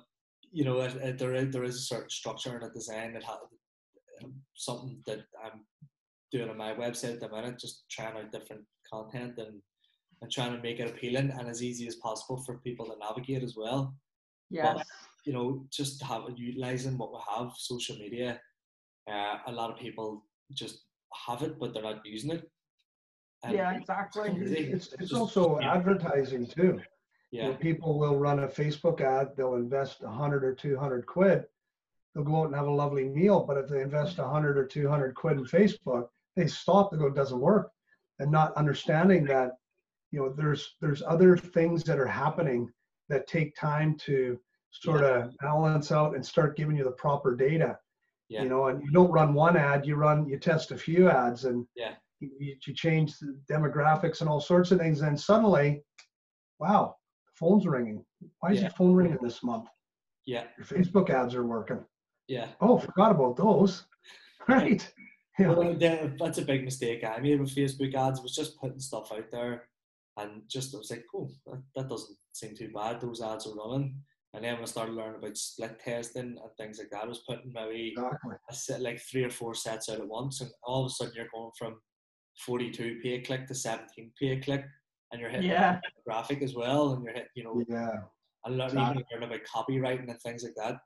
you 0.51 0.65
know, 0.65 0.81
it, 0.81 0.95
it, 0.95 1.17
there 1.17 1.33
is 1.33 1.51
there 1.51 1.63
is 1.63 1.75
a 1.75 1.81
certain 1.81 2.09
structure 2.09 2.55
and 2.55 2.63
a 2.63 2.69
design 2.69 3.13
that 3.13 3.23
has 3.23 3.37
something 4.55 5.01
that 5.05 5.19
I'm 5.43 5.65
doing 6.31 6.49
on 6.49 6.57
my 6.57 6.73
website 6.73 7.13
at 7.13 7.19
the 7.19 7.29
minute, 7.29 7.59
just 7.59 7.83
trying 7.89 8.17
out 8.17 8.31
different 8.31 8.63
content 8.91 9.37
and 9.37 9.61
and 10.21 10.31
trying 10.31 10.55
to 10.55 10.61
make 10.61 10.79
it 10.79 10.89
appealing 10.89 11.31
and 11.31 11.49
as 11.49 11.63
easy 11.63 11.87
as 11.87 11.95
possible 11.95 12.37
for 12.45 12.59
people 12.59 12.85
to 12.85 12.95
navigate 12.99 13.41
as 13.43 13.55
well 13.57 13.95
yes, 14.51 14.87
you 15.25 15.33
know, 15.33 15.65
just 15.71 16.01
have 16.03 16.23
utilizing 16.35 16.97
what 16.97 17.11
we 17.11 17.19
have, 17.33 17.51
social 17.57 17.97
media. 17.97 18.39
Uh, 19.09 19.37
a 19.47 19.51
lot 19.51 19.71
of 19.71 19.77
people 19.77 20.25
just 20.53 20.83
have 21.27 21.41
it, 21.41 21.59
but 21.59 21.73
they're 21.73 21.83
not 21.83 22.05
using 22.05 22.31
it. 22.31 22.49
And 23.43 23.53
yeah, 23.55 23.75
exactly. 23.75 24.29
crazy. 24.29 24.71
It's, 24.71 24.87
it's 24.93 25.09
just- 25.09 25.13
also 25.13 25.59
yeah. 25.59 25.73
advertising 25.73 26.45
too. 26.47 26.79
You 27.31 27.41
know, 27.43 27.49
Yeah, 27.51 27.55
people 27.55 27.97
will 27.97 28.17
run 28.17 28.39
a 28.39 28.47
Facebook 28.47 28.99
ad. 29.01 29.29
They'll 29.37 29.55
invest 29.55 30.03
a 30.03 30.09
hundred 30.09 30.43
or 30.43 30.53
two 30.53 30.77
hundred 30.77 31.05
quid. 31.05 31.45
They'll 32.13 32.25
go 32.25 32.41
out 32.41 32.47
and 32.47 32.55
have 32.55 32.67
a 32.67 32.71
lovely 32.71 33.05
meal. 33.05 33.45
But 33.47 33.57
if 33.57 33.69
they 33.69 33.81
invest 33.81 34.19
a 34.19 34.27
hundred 34.27 34.57
or 34.57 34.65
two 34.65 34.89
hundred 34.89 35.15
quid 35.15 35.37
in 35.37 35.45
Facebook, 35.45 36.09
they 36.35 36.47
stop. 36.47 36.91
They 36.91 36.97
go, 36.97 37.07
it 37.07 37.15
doesn't 37.15 37.39
work, 37.39 37.71
and 38.19 38.29
not 38.31 38.53
understanding 38.57 39.23
that, 39.25 39.51
you 40.11 40.19
know, 40.19 40.29
there's 40.33 40.75
there's 40.81 41.01
other 41.07 41.37
things 41.37 41.83
that 41.85 41.99
are 41.99 42.05
happening 42.05 42.69
that 43.07 43.27
take 43.27 43.55
time 43.55 43.95
to 43.99 44.37
sort 44.71 45.03
of 45.03 45.35
balance 45.39 45.91
out 45.91 46.15
and 46.15 46.25
start 46.25 46.55
giving 46.57 46.75
you 46.77 46.83
the 46.83 46.91
proper 46.91 47.35
data. 47.35 47.77
yeah, 48.29 48.43
You 48.43 48.49
know, 48.49 48.67
and 48.67 48.81
you 48.83 48.91
don't 48.91 49.11
run 49.11 49.33
one 49.33 49.55
ad. 49.57 49.85
You 49.85 49.95
run 49.95 50.27
you 50.27 50.37
test 50.37 50.71
a 50.71 50.77
few 50.77 51.09
ads 51.09 51.45
and 51.45 51.65
Yeah. 51.75 51.93
You, 52.21 52.55
you 52.65 52.73
change 52.73 53.17
the 53.19 53.37
demographics 53.51 54.21
and 54.21 54.29
all 54.29 54.39
sorts 54.39 54.71
of 54.71 54.79
things. 54.79 55.01
And 55.01 55.19
suddenly, 55.19 55.83
wow, 56.59 56.95
the 57.27 57.31
phone's 57.35 57.65
ringing. 57.67 58.03
Why 58.39 58.51
is 58.51 58.57
Yeah. 58.57 58.63
your 58.63 58.71
phone 58.71 58.93
ringing 58.93 59.17
this 59.21 59.43
month? 59.43 59.67
yeah, 60.25 60.45
Your 60.57 60.65
Facebook 60.67 61.09
ads 61.09 61.33
are 61.35 61.45
working. 61.45 61.83
yeah. 62.27 62.49
Oh, 62.61 62.77
forgot 62.77 63.11
about 63.11 63.35
those. 63.37 63.85
Right. 64.47 64.91
Yeah. 65.37 65.53
Well, 65.53 65.75
that's 66.19 66.39
a 66.39 66.41
big 66.45 66.63
mistake 66.63 67.03
I 67.03 67.19
made 67.19 67.39
with 67.39 67.55
Facebook 67.55 67.93
ads. 67.93 68.21
Was 68.21 68.35
just 68.35 68.57
putting 68.59 68.79
stuff 68.79 69.11
out 69.11 69.29
there, 69.31 69.67
and 70.17 70.41
just 70.47 70.73
I 70.73 70.79
was 70.79 70.89
like, 70.89 71.05
oh, 71.15 71.29
that, 71.45 71.61
that 71.75 71.89
doesn't 71.89 72.17
seem 72.33 72.55
too 72.55 72.71
bad. 72.73 72.99
Those 73.01 73.21
ads 73.21 73.45
are 73.47 73.53
running. 73.53 73.95
And 74.33 74.43
then 74.43 74.55
when 74.55 74.63
I 74.63 74.65
started 74.65 74.95
learning 74.95 75.17
about 75.19 75.37
split 75.37 75.79
testing 75.79 76.23
and 76.23 76.39
things 76.57 76.79
like 76.79 76.89
that, 76.91 77.03
I 77.03 77.07
was 77.07 77.19
putting 77.27 77.51
maybe 77.53 77.89
Exactly. 77.95 78.35
a 78.49 78.53
set 78.53 78.81
like 78.81 78.99
three 78.99 79.23
or 79.23 79.29
four 79.29 79.53
sets 79.53 79.89
out 79.89 79.99
at 79.99 80.07
once, 80.07 80.41
and 80.41 80.49
all 80.63 80.85
of 80.85 80.87
a 80.87 80.93
sudden 80.93 81.13
you're 81.15 81.27
going 81.33 81.51
from 81.57 81.75
42p 82.47 83.05
a 83.05 83.21
click 83.21 83.47
to 83.47 83.53
17p 83.53 84.31
a 84.31 84.39
click, 84.41 84.65
and 85.11 85.21
you're 85.21 85.29
hitting 85.29 85.49
Yeah. 85.49 85.79
the 85.83 86.01
graphic 86.05 86.41
as 86.41 86.55
well, 86.55 86.93
and 86.93 87.03
you're 87.03 87.13
hitting, 87.13 87.29
you 87.35 87.43
know, 87.43 87.63
Yeah. 87.67 88.03
and 88.45 88.57
learn, 88.57 88.67
Exactly. 88.69 89.05
even 89.11 89.21
learn 89.21 89.23
about 89.23 89.45
copywriting 89.47 90.09
and 90.09 90.21
things 90.21 90.43
like 90.43 90.55
that. 90.55 90.79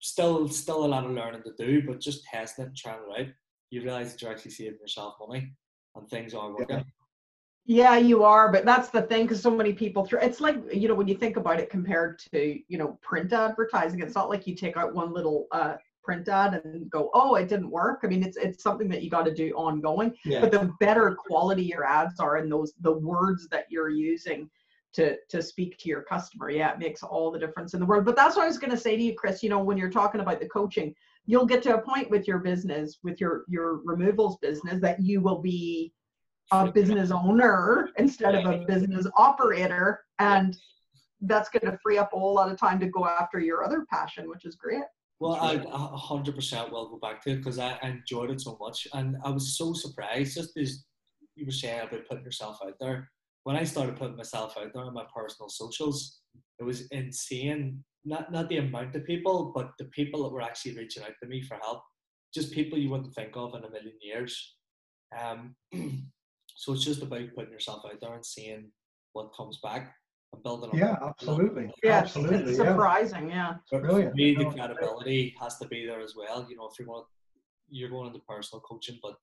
Still, 0.00 0.48
still 0.48 0.84
a 0.84 0.86
lot 0.86 1.04
of 1.04 1.12
learning 1.12 1.42
to 1.44 1.52
do, 1.56 1.82
but 1.86 2.00
just 2.00 2.24
testing 2.24 2.64
it 2.64 2.68
and 2.68 2.76
trying 2.76 3.00
it 3.10 3.20
out, 3.20 3.34
you 3.70 3.82
realize 3.82 4.12
that 4.12 4.22
you're 4.22 4.30
actually 4.30 4.50
saving 4.50 4.78
yourself 4.80 5.14
money, 5.20 5.54
and 5.94 6.08
things 6.08 6.34
are 6.34 6.52
working. 6.52 6.84
Yeah, 7.66 7.96
you 7.96 8.22
are, 8.24 8.52
but 8.52 8.66
that's 8.66 8.90
the 8.90 9.00
thing 9.02 9.22
because 9.22 9.40
so 9.40 9.50
many 9.50 9.72
people 9.72 10.04
through 10.04 10.18
it's 10.20 10.38
like, 10.38 10.58
you 10.72 10.86
know, 10.86 10.94
when 10.94 11.08
you 11.08 11.14
think 11.14 11.38
about 11.38 11.58
it 11.58 11.70
compared 11.70 12.18
to, 12.30 12.60
you 12.68 12.76
know, 12.76 12.98
print 13.00 13.32
advertising, 13.32 14.00
it's 14.02 14.14
not 14.14 14.28
like 14.28 14.46
you 14.46 14.54
take 14.54 14.76
out 14.76 14.94
one 14.94 15.14
little 15.14 15.46
uh 15.50 15.76
print 16.04 16.28
ad 16.28 16.60
and 16.64 16.90
go, 16.90 17.10
"Oh, 17.14 17.34
it 17.36 17.48
didn't 17.48 17.70
work." 17.70 18.00
I 18.02 18.06
mean, 18.08 18.22
it's 18.22 18.36
it's 18.36 18.62
something 18.62 18.88
that 18.88 19.02
you 19.02 19.10
got 19.10 19.24
to 19.24 19.34
do 19.34 19.52
ongoing. 19.52 20.14
Yeah, 20.24 20.40
But 20.40 20.52
the 20.52 20.72
better 20.80 21.14
quality 21.14 21.62
your 21.62 21.84
ads 21.84 22.20
are 22.20 22.36
and 22.36 22.50
those 22.50 22.72
the 22.80 22.92
words 22.92 23.48
that 23.48 23.66
you're 23.70 23.90
using 23.90 24.50
to 24.94 25.16
to 25.28 25.42
speak 25.42 25.78
to 25.78 25.88
your 25.88 26.02
customer, 26.02 26.50
yeah, 26.50 26.72
it 26.72 26.78
makes 26.78 27.02
all 27.02 27.30
the 27.30 27.38
difference 27.38 27.74
in 27.74 27.80
the 27.80 27.86
world. 27.86 28.04
But 28.04 28.16
that's 28.16 28.36
what 28.36 28.44
I 28.44 28.48
was 28.48 28.58
going 28.58 28.70
to 28.70 28.76
say 28.76 28.96
to 28.96 29.02
you, 29.02 29.14
Chris, 29.14 29.42
you 29.42 29.48
know, 29.48 29.62
when 29.62 29.76
you're 29.76 29.90
talking 29.90 30.20
about 30.20 30.40
the 30.40 30.48
coaching, 30.48 30.94
you'll 31.26 31.46
get 31.46 31.62
to 31.64 31.76
a 31.76 31.80
point 31.80 32.10
with 32.10 32.28
your 32.28 32.38
business, 32.38 32.98
with 33.02 33.20
your 33.20 33.44
your 33.48 33.80
removals 33.84 34.36
business 34.38 34.80
that 34.80 35.02
you 35.02 35.20
will 35.20 35.40
be 35.40 35.92
a 36.52 36.70
business 36.70 37.10
owner 37.10 37.90
instead 37.96 38.34
of 38.34 38.44
a 38.44 38.64
business 38.66 39.06
operator 39.16 40.04
and 40.18 40.56
that's 41.22 41.48
going 41.48 41.70
to 41.70 41.78
free 41.82 41.98
up 41.98 42.12
a 42.12 42.18
whole 42.18 42.34
lot 42.34 42.50
of 42.50 42.58
time 42.58 42.78
to 42.78 42.86
go 42.86 43.06
after 43.06 43.40
your 43.40 43.64
other 43.64 43.86
passion 43.90 44.28
which 44.28 44.44
is 44.44 44.54
great 44.54 44.82
Well, 45.20 45.34
I 45.34 45.54
a 45.54 45.96
hundred 45.96 46.34
percent 46.34 46.72
will 46.72 46.90
go 46.90 46.98
back 46.98 47.22
to 47.22 47.30
it 47.30 47.36
because 47.36 47.58
I, 47.58 47.78
I 47.82 47.88
enjoyed 47.88 48.30
it 48.30 48.40
so 48.40 48.58
much, 48.60 48.86
and 48.94 49.16
I 49.24 49.30
was 49.30 49.56
so 49.56 49.72
surprised. 49.72 50.34
Just 50.34 50.56
as 50.56 50.84
you 51.36 51.46
were 51.46 51.52
saying 51.52 51.80
about 51.80 52.06
putting 52.08 52.24
yourself 52.24 52.58
out 52.64 52.74
there, 52.80 53.10
when 53.44 53.56
I 53.56 53.64
started 53.64 53.96
putting 53.96 54.16
myself 54.16 54.56
out 54.58 54.72
there 54.74 54.84
on 54.84 54.94
my 54.94 55.04
personal 55.14 55.48
socials, 55.48 56.20
it 56.58 56.64
was 56.64 56.88
insane. 56.88 57.84
Not 58.04 58.32
not 58.32 58.48
the 58.48 58.58
amount 58.58 58.96
of 58.96 59.04
people, 59.04 59.52
but 59.54 59.72
the 59.78 59.86
people 59.86 60.24
that 60.24 60.32
were 60.32 60.42
actually 60.42 60.76
reaching 60.76 61.04
out 61.04 61.14
to 61.22 61.28
me 61.28 61.42
for 61.42 61.56
help. 61.62 61.82
Just 62.34 62.52
people 62.52 62.78
you 62.78 62.90
wouldn't 62.90 63.14
think 63.14 63.30
of 63.34 63.54
in 63.54 63.64
a 63.64 63.70
million 63.70 63.94
years. 64.02 64.56
Um, 65.16 65.54
so 66.56 66.72
it's 66.72 66.84
just 66.84 67.02
about 67.02 67.34
putting 67.36 67.52
yourself 67.52 67.82
out 67.86 68.00
there 68.00 68.14
and 68.14 68.26
seeing 68.26 68.72
what 69.12 69.34
comes 69.36 69.60
back 69.62 69.94
building. 70.42 70.70
up 70.70 70.76
Yeah, 70.76 70.96
absolutely. 71.08 71.70
yeah 71.82 72.00
it's, 72.02 72.16
absolutely. 72.16 72.50
it's 72.52 72.58
yeah. 72.58 72.64
surprising 72.66 73.30
yeah 73.30 73.54
but 73.70 73.82
Brilliant. 73.82 74.10
For 74.12 74.16
me, 74.16 74.34
the 74.34 74.44
credibility 74.50 75.34
has 75.40 75.58
to 75.58 75.68
be 75.68 75.86
there 75.86 76.00
as 76.00 76.14
well. 76.16 76.46
You 76.48 76.56
know, 76.56 76.68
if 76.72 76.78
you 76.78 76.86
want, 76.86 77.06
going, 77.06 77.08
you're 77.68 77.90
going 77.90 78.08
into 78.08 78.20
personal 78.28 78.60
coaching, 78.62 78.98
but 79.02 79.14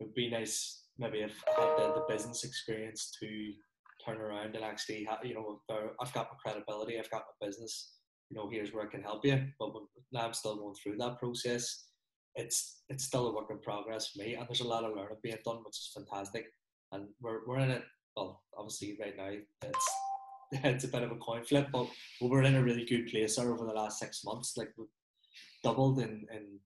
it 0.00 0.04
would 0.04 0.14
be 0.14 0.30
nice 0.30 0.84
maybe 0.98 1.20
if 1.20 1.42
I 1.56 1.60
had 1.60 1.76
the, 1.78 1.94
the 1.94 2.04
business 2.08 2.44
experience 2.44 3.12
to 3.20 3.52
turn 4.04 4.18
around 4.20 4.54
and 4.54 4.64
actually, 4.64 5.04
ha- 5.04 5.20
you 5.22 5.34
know, 5.34 5.58
if 5.60 5.66
there- 5.68 5.92
I've 6.00 6.12
got 6.12 6.28
my 6.30 6.38
credibility, 6.42 6.98
I've 6.98 7.10
got 7.10 7.24
my 7.40 7.46
business. 7.46 7.94
You 8.30 8.36
know, 8.36 8.48
here's 8.50 8.72
where 8.72 8.84
I 8.86 8.90
can 8.90 9.02
help 9.02 9.24
you. 9.24 9.42
But 9.58 9.74
when, 9.74 9.84
now 10.12 10.26
I'm 10.26 10.34
still 10.34 10.56
going 10.56 10.74
through 10.74 10.96
that 10.98 11.18
process. 11.18 11.86
It's 12.34 12.82
it's 12.88 13.04
still 13.04 13.26
a 13.28 13.34
work 13.34 13.50
in 13.50 13.58
progress 13.60 14.08
for 14.10 14.22
me, 14.22 14.34
and 14.34 14.46
there's 14.46 14.60
a 14.60 14.68
lot 14.68 14.84
of 14.84 14.94
learning 14.94 15.16
being 15.22 15.38
done, 15.44 15.58
which 15.64 15.76
is 15.78 15.90
fantastic. 15.94 16.46
And 16.92 17.08
we're 17.20 17.46
we're 17.46 17.58
in 17.58 17.70
it. 17.70 17.82
Well, 18.16 18.42
obviously, 18.56 18.98
right 19.00 19.16
now 19.16 19.32
it's 19.62 19.90
it's 20.64 20.84
a 20.84 20.88
bit 20.88 21.02
of 21.02 21.12
a 21.12 21.16
coin 21.16 21.44
flip, 21.44 21.68
but 21.72 21.86
we're 22.20 22.42
in 22.42 22.56
a 22.56 22.62
really 22.62 22.84
good 22.84 23.06
place 23.08 23.36
there 23.36 23.52
over 23.52 23.66
the 23.66 23.72
last 23.72 23.98
six 23.98 24.24
months. 24.24 24.56
Like 24.56 24.70
we've 24.76 24.86
doubled 25.62 26.00
in 26.00 26.26
in 26.32 26.58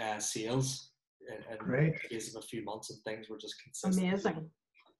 uh, 0.00 0.18
sales 0.18 0.90
in, 1.28 1.52
in 1.52 1.58
Great. 1.58 1.94
the 1.94 2.08
space 2.08 2.34
of 2.34 2.42
a 2.42 2.46
few 2.46 2.64
months, 2.64 2.90
and 2.90 3.02
things 3.02 3.28
were 3.28 3.38
just 3.38 3.60
consistent. 3.62 4.08
amazing 4.08 4.50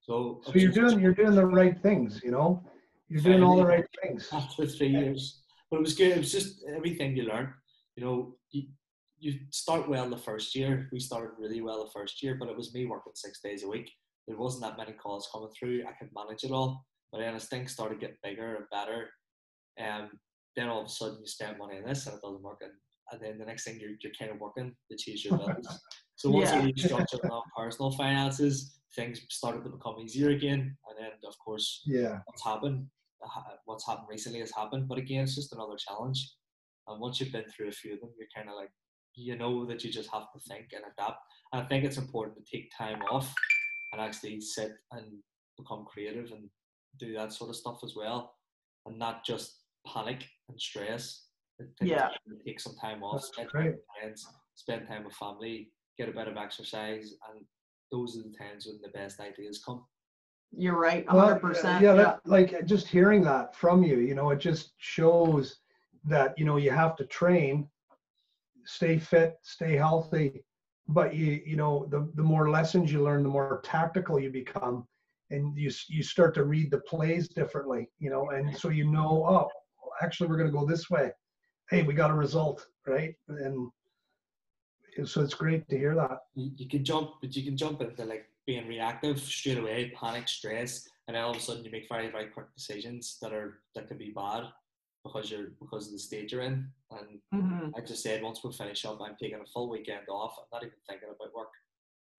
So, 0.00 0.40
So 0.44 0.52
you're 0.54 0.72
doing 0.72 1.00
you're 1.00 1.14
doing 1.14 1.34
the 1.34 1.46
right 1.46 1.80
things, 1.82 2.20
you 2.24 2.30
know. 2.30 2.62
You're 3.08 3.22
doing 3.22 3.42
all 3.42 3.56
the 3.56 3.66
right 3.66 3.86
things. 4.02 4.28
after 4.32 4.66
three 4.66 4.88
years, 4.88 5.42
but 5.70 5.76
it 5.76 5.82
was 5.82 5.94
good. 5.94 6.12
It 6.12 6.18
was 6.18 6.32
just 6.32 6.64
everything 6.74 7.16
you 7.16 7.24
learn. 7.24 7.52
You 7.94 8.04
know, 8.04 8.36
you, 8.50 8.64
you 9.20 9.38
start 9.50 9.88
well 9.88 10.10
the 10.10 10.18
first 10.18 10.54
year. 10.56 10.88
We 10.92 10.98
started 10.98 11.30
really 11.38 11.60
well 11.60 11.84
the 11.84 11.90
first 11.92 12.22
year, 12.22 12.36
but 12.38 12.48
it 12.48 12.56
was 12.56 12.74
me 12.74 12.86
working 12.86 13.12
six 13.14 13.40
days 13.40 13.62
a 13.62 13.68
week. 13.68 13.90
There 14.26 14.36
wasn't 14.36 14.64
that 14.64 14.76
many 14.76 14.92
calls 14.92 15.28
coming 15.32 15.50
through. 15.56 15.84
I 15.88 15.92
could 15.92 16.10
manage 16.14 16.42
it 16.42 16.50
all. 16.50 16.84
But 17.12 17.20
then 17.20 17.34
as 17.34 17.46
things 17.46 17.72
started 17.72 18.00
getting 18.00 18.16
bigger 18.22 18.56
and 18.56 18.64
better, 18.70 19.08
um, 19.80 20.10
then 20.56 20.68
all 20.68 20.80
of 20.80 20.86
a 20.86 20.90
sudden 20.90 21.18
you 21.20 21.26
spend 21.26 21.58
money 21.58 21.78
on 21.78 21.84
this 21.84 22.06
and 22.06 22.16
it 22.16 22.22
doesn't 22.22 22.42
work. 22.42 22.60
And 22.62 22.72
and 23.12 23.20
then 23.20 23.38
the 23.38 23.44
next 23.44 23.64
thing 23.64 23.78
you're, 23.80 23.92
you're 24.00 24.12
kind 24.18 24.32
of 24.32 24.40
working 24.40 24.74
to 24.90 24.96
chase 24.96 25.24
your 25.24 25.38
bills. 25.38 25.68
so 26.16 26.28
once 26.30 26.50
Yeah. 26.50 26.64
you 26.64 26.72
restructure 26.72 27.20
on 27.30 27.42
personal 27.56 27.92
finances, 27.92 28.80
things 28.96 29.20
started 29.30 29.62
to 29.64 29.70
become 29.70 30.00
easier 30.00 30.30
again. 30.30 30.76
And 30.88 30.98
then, 30.98 31.10
of 31.24 31.34
course, 31.44 31.84
Yeah. 31.86 32.18
what's 32.24 32.42
happened, 32.42 32.88
what's 33.64 33.86
happened 33.86 34.08
recently 34.10 34.40
has 34.40 34.50
happened. 34.50 34.88
But 34.88 34.98
again, 34.98 35.22
it's 35.22 35.36
just 35.36 35.52
another 35.52 35.76
challenge. 35.76 36.32
And 36.88 37.00
once 37.00 37.20
you've 37.20 37.32
been 37.32 37.44
through 37.44 37.68
a 37.68 37.72
few 37.72 37.94
of 37.94 38.00
them, 38.00 38.10
you're 38.18 38.28
kind 38.34 38.48
of 38.48 38.56
like, 38.56 38.70
you 39.14 39.36
know 39.36 39.64
that 39.66 39.84
you 39.84 39.90
just 39.92 40.10
have 40.12 40.26
to 40.32 40.40
think 40.48 40.66
and 40.72 40.82
adapt. 40.92 41.18
And 41.52 41.62
I 41.62 41.64
think 41.66 41.84
it's 41.84 41.98
important 41.98 42.36
to 42.38 42.56
take 42.56 42.70
time 42.76 43.02
off 43.02 43.32
and 43.92 44.00
actually 44.00 44.40
sit 44.40 44.72
and 44.92 45.06
become 45.56 45.84
creative 45.84 46.32
and 46.32 46.50
do 46.98 47.12
that 47.14 47.32
sort 47.32 47.50
of 47.50 47.56
stuff 47.56 47.80
as 47.84 47.94
well, 47.96 48.34
and 48.86 48.98
not 48.98 49.24
just 49.24 49.62
panic 49.86 50.26
and 50.48 50.60
stress. 50.60 51.26
It 51.58 51.68
takes 51.76 51.90
Yeah. 51.90 52.08
time 52.08 52.38
to 52.38 52.44
take 52.44 52.60
some 52.60 52.74
time 52.76 53.02
off, 53.02 53.14
That's 53.14 53.28
spend 53.28 53.50
time 53.52 53.66
with 53.66 53.80
friends, 54.00 54.26
spend 54.54 54.86
time 54.86 55.04
with 55.04 55.14
family, 55.14 55.70
get 55.98 56.08
a 56.08 56.12
bit 56.12 56.28
of 56.28 56.36
exercise, 56.36 57.14
and 57.30 57.44
those 57.90 58.18
are 58.18 58.22
the 58.22 58.34
times 58.36 58.66
when 58.66 58.80
the 58.82 58.88
best 58.90 59.20
ideas 59.20 59.62
come. 59.64 59.84
You're 60.56 60.78
right, 60.78 61.04
Well, 61.10 61.26
hundred 61.26 61.36
uh, 61.36 61.40
percent. 61.40 61.82
yeah, 61.82 61.94
Yeah. 61.94 62.02
that, 62.02 62.20
like 62.26 62.66
just 62.66 62.86
hearing 62.88 63.22
that 63.24 63.54
from 63.54 63.82
you, 63.82 63.98
you 63.98 64.14
know, 64.14 64.30
it 64.30 64.38
just 64.38 64.72
shows 64.78 65.58
that 66.04 66.38
you 66.38 66.44
know 66.44 66.56
you 66.56 66.70
have 66.70 66.94
to 66.96 67.04
train, 67.06 67.68
stay 68.64 68.98
fit, 68.98 69.38
stay 69.42 69.76
healthy, 69.76 70.44
but 70.88 71.14
you 71.14 71.42
you 71.44 71.56
know 71.56 71.86
the 71.90 72.10
the 72.14 72.22
more 72.22 72.50
lessons 72.50 72.92
you 72.92 73.02
learn, 73.02 73.22
the 73.22 73.28
more 73.28 73.60
tactical 73.64 74.18
you 74.20 74.30
become, 74.30 74.86
and 75.30 75.56
you 75.56 75.70
you 75.88 76.02
start 76.02 76.34
to 76.34 76.44
read 76.44 76.70
the 76.70 76.78
plays 76.80 77.28
differently, 77.28 77.88
you 77.98 78.10
know, 78.10 78.30
and 78.30 78.56
so 78.56 78.68
you 78.68 78.90
know, 78.90 79.24
oh, 79.28 79.48
actually 80.02 80.28
we're 80.28 80.36
going 80.36 80.50
to 80.50 80.56
go 80.56 80.66
this 80.66 80.88
way. 80.90 81.10
Hey, 81.70 81.82
we 81.82 81.94
got 81.94 82.10
a 82.10 82.14
result, 82.14 82.66
right? 82.86 83.14
And 83.28 83.70
so 85.04 85.20
it's 85.22 85.34
great 85.34 85.68
to 85.68 85.76
hear 85.76 85.94
that. 85.94 86.18
you, 86.34 86.50
you 86.56 86.68
can 86.68 86.84
jump, 86.84 87.10
but 87.20 87.34
you 87.36 87.44
can 87.44 87.56
jump 87.56 87.80
into 87.82 88.04
like 88.04 88.26
being 88.46 88.66
reactive 88.68 89.18
straight 89.18 89.58
away, 89.58 89.92
panic, 90.00 90.28
stress, 90.28 90.88
and 91.08 91.16
then 91.16 91.22
all 91.24 91.32
of 91.32 91.36
a 91.36 91.40
sudden 91.40 91.64
you 91.64 91.70
make 91.70 91.86
very, 91.88 92.10
very 92.10 92.28
quick 92.28 92.46
decisions 92.56 93.18
that 93.20 93.32
are 93.32 93.60
that 93.74 93.88
could 93.88 93.98
be 93.98 94.12
bad 94.14 94.44
because 95.04 95.30
you're 95.30 95.48
because 95.60 95.86
of 95.86 95.92
the 95.92 95.98
state 95.98 96.30
you're 96.32 96.42
in. 96.42 96.70
And 96.90 97.20
Mhm. 97.34 97.72
I 97.76 97.80
just 97.80 98.02
said 98.02 98.22
once 98.22 98.42
we 98.44 98.52
finish 98.52 98.84
up, 98.84 99.00
I'm 99.00 99.16
taking 99.16 99.40
a 99.40 99.46
full 99.46 99.68
weekend 99.68 100.08
off. 100.08 100.36
I'm 100.38 100.46
not 100.52 100.62
even 100.62 100.78
thinking 100.88 101.08
about 101.08 101.34
work. 101.34 101.50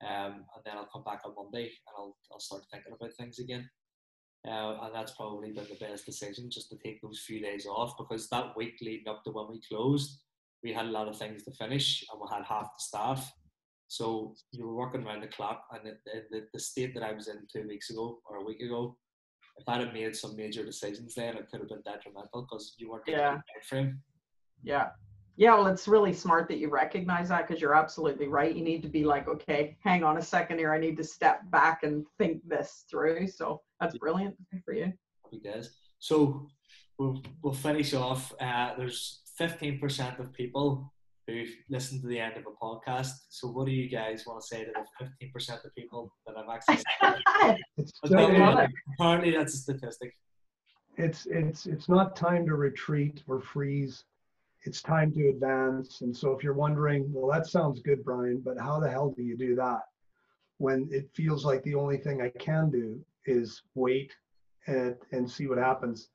Um, 0.05 0.45
and 0.55 0.63
then 0.65 0.77
I'll 0.77 0.89
come 0.91 1.03
back 1.03 1.21
on 1.25 1.33
Monday 1.35 1.63
and 1.65 1.93
I'll 1.97 2.15
I'll 2.31 2.39
start 2.39 2.63
thinking 2.71 2.93
about 2.93 3.13
things 3.13 3.39
again. 3.39 3.67
Uh, 4.47 4.77
and 4.83 4.93
that's 4.95 5.13
probably 5.13 5.51
been 5.51 5.65
the 5.67 5.85
best 5.85 6.05
decision, 6.05 6.49
just 6.49 6.69
to 6.69 6.77
take 6.77 7.01
those 7.01 7.19
few 7.25 7.41
days 7.41 7.65
off 7.65 7.97
because 7.97 8.29
that 8.29 8.55
week 8.55 8.75
leading 8.81 9.07
up 9.07 9.23
to 9.23 9.31
when 9.31 9.47
we 9.49 9.59
closed, 9.67 10.21
we 10.63 10.71
had 10.71 10.85
a 10.85 10.91
lot 10.91 11.07
of 11.07 11.17
things 11.17 11.43
to 11.43 11.51
finish 11.51 12.05
and 12.11 12.21
we 12.21 12.27
had 12.33 12.45
half 12.45 12.65
the 12.65 12.83
staff. 12.83 13.31
So 13.89 14.35
you 14.51 14.65
were 14.67 14.75
working 14.75 15.03
around 15.05 15.21
the 15.21 15.27
clock, 15.27 15.63
and 15.71 15.81
the, 15.85 16.21
the, 16.29 16.41
the 16.53 16.59
state 16.59 16.93
that 16.93 17.03
I 17.03 17.13
was 17.13 17.27
in 17.29 17.47
two 17.51 17.67
weeks 17.67 17.89
ago 17.89 18.19
or 18.29 18.37
a 18.37 18.43
week 18.43 18.61
ago, 18.61 18.97
if 19.57 19.67
I'd 19.67 19.81
have 19.81 19.93
made 19.93 20.15
some 20.15 20.35
major 20.35 20.63
decisions 20.63 21.15
then, 21.15 21.37
it 21.37 21.47
could 21.49 21.61
have 21.61 21.69
been 21.69 21.81
detrimental 21.85 22.43
because 22.43 22.75
you 22.77 22.91
weren't 22.91 23.07
in 23.07 23.13
Yeah. 23.13 23.29
time 23.31 23.41
frame. 23.67 24.01
Yeah. 24.61 24.89
Yeah, 25.39 25.53
well, 25.53 25.67
it's 25.67 25.87
really 25.87 26.13
smart 26.13 26.47
that 26.47 26.57
you 26.57 26.67
recognize 26.67 27.29
that 27.29 27.47
because 27.47 27.61
you're 27.61 27.75
absolutely 27.75 28.27
right. 28.27 28.55
You 28.55 28.63
need 28.63 28.81
to 28.81 28.87
be 28.89 29.03
like, 29.05 29.27
okay, 29.27 29.77
hang 29.83 30.03
on 30.03 30.17
a 30.17 30.21
second 30.21 30.57
here. 30.57 30.73
I 30.73 30.79
need 30.79 30.97
to 30.97 31.03
step 31.03 31.41
back 31.51 31.83
and 31.83 32.05
think 32.17 32.41
this 32.49 32.85
through. 32.89 33.27
So 33.27 33.61
that's 33.79 33.95
brilliant 33.99 34.35
Good 34.51 34.63
for 34.65 34.73
you. 34.73 34.91
Happy 35.23 35.39
days. 35.43 35.69
So 35.99 36.47
we'll, 36.97 37.21
we'll 37.43 37.53
finish 37.53 37.93
off. 37.93 38.33
Uh, 38.41 38.71
there's 38.79 39.21
15% 39.39 40.17
of 40.19 40.33
people 40.33 40.91
who 41.27 41.43
listen 41.69 42.01
to 42.01 42.07
the 42.07 42.19
end 42.19 42.35
of 42.37 42.43
a 42.47 42.65
podcast. 42.65 43.11
So 43.29 43.47
what 43.49 43.67
do 43.67 43.71
you 43.71 43.89
guys 43.89 44.23
want 44.25 44.41
to 44.41 44.47
say 44.47 44.65
to 44.65 44.71
the 44.99 45.05
15% 45.27 45.65
of 45.65 45.75
people 45.75 46.11
that 46.25 46.35
have 46.35 46.49
access? 46.49 46.83
I'll 47.03 47.55
still- 47.85 48.09
tell 48.09 48.31
you, 48.31 48.39
love 48.39 48.59
it. 48.59 48.71
apparently 48.95 49.31
that's 49.37 49.53
a 49.53 49.57
statistic. 49.57 50.15
it's 50.97 51.27
it's 51.27 51.67
it's 51.67 51.87
not 51.87 52.15
time 52.15 52.43
to 52.47 52.55
retreat 52.55 53.21
or 53.27 53.39
freeze 53.39 54.03
it's 54.67 54.81
time 54.81 55.13
to 55.13 55.29
advance. 55.29 56.01
And 56.01 56.15
so 56.15 56.33
if 56.33 56.43
you're 56.43 56.53
wondering 56.53 57.11
well 57.11 57.31
that 57.31 57.47
sounds 57.47 57.79
good 57.81 58.03
brian 58.03 58.41
but 58.43 58.59
how 58.59 58.79
the 58.79 58.89
hell 58.89 59.13
do 59.15 59.23
you 59.23 59.37
do 59.37 59.55
that 59.55 59.83
when 60.57 60.87
it 60.91 61.09
feels 61.13 61.45
like 61.45 61.63
the 61.63 61.75
only 61.75 61.97
thing 61.97 62.21
i 62.21 62.29
can 62.37 62.69
do 62.69 62.99
is 63.25 63.61
wait 63.75 64.11
and 64.67 64.95
and 65.11 65.29
see 65.29 65.47
what 65.47 65.57
happens? 65.57 66.09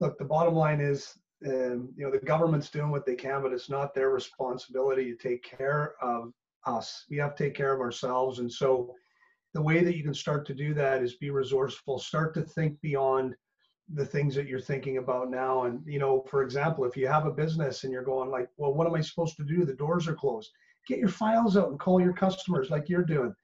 Look 0.00 0.18
the 0.18 0.24
bottom 0.24 0.54
line 0.54 0.80
is 0.80 1.18
um, 1.46 1.90
you 1.96 2.04
know 2.04 2.10
the 2.10 2.18
government's 2.18 2.70
doing 2.70 2.90
what 2.90 3.06
they 3.06 3.14
can 3.14 3.42
but 3.42 3.52
it's 3.52 3.70
not 3.70 3.94
their 3.94 4.10
responsibility 4.10 5.12
to 5.12 5.16
take 5.16 5.42
care 5.42 5.94
of 6.00 6.32
us. 6.66 7.04
We 7.10 7.18
have 7.18 7.36
to 7.36 7.44
take 7.44 7.54
care 7.54 7.72
of 7.74 7.80
ourselves. 7.80 8.38
And 8.38 8.50
so 8.50 8.94
the 9.54 9.62
way 9.62 9.82
that 9.84 9.96
you 9.96 10.02
can 10.02 10.14
start 10.14 10.46
to 10.46 10.54
do 10.54 10.74
that 10.74 11.02
is 11.02 11.16
be 11.16 11.30
resourceful. 11.30 11.98
Start 11.98 12.34
to 12.34 12.42
think 12.42 12.80
beyond 12.80 13.34
the 13.94 14.04
things 14.04 14.34
that 14.34 14.46
you're 14.46 14.60
thinking 14.60 14.98
about 14.98 15.30
now. 15.30 15.64
And 15.64 15.82
you 15.86 15.98
know 15.98 16.24
for 16.28 16.42
example 16.42 16.84
if 16.84 16.96
you 16.96 17.06
have 17.06 17.26
a 17.26 17.32
business 17.32 17.84
and 17.84 17.92
you're 17.92 18.02
going 18.02 18.30
like 18.30 18.48
well 18.56 18.72
what 18.72 18.86
am 18.86 18.94
i 18.94 19.00
supposed 19.00 19.36
to 19.36 19.44
do? 19.44 19.64
The 19.64 19.74
doors 19.74 20.06
are 20.08 20.14
closed. 20.14 20.50
Get 20.86 20.98
your 20.98 21.08
files 21.08 21.56
out 21.56 21.70
and 21.70 21.78
call 21.78 22.00
your 22.00 22.12
customers 22.12 22.70
like 22.70 22.88
you're 22.88 23.04
doing. 23.04 23.34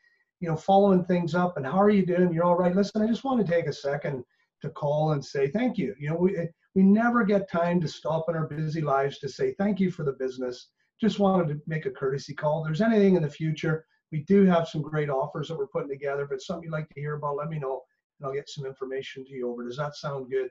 You 0.40 0.48
know 0.48 0.56
following 0.56 1.04
things 1.04 1.34
up 1.34 1.56
and 1.56 1.66
how 1.66 1.80
are 1.80 1.90
you 1.90 2.04
doing? 2.04 2.32
You're 2.32 2.44
all 2.44 2.56
right. 2.56 2.74
Listen 2.74 3.02
i 3.02 3.06
just 3.06 3.24
want 3.24 3.44
to 3.44 3.52
take 3.52 3.66
a 3.66 3.72
second 3.72 4.24
to 4.62 4.70
call 4.70 5.12
and 5.12 5.24
say 5.24 5.48
thank 5.48 5.78
you. 5.78 5.94
You 5.98 6.10
know 6.10 6.16
we 6.16 6.48
we 6.74 6.82
never 6.82 7.24
get 7.24 7.50
time 7.50 7.80
to 7.80 7.88
stop 7.88 8.26
in 8.28 8.34
our 8.34 8.46
busy 8.46 8.80
lives 8.80 9.18
to 9.18 9.28
say 9.28 9.54
thank 9.54 9.80
you 9.80 9.90
for 9.90 10.04
the 10.04 10.12
business. 10.12 10.68
Just 11.00 11.18
wanted 11.18 11.48
to 11.48 11.60
make 11.66 11.86
a 11.86 11.90
courtesy 11.90 12.34
call. 12.34 12.60
If 12.60 12.66
there's 12.66 12.80
anything 12.80 13.16
in 13.16 13.22
the 13.22 13.30
future 13.30 13.86
we 14.14 14.20
do 14.28 14.44
have 14.44 14.68
some 14.68 14.80
great 14.80 15.10
offers 15.10 15.48
that 15.48 15.58
we're 15.58 15.66
putting 15.66 15.88
together 15.88 16.28
it's 16.30 16.46
something 16.46 16.64
you'd 16.64 16.72
like 16.72 16.88
to 16.88 17.00
hear 17.00 17.14
about 17.14 17.36
let 17.36 17.48
me 17.48 17.58
know 17.58 17.82
and 18.18 18.26
I'll 18.26 18.34
get 18.34 18.48
some 18.48 18.66
information 18.66 19.24
to 19.24 19.32
you 19.32 19.50
over. 19.50 19.64
Does 19.64 19.76
that 19.76 19.96
sound 19.96 20.30
good? 20.30 20.48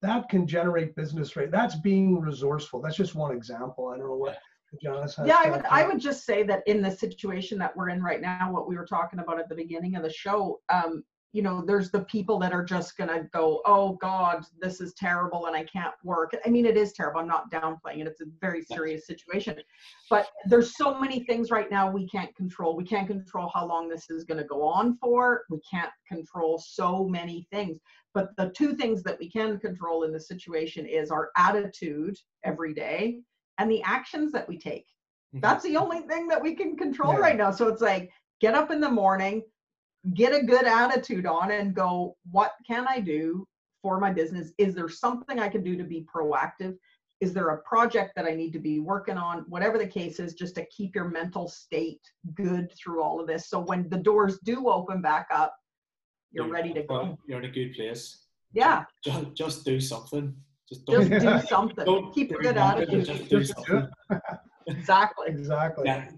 That 0.00 0.28
can 0.28 0.46
generate 0.46 0.94
business 0.94 1.34
rate. 1.34 1.50
That's 1.50 1.76
being 1.76 2.20
resourceful. 2.20 2.80
That's 2.80 2.96
just 2.96 3.14
one 3.14 3.34
example. 3.34 3.88
I 3.88 3.98
don't 3.98 4.08
know 4.08 4.16
what 4.16 4.38
Janice 4.82 5.16
has. 5.16 5.26
yeah, 5.26 5.38
I 5.42 5.50
would 5.50 5.64
I 5.64 5.86
would 5.86 5.98
just 5.98 6.24
say 6.24 6.42
that 6.44 6.62
in 6.66 6.82
the 6.82 6.90
situation 6.90 7.58
that 7.58 7.76
we're 7.76 7.88
in 7.88 8.02
right 8.02 8.20
now, 8.20 8.52
what 8.52 8.68
we 8.68 8.76
were 8.76 8.86
talking 8.86 9.18
about 9.18 9.40
at 9.40 9.48
the 9.48 9.54
beginning 9.54 9.96
of 9.96 10.02
the 10.02 10.12
show, 10.12 10.60
um, 10.72 11.02
you 11.32 11.42
know, 11.42 11.62
there's 11.64 11.90
the 11.90 12.00
people 12.00 12.38
that 12.38 12.52
are 12.52 12.64
just 12.64 12.96
gonna 12.96 13.24
go, 13.34 13.60
oh 13.66 13.92
God, 14.00 14.44
this 14.60 14.80
is 14.80 14.94
terrible 14.94 15.46
and 15.46 15.54
I 15.54 15.64
can't 15.64 15.94
work. 16.02 16.34
I 16.44 16.48
mean, 16.48 16.64
it 16.64 16.76
is 16.76 16.92
terrible. 16.94 17.20
I'm 17.20 17.28
not 17.28 17.50
downplaying 17.50 18.00
it. 18.00 18.06
It's 18.06 18.22
a 18.22 18.26
very 18.40 18.62
serious 18.62 19.06
situation. 19.06 19.56
But 20.08 20.28
there's 20.46 20.74
so 20.76 20.98
many 20.98 21.20
things 21.24 21.50
right 21.50 21.70
now 21.70 21.90
we 21.90 22.08
can't 22.08 22.34
control. 22.34 22.76
We 22.76 22.84
can't 22.84 23.06
control 23.06 23.50
how 23.54 23.66
long 23.66 23.88
this 23.88 24.08
is 24.08 24.24
gonna 24.24 24.44
go 24.44 24.62
on 24.62 24.96
for. 24.96 25.42
We 25.50 25.60
can't 25.70 25.90
control 26.06 26.58
so 26.58 27.04
many 27.06 27.46
things. 27.52 27.78
But 28.14 28.34
the 28.38 28.50
two 28.56 28.74
things 28.74 29.02
that 29.02 29.18
we 29.18 29.30
can 29.30 29.58
control 29.58 30.04
in 30.04 30.12
the 30.12 30.20
situation 30.20 30.86
is 30.86 31.10
our 31.10 31.30
attitude 31.36 32.16
every 32.42 32.72
day 32.72 33.20
and 33.58 33.70
the 33.70 33.82
actions 33.82 34.32
that 34.32 34.48
we 34.48 34.58
take. 34.58 34.86
Mm-hmm. 35.34 35.40
That's 35.40 35.62
the 35.62 35.76
only 35.76 36.00
thing 36.00 36.26
that 36.28 36.42
we 36.42 36.54
can 36.54 36.74
control 36.74 37.12
Yeah. 37.12 37.18
right 37.18 37.36
now. 37.36 37.50
So 37.50 37.68
it's 37.68 37.82
like 37.82 38.10
get 38.40 38.54
up 38.54 38.70
in 38.70 38.80
the 38.80 38.90
morning, 38.90 39.42
get 40.14 40.34
a 40.34 40.44
good 40.44 40.64
attitude 40.64 41.26
on 41.26 41.50
and 41.50 41.74
go, 41.74 42.16
what 42.30 42.52
can 42.66 42.86
I 42.88 43.00
do 43.00 43.46
for 43.82 43.98
my 44.00 44.12
business? 44.12 44.52
Is 44.58 44.74
there 44.74 44.88
something 44.88 45.38
I 45.38 45.48
can 45.48 45.62
do 45.62 45.76
to 45.76 45.84
be 45.84 46.06
proactive? 46.12 46.76
Is 47.20 47.34
there 47.34 47.48
a 47.48 47.62
project 47.62 48.12
that 48.14 48.26
I 48.26 48.34
need 48.34 48.52
to 48.52 48.60
be 48.60 48.78
working 48.78 49.16
on? 49.16 49.44
Whatever 49.48 49.76
the 49.76 49.86
case 49.86 50.20
is, 50.20 50.34
just 50.34 50.54
to 50.54 50.64
keep 50.66 50.94
your 50.94 51.08
mental 51.08 51.48
state 51.48 52.00
good 52.34 52.72
through 52.72 53.02
all 53.02 53.20
of 53.20 53.26
this. 53.26 53.48
So 53.48 53.58
when 53.58 53.88
the 53.88 53.98
doors 53.98 54.38
do 54.44 54.68
open 54.68 55.02
back 55.02 55.26
up, 55.32 55.54
you're 56.30 56.48
ready 56.48 56.72
to 56.74 56.82
go. 56.82 57.18
You're 57.26 57.40
in 57.40 57.46
a 57.46 57.50
good 57.52 57.74
place. 57.74 58.24
Yeah, 58.52 58.84
Just, 59.04 59.34
just 59.34 59.64
do 59.64 59.80
something. 59.80 60.34
Just 60.68 60.86
just 60.86 61.10
don't. 61.10 61.40
do 61.40 61.46
something. 61.48 61.84
don't 61.84 62.14
Keep 62.14 62.32
a 62.32 62.34
good 62.34 62.56
attitude. 62.56 63.04
Just 63.04 63.28
do 63.28 63.44
something. 63.44 63.88
Exactly. 64.68 65.26
Exactly. 65.28 65.84
Yeah, 65.86 66.08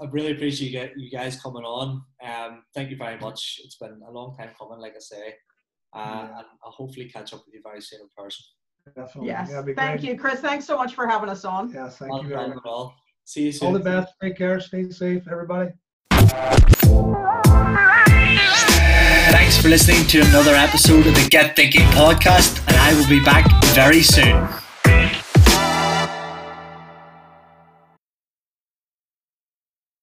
I 0.00 0.04
really 0.10 0.32
appreciate 0.32 0.66
you, 0.70 0.72
get, 0.72 0.92
you 0.98 1.10
guys 1.10 1.40
coming 1.40 1.64
on. 1.64 2.02
Um, 2.22 2.62
thank 2.74 2.90
you 2.90 2.96
very 2.96 3.18
much. 3.18 3.60
It's 3.64 3.76
been 3.76 4.00
a 4.06 4.10
long 4.10 4.36
time 4.36 4.50
coming, 4.58 4.78
like 4.78 4.94
I 4.96 5.00
say. 5.00 5.34
Uh, 5.92 5.98
Yeah. 5.98 6.20
And 6.38 6.46
I'll 6.64 6.70
hopefully 6.72 7.08
catch 7.08 7.32
up 7.32 7.42
with 7.46 7.54
you 7.54 7.60
very 7.62 7.80
soon 7.80 8.00
in 8.02 8.08
person. 8.16 8.44
Definitely. 8.94 9.28
Yes. 9.30 9.48
Yeah, 9.50 9.62
Thank 9.74 10.00
great. 10.00 10.02
you, 10.04 10.18
Chris. 10.18 10.40
Thanks 10.40 10.64
so 10.66 10.76
much 10.76 10.94
for 10.94 11.06
having 11.08 11.28
us 11.28 11.44
on. 11.44 11.72
Yes, 11.72 11.96
thank 11.98 12.12
Not 12.12 12.22
you 12.22 12.28
very 12.28 12.48
much. 12.48 12.58
all. 12.64 12.94
See 13.24 13.44
you 13.46 13.52
soon. 13.52 13.66
All 13.68 13.72
the 13.72 13.80
best. 13.80 14.12
Take 14.22 14.36
care. 14.38 14.60
Stay 14.60 14.88
safe, 14.90 15.24
everybody. 15.30 15.70
Thanks 19.32 19.56
for 19.60 19.68
listening 19.68 20.06
to 20.08 20.20
another 20.20 20.54
episode 20.54 21.06
of 21.06 21.14
the 21.14 21.26
Get 21.30 21.56
Thinking 21.56 21.82
podcast, 21.92 22.58
and 22.68 22.76
I 22.76 22.94
will 22.94 23.08
be 23.08 23.24
back 23.24 23.46
very 23.74 24.02
soon. 24.02 24.46